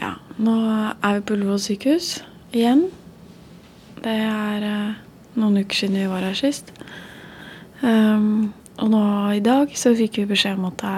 Ja, 0.00 0.10
nå 0.40 0.56
er 0.72 1.20
vi 1.20 1.24
på 1.28 1.36
Ullevål 1.36 1.62
sykehus 1.66 2.10
igjen. 2.56 2.86
Det 4.02 4.16
er 4.24 4.66
eh, 4.72 4.98
noen 5.36 5.62
uker 5.62 5.84
siden 5.84 6.00
vi 6.00 6.10
var 6.10 6.24
her 6.26 6.38
sist. 6.38 6.72
Ehm, 7.86 8.52
og 8.80 8.92
nå 8.92 9.04
i 9.36 9.42
dag 9.44 9.72
så 9.76 9.92
fikk 9.96 10.22
vi 10.22 10.30
beskjed 10.32 10.60
om 10.60 10.68
at 10.70 10.82
det 10.82 10.92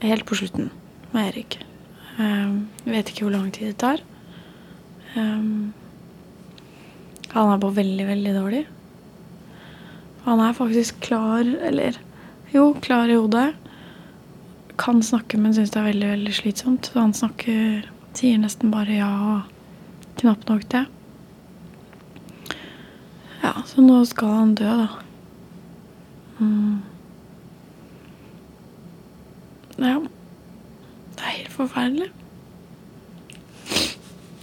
er 0.00 0.12
helt 0.12 0.26
på 0.28 0.38
slutten 0.40 0.70
med 1.12 1.32
Erik. 1.32 1.58
Vi 2.16 2.92
vet 2.92 3.10
ikke 3.10 3.26
hvor 3.26 3.36
lang 3.36 3.50
tid 3.52 3.72
det 3.72 3.80
tar. 3.82 4.02
Ehm, 5.18 5.72
han 7.32 7.52
er 7.52 7.62
på 7.62 7.72
veldig, 7.76 8.06
veldig 8.08 8.34
dårlig. 8.36 8.62
Han 10.26 10.42
er 10.44 10.56
faktisk 10.56 11.00
klar, 11.04 11.44
eller 11.44 11.96
jo, 12.52 12.72
klar 12.82 13.08
i 13.08 13.18
hodet 13.18 13.50
kan 14.80 15.02
snakke, 15.04 15.38
men 15.38 15.54
syns 15.54 15.72
det 15.74 15.80
er 15.80 15.90
veldig 15.90 16.10
veldig 16.14 16.34
slitsomt. 16.34 16.90
Så 16.90 17.02
han 17.02 17.16
snakker 17.16 17.88
Sier 18.10 18.40
nesten 18.42 18.72
bare 18.72 18.90
ja 18.90 19.08
og 19.22 20.16
knapt 20.18 20.48
nok 20.50 20.64
det. 20.72 20.80
Ja, 23.38 23.52
så 23.70 23.84
nå 23.84 24.00
skal 24.10 24.32
han 24.34 24.56
dø, 24.58 24.66
da. 24.66 24.88
Mm. 26.40 26.78
Ja. 29.78 29.98
Det 31.14 31.20
er 31.20 31.36
helt 31.36 31.52
forferdelig. 31.52 32.10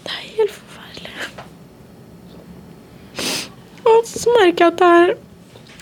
Det 0.04 0.12
er 0.12 0.26
helt 0.38 0.52
forferdelig. 0.52 1.12
Og 3.86 4.02
så 4.06 4.30
merker 4.40 4.66
jeg 4.66 4.74
at 4.74 4.80
det 4.80 4.88
er 4.88 5.14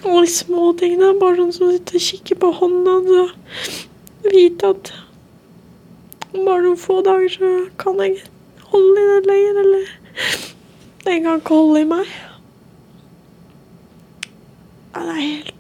alle 0.06 0.22
de 0.22 0.32
små 0.32 0.70
tingene. 0.80 1.20
Bare 1.20 1.36
sånn 1.42 1.52
som 1.56 1.68
å 1.68 1.74
sitte 1.76 2.00
og 2.00 2.06
kikke 2.08 2.40
på 2.44 2.52
hånda 2.62 2.96
og 3.02 4.32
vite 4.32 4.72
at 4.76 4.94
bare 6.36 6.62
noen 6.64 6.80
få 6.80 7.02
dager 7.04 7.32
så 7.32 7.52
kan 7.80 8.00
jeg 8.04 8.22
holde 8.72 9.04
i 9.04 9.10
den 9.12 9.30
lenger. 9.32 9.60
Eller 9.66 9.92
den 11.06 11.28
kan 11.28 11.44
ikke 11.44 11.60
holde 11.60 11.84
i 11.84 11.92
meg. 11.92 12.16
Ja, 14.96 15.04
det 15.04 15.12
er 15.12 15.22
helt 15.22 15.55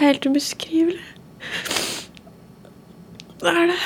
er 0.00 0.12
helt 0.14 0.26
ubeskrivelig. 0.26 1.02
Det 3.40 3.52
er 3.52 3.66
det. 3.70 3.80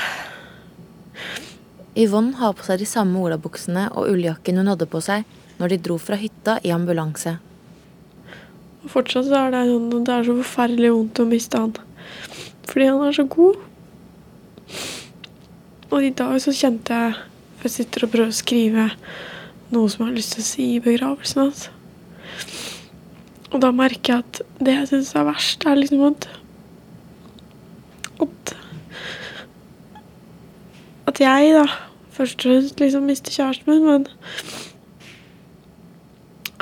Yvonne 2.04 2.34
har 2.40 2.54
på 2.58 2.66
seg 2.66 2.80
de 2.82 2.86
samme 2.90 3.20
olabuksene 3.22 3.86
og 3.94 4.08
ulljakken 4.10 4.58
hun 4.58 4.70
hadde 4.72 4.88
på 4.90 5.02
seg 5.04 5.26
når 5.60 5.74
de 5.74 5.82
dro 5.86 5.98
fra 6.02 6.18
hytta 6.18 6.56
i 6.66 6.72
ambulanse. 6.74 7.36
Og 8.82 8.90
fortsatt 8.96 9.28
så 9.28 9.44
er 9.44 9.54
det 9.54 9.62
sånn 9.70 10.02
det 10.06 10.14
er 10.14 10.26
så 10.26 10.34
forferdelig 10.40 10.90
vondt 10.96 11.22
å 11.22 11.28
miste 11.30 11.60
han. 11.60 11.76
Fordi 12.66 12.88
han 12.90 13.04
er 13.06 13.14
så 13.16 13.26
god. 13.30 13.62
Og 15.94 16.02
i 16.02 16.10
dag 16.18 16.34
så 16.42 16.54
kjente 16.54 17.04
jeg 17.04 17.22
Jeg 17.64 17.72
sitter 17.72 18.04
og 18.04 18.10
prøver 18.12 18.28
å 18.28 18.36
skrive 18.36 18.82
noe 19.72 19.88
som 19.88 20.02
jeg 20.02 20.10
har 20.10 20.16
lyst 20.18 20.34
til 20.34 20.42
å 20.42 20.44
si 20.44 20.64
i 20.74 20.80
begravelsen 20.84 21.38
hans. 21.40 21.62
Og 23.54 23.60
da 23.62 23.70
merker 23.70 24.16
jeg 24.16 24.24
at 24.24 24.40
det 24.66 24.74
jeg 24.74 24.90
syns 24.90 25.14
er 25.14 25.26
verst, 25.28 25.66
er 25.66 25.78
liksom 25.78 26.02
at 26.08 26.28
At 28.24 28.54
At 31.06 31.20
jeg, 31.20 31.52
da, 31.54 31.66
først 32.10 32.42
og 32.42 32.50
fremst 32.50 32.80
liksom 32.80 33.04
mister 33.06 33.30
kjæresten 33.30 33.70
min, 33.70 33.84
men 33.84 34.06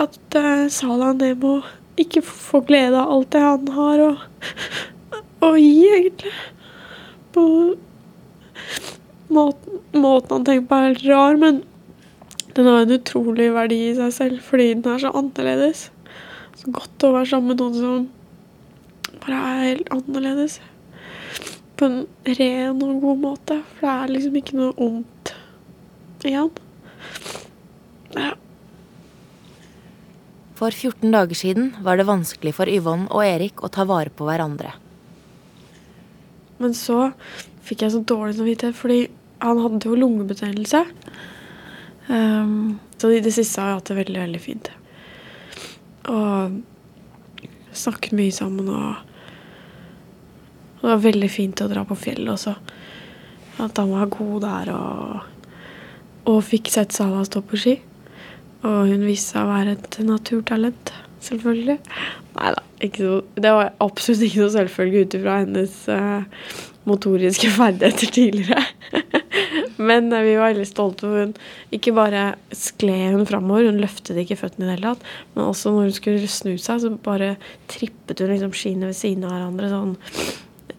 at 0.03 0.37
uh, 0.37 0.69
Salah 0.73 1.15
Nemo 1.17 1.61
ikke 2.01 2.23
får 2.27 2.65
glede 2.69 2.99
av 2.99 3.13
alt 3.15 3.33
det 3.33 3.43
han 3.45 3.69
har 3.77 4.03
å, 4.03 5.53
gi, 5.57 5.89
egentlig. 5.93 6.33
På 7.33 7.45
måten, 9.33 9.81
måten 9.95 10.37
han 10.37 10.47
tenker 10.49 10.69
på 10.69 10.79
er 10.79 10.89
helt 10.91 11.07
rar, 11.09 11.41
men 11.41 11.63
den 12.57 12.69
har 12.69 12.83
en 12.83 12.97
utrolig 12.99 13.53
verdi 13.55 13.81
i 13.91 13.97
seg 13.97 14.13
selv 14.17 14.45
fordi 14.45 14.73
den 14.75 14.89
er 14.93 15.05
så 15.05 15.13
annerledes. 15.17 15.92
Så 16.63 16.71
godt 16.71 17.07
å 17.09 17.15
være 17.17 17.31
sammen 17.33 17.51
med 17.51 17.63
noen 17.63 17.79
som 17.81 19.17
bare 19.23 19.39
er 19.39 19.63
helt 19.67 19.89
annerledes. 19.95 20.61
På 21.75 21.89
en 21.89 22.03
ren 22.39 22.83
og 22.87 23.01
god 23.03 23.23
måte. 23.25 23.57
For 23.75 23.89
det 23.89 23.95
er 23.95 24.13
liksom 24.15 24.39
ikke 24.39 24.61
noe 24.61 24.77
ondt 24.79 25.33
i 26.29 26.37
han. 26.37 26.53
For 30.63 30.71
14 30.71 31.11
dager 31.11 31.35
siden 31.35 31.73
var 31.83 31.99
det 31.99 32.07
vanskelig 32.07 32.53
for 32.55 32.71
Yvonne 32.71 33.09
og 33.11 33.25
Erik 33.27 33.65
å 33.67 33.71
ta 33.73 33.83
vare 33.89 34.13
på 34.15 34.29
hverandre. 34.29 34.71
Men 36.63 36.77
så 36.79 37.09
fikk 37.67 37.83
jeg 37.83 37.95
så 37.97 38.03
dårlig 38.07 38.37
samvittighet, 38.39 38.79
fordi 38.79 39.01
han 39.43 39.59
hadde 39.59 39.89
jo 39.89 39.99
lungebetennelse. 39.99 40.85
Um, 42.07 42.79
så 42.95 43.11
i 43.11 43.19
det 43.25 43.35
siste 43.35 43.59
har 43.59 43.73
jeg 43.73 43.81
hatt 43.81 43.91
det 43.91 43.99
veldig, 43.99 44.21
veldig 44.23 44.43
fint. 44.45 44.71
Og 46.11 46.61
snakket 47.73 48.17
mye 48.19 48.35
sammen 48.35 48.69
og 48.73 49.09
Det 50.83 50.89
var 50.89 51.05
veldig 51.05 51.29
fint 51.31 51.61
å 51.63 51.69
dra 51.71 51.85
på 51.87 51.95
fjellet 51.95 52.33
også. 52.33 52.57
At 53.63 53.77
han 53.79 53.93
var 53.95 54.09
god 54.11 54.41
der 54.43 54.71
og, 54.75 55.29
og 56.27 56.41
fikk 56.43 56.73
sett 56.75 56.97
Sala 56.97 57.23
stå 57.29 57.39
på 57.47 57.61
ski. 57.61 57.77
Og 58.67 58.91
hun 58.91 59.07
viste 59.07 59.37
seg 59.37 59.45
å 59.45 59.53
være 59.53 59.77
et 59.77 59.99
naturtalent, 60.07 60.91
selvfølgelig. 61.23 61.79
Nei 62.35 62.51
da, 62.57 62.65
det 62.83 63.55
var 63.55 63.71
absolutt 63.85 64.27
ikke 64.27 64.43
noe 64.43 64.55
selvfølge 64.57 65.05
ut 65.05 65.17
ifra 65.21 65.39
hennes 65.45 65.79
uh, 65.87 66.27
motoriske 66.89 67.51
ferdigheter 67.55 68.11
tidligere. 68.19 68.62
Men 69.83 70.13
uh, 70.13 70.21
vi 70.25 70.37
var 70.39 70.53
veldig 70.53 70.69
stolte, 70.69 71.09
for 71.09 71.25
hun 71.27 71.35
ikke 71.75 71.95
bare 71.97 72.25
skled 72.57 73.17
hun 73.17 73.27
framover, 73.29 73.69
hun 73.71 73.83
løftet 73.83 74.21
ikke 74.23 74.39
føttene 74.41 74.67
i 74.67 74.71
det 74.71 74.79
hele 74.79 74.95
tatt, 74.95 75.11
men 75.35 75.49
også 75.49 75.73
når 75.75 75.89
hun 75.89 75.99
skulle 75.99 76.31
snu 76.31 76.55
seg, 76.55 76.83
så 76.85 76.93
bare 77.05 77.35
trippet 77.73 78.23
hun 78.23 78.33
liksom 78.33 78.57
skiene 78.57 78.91
ved 78.91 78.99
siden 78.99 79.27
av 79.29 79.37
hverandre 79.37 79.73
sånn 79.73 79.95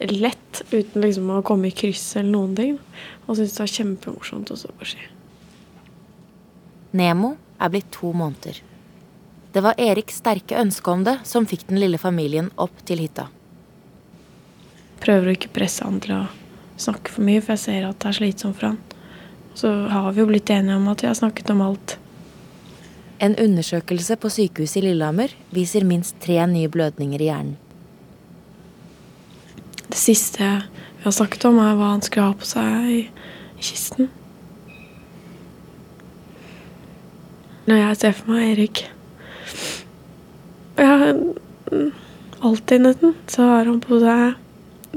lett, 0.09 0.63
uten 0.71 1.03
liksom 1.03 1.29
å 1.31 1.41
komme 1.45 1.69
i 1.69 1.75
kryss 1.75 2.15
eller 2.19 2.31
noen 2.33 2.55
ting. 2.57 2.77
Og 3.25 3.37
syntes 3.37 3.55
det 3.55 3.63
var 3.63 3.73
kjempemorsomt 3.77 4.51
å 4.51 4.59
stå 4.59 4.73
på 4.79 4.89
ski. 4.93 5.07
Nemo 6.99 7.33
er 7.57 7.71
blitt 7.73 7.89
to 7.93 8.11
måneder. 8.13 8.59
Det 9.53 9.61
var 9.61 9.77
Eriks 9.81 10.19
sterke 10.21 10.57
ønske 10.59 10.91
om 10.91 11.05
det 11.05 11.19
som 11.29 11.47
fikk 11.49 11.67
den 11.69 11.79
lille 11.81 11.99
familien 12.01 12.49
opp 12.61 12.83
til 12.87 13.03
hytta. 13.03 13.27
Prøver 15.03 15.29
å 15.29 15.35
ikke 15.35 15.53
presse 15.53 15.85
han 15.85 15.99
til 16.03 16.15
å 16.17 16.23
snakke 16.79 17.13
for 17.13 17.25
mye, 17.25 17.41
for 17.43 17.53
jeg 17.53 17.63
ser 17.63 17.87
at 17.87 17.99
det 18.01 18.09
er 18.09 18.17
slitsomt 18.17 18.57
for 18.57 18.71
han. 18.71 18.79
Så 19.55 19.71
har 19.89 20.11
vi 20.11 20.23
jo 20.23 20.29
blitt 20.29 20.49
enige 20.49 20.75
om 20.75 20.87
at 20.91 21.03
vi 21.03 21.07
har 21.07 21.17
snakket 21.17 21.51
om 21.53 21.61
alt. 21.61 21.97
En 23.23 23.35
undersøkelse 23.39 24.17
på 24.19 24.31
sykehuset 24.33 24.81
i 24.81 24.87
Lillehammer 24.87 25.35
viser 25.53 25.85
minst 25.87 26.17
tre 26.23 26.41
nye 26.49 26.71
blødninger 26.71 27.21
i 27.21 27.29
hjernen. 27.29 27.57
Det 29.87 29.99
siste 29.99 30.41
vi 30.97 31.05
har 31.05 31.13
snakket 31.13 31.45
om, 31.45 31.59
er 31.61 31.77
hva 31.77 31.93
han 31.93 32.01
skulle 32.01 32.31
ha 32.31 32.35
på 32.39 32.47
seg 32.49 32.89
i, 32.89 32.99
i 33.59 33.63
kisten. 33.63 34.09
Når 37.67 37.79
jeg 37.79 37.99
ser 38.01 38.15
for 38.17 38.33
meg 38.33 38.47
Erik 38.49 38.81
ja, 40.75 41.13
Alltid 42.43 42.83
nesten 42.83 43.13
så 43.31 43.45
har 43.47 43.69
han 43.69 43.79
på 43.83 44.01
seg 44.01 44.39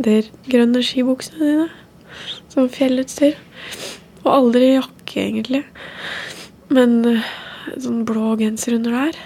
de 0.02 0.16
grønne 0.50 0.82
skibuksene 0.82 1.44
dine. 1.44 1.68
Som 2.50 2.66
fjellutstyr. 2.72 3.36
Og 4.26 4.32
aldri 4.32 4.74
jakke, 4.74 5.22
egentlig. 5.22 5.62
Men 6.74 6.98
uh, 7.06 7.32
sånn 7.78 8.04
blå 8.08 8.34
genser 8.40 8.76
under 8.80 8.96
der. 8.98 9.18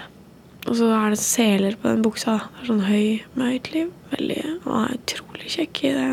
Og 0.69 0.77
så 0.77 0.91
er 0.93 1.13
det 1.13 1.21
seler 1.21 1.77
på 1.81 1.89
den 1.89 2.03
buksa. 2.05 2.37
Det 2.53 2.63
er 2.63 2.69
sånn 2.69 2.83
høy 2.85 3.05
med 3.33 3.55
høyt 3.55 3.71
liv. 3.73 3.93
Veldig, 4.11 4.41
han 4.67 4.83
er 4.83 4.97
utrolig 4.99 5.53
kjekk 5.55 5.83
i 5.89 5.93
det. 5.97 6.09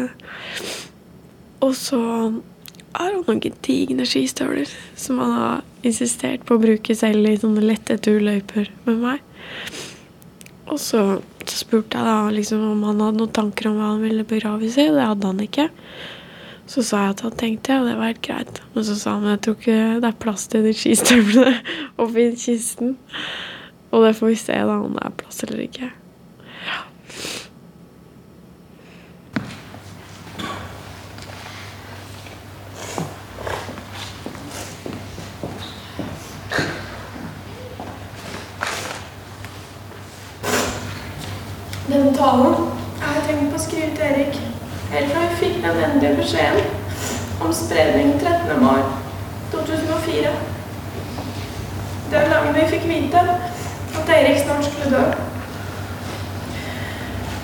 Og 1.66 1.74
så 1.76 2.00
har 2.98 3.12
han 3.12 3.20
noen 3.26 3.42
gedigne 3.44 4.06
skistøvler 4.08 4.70
som 4.98 5.20
han 5.20 5.34
har 5.36 5.86
insistert 5.86 6.46
på 6.48 6.56
å 6.56 6.62
bruke 6.62 6.96
selv 6.96 7.28
i 7.28 7.36
sånne 7.38 7.64
lette 7.66 7.98
turløyper 8.02 8.70
med 8.86 9.02
meg. 9.02 9.24
Og 10.68 10.80
så, 10.80 11.02
så 11.44 11.60
spurte 11.60 11.98
jeg 11.98 12.08
da 12.08 12.32
liksom 12.32 12.64
om 12.72 12.86
han 12.88 13.02
hadde 13.04 13.20
noen 13.20 13.36
tanker 13.36 13.70
om 13.70 13.78
hva 13.78 13.92
han 13.92 14.04
ville 14.04 14.26
begraves 14.28 14.78
i. 14.80 14.88
Det 14.94 15.10
hadde 15.10 15.30
han 15.30 15.44
ikke. 15.44 15.68
Så 16.68 16.82
sa 16.84 17.06
jeg 17.06 17.14
at 17.14 17.20
han 17.24 17.36
tenkte 17.40 17.78
og 17.80 17.86
det 17.88 17.94
var 17.96 18.10
helt 18.10 18.22
greit. 18.22 18.58
Men 18.74 18.84
så 18.84 18.98
sa 19.00 19.14
han 19.16 19.24
at 19.24 19.30
jeg 19.30 19.40
tror 19.46 19.54
ikke 19.54 20.00
det 20.02 20.08
er 20.08 20.18
plass 20.20 20.48
til 20.52 20.66
de 20.68 20.74
skistøvlene 20.76 21.54
oppi 22.04 22.28
kisten. 22.36 22.98
Og 23.90 24.04
det 24.04 24.16
får 24.16 24.26
vi 24.26 24.34
se 24.34 24.52
da 24.52 24.76
om 24.84 24.92
det 24.92 25.04
er 25.04 25.14
plass 25.16 25.42
eller 25.42 25.64
ikke. 25.64 25.88
Ja. 26.68 26.82
Denne 41.88 42.12
talen 42.12 42.60
har 43.00 43.24
tenkt 43.24 43.48
på 43.48 43.56
å 43.56 43.64
skrive 43.64 43.94
til 43.96 44.04
Erik 44.04 44.47
vi 44.90 45.36
fikk 45.36 45.62
den 45.62 45.84
endelige 45.84 46.16
beskjeden 46.16 46.64
om 47.40 47.52
spredning 47.52 48.20
13. 48.20 48.64
mai 48.64 48.82
2004. 49.52 50.30
Den 52.10 52.30
dagen 52.30 52.54
vi 52.54 52.68
fikk 52.68 52.84
vite 52.88 53.20
at 53.98 54.08
Erik 54.08 54.38
snart 54.38 54.64
skulle 54.64 54.96
dø. 54.96 55.02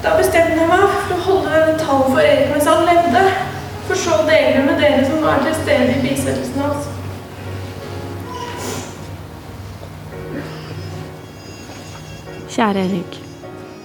Da 0.04 0.16
bestemte 0.16 0.56
jeg 0.60 0.68
meg 0.68 0.86
for 1.08 1.16
å 1.16 1.24
holde 1.26 1.76
talen 1.80 2.12
for 2.12 2.20
Erik 2.20 2.50
mens 2.52 2.68
han 2.68 2.88
levde, 2.88 3.24
for 3.88 4.00
så 4.00 4.18
å 4.20 4.26
dele 4.28 4.64
med 4.64 4.80
dere 4.80 5.04
som 5.04 5.24
var 5.24 5.44
til 5.44 5.56
stede 5.60 5.98
i 5.98 6.02
bisettelsen 6.04 6.64
hans. 6.64 6.90
Kjære 12.54 12.88
Erik. 12.88 13.23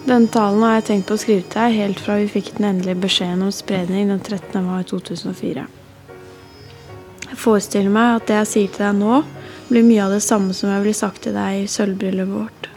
Den 0.09 0.23
talen 0.33 0.63
har 0.65 0.79
jeg 0.79 0.85
tenkt 0.87 1.05
på 1.05 1.13
å 1.13 1.21
skrive 1.21 1.43
til 1.45 1.59
deg 1.59 1.75
helt 1.77 1.99
fra 2.01 2.15
vi 2.17 2.29
fikk 2.31 2.55
den 2.55 2.65
endelige 2.71 2.97
beskjeden 3.03 3.43
om 3.45 3.51
spredning 3.53 4.07
den 4.09 4.21
13. 4.23 4.63
mai 4.65 4.81
2004. 4.89 5.65
Jeg 7.27 7.37
forestiller 7.37 7.93
meg 7.93 8.15
at 8.15 8.25
det 8.25 8.39
jeg 8.39 8.49
sier 8.49 8.71
til 8.73 8.87
deg 8.87 8.95
nå, 8.97 9.19
blir 9.67 9.85
mye 9.85 10.07
av 10.07 10.15
det 10.15 10.23
samme 10.25 10.55
som 10.57 10.71
jeg 10.73 10.81
ville 10.81 10.97
sagt 10.97 11.21
til 11.27 11.37
deg 11.37 11.59
i 11.59 11.67
sølvbryllupet 11.69 12.33
vårt. 12.33 12.69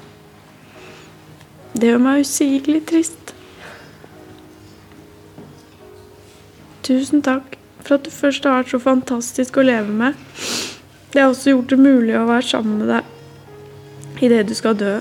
Det 1.72 1.88
gjør 1.88 2.02
meg 2.04 2.26
usigelig 2.26 2.82
trist. 2.90 3.32
Tusen 6.84 7.24
takk 7.24 7.56
for 7.80 7.96
at 7.96 8.04
du 8.04 8.12
først 8.12 8.44
har 8.44 8.58
vært 8.58 8.74
så 8.74 8.82
fantastisk 8.90 9.56
å 9.56 9.64
leve 9.64 9.96
med. 10.02 10.20
Det 11.14 11.24
har 11.24 11.32
også 11.32 11.56
gjort 11.56 11.72
det 11.72 11.80
mulig 11.80 12.12
å 12.20 12.28
være 12.28 12.50
sammen 12.50 12.84
med 12.84 12.92
deg 12.92 14.28
idet 14.28 14.44
du 14.52 14.54
skal 14.58 14.76
dø. 14.76 14.98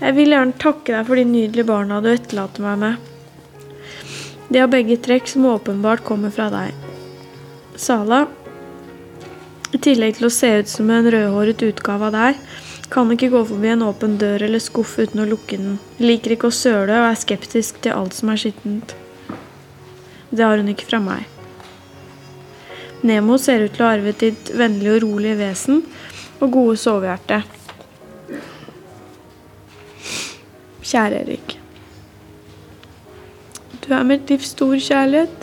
Jeg 0.00 0.16
vil 0.16 0.34
gjerne 0.34 0.58
takke 0.58 0.92
deg 0.92 1.06
for 1.06 1.20
de 1.20 1.24
nydelige 1.28 1.68
barna 1.68 2.00
du 2.02 2.10
etterlater 2.10 2.64
meg 2.64 2.80
med. 2.82 3.10
De 4.50 4.60
har 4.60 4.70
begge 4.70 4.98
trekk 5.02 5.30
som 5.30 5.46
åpenbart 5.50 6.04
kommer 6.06 6.34
fra 6.34 6.48
deg. 6.52 6.74
Sala, 7.80 8.24
i 9.74 9.80
tillegg 9.82 10.18
til 10.18 10.28
å 10.28 10.34
se 10.34 10.50
ut 10.60 10.70
som 10.70 10.90
en 10.94 11.08
rødhåret 11.10 11.62
utgave 11.66 12.10
av 12.10 12.14
deg, 12.14 12.42
kan 12.92 13.10
ikke 13.10 13.30
gå 13.32 13.40
forbi 13.48 13.72
en 13.72 13.86
åpen 13.86 14.18
dør 14.20 14.44
eller 14.46 14.62
skuff 14.62 14.98
uten 15.00 15.24
å 15.24 15.28
lukke 15.30 15.58
den. 15.58 15.78
Liker 15.98 16.36
ikke 16.36 16.50
å 16.50 16.54
søle 16.54 17.00
og 17.00 17.08
er 17.08 17.18
skeptisk 17.18 17.80
til 17.82 17.96
alt 17.96 18.14
som 18.14 18.30
er 18.30 18.38
skittent. 18.38 18.94
Det 20.30 20.44
har 20.44 20.60
hun 20.60 20.70
ikke 20.70 20.86
fra 20.90 21.00
meg. 21.02 21.26
Nemo 23.04 23.38
ser 23.40 23.66
ut 23.66 23.74
til 23.74 23.84
å 23.84 23.88
ha 23.88 23.96
arvet 23.98 24.22
ditt 24.22 24.54
vennlige 24.56 24.98
og 24.98 25.04
rolige 25.08 25.40
vesen 25.42 25.82
og 26.40 26.50
gode 26.54 26.78
sovehjerte. 26.80 27.42
Kjære 30.94 31.24
Erik. 31.24 31.56
Du 33.82 33.88
er 33.90 34.04
mitt 34.06 34.28
livs 34.30 34.52
stor 34.54 34.76
kjærlighet, 34.78 35.40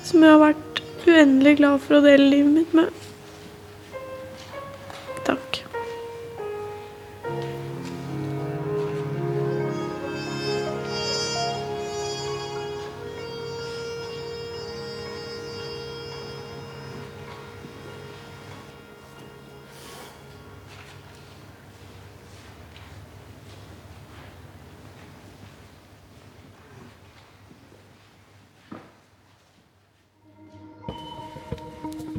som 0.00 0.22
jeg 0.24 0.32
har 0.32 0.40
vært 0.40 0.80
uendelig 1.04 1.58
glad 1.58 1.82
for 1.84 1.98
å 1.98 2.00
dele 2.06 2.30
livet 2.30 2.54
mitt 2.54 2.72
med. 2.78 2.88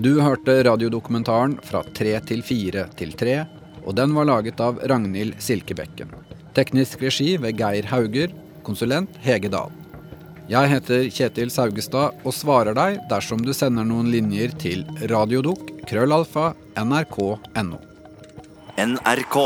Du 0.07 0.21
hørte 0.21 0.53
radiodokumentaren 0.63 1.57
Fra 1.67 1.81
tre 1.97 2.13
til 2.29 2.43
fire 2.45 2.85
til 2.95 3.09
tre, 3.19 3.41
og 3.83 3.95
den 3.97 4.13
var 4.15 4.27
laget 4.29 4.61
av 4.63 4.77
Ragnhild 4.87 5.35
Silkebekken. 5.43 6.13
Teknisk 6.55 7.01
regi 7.03 7.33
ved 7.41 7.57
Geir 7.59 7.89
Hauger, 7.91 8.31
konsulent 8.63 9.17
Hege 9.25 9.51
Dahl. 9.51 9.73
Jeg 10.47 10.71
heter 10.71 11.09
Kjetil 11.11 11.51
Saugestad 11.51 12.23
og 12.23 12.35
svarer 12.37 12.77
deg 12.77 13.01
dersom 13.11 13.43
du 13.43 13.51
sender 13.57 13.87
noen 13.89 14.07
linjer 14.13 14.55
til 14.63 14.87
radiodok 15.11 15.75
krøllalfa 15.89 16.53
nrk.no. 16.85 17.83
NRK. 18.79 19.37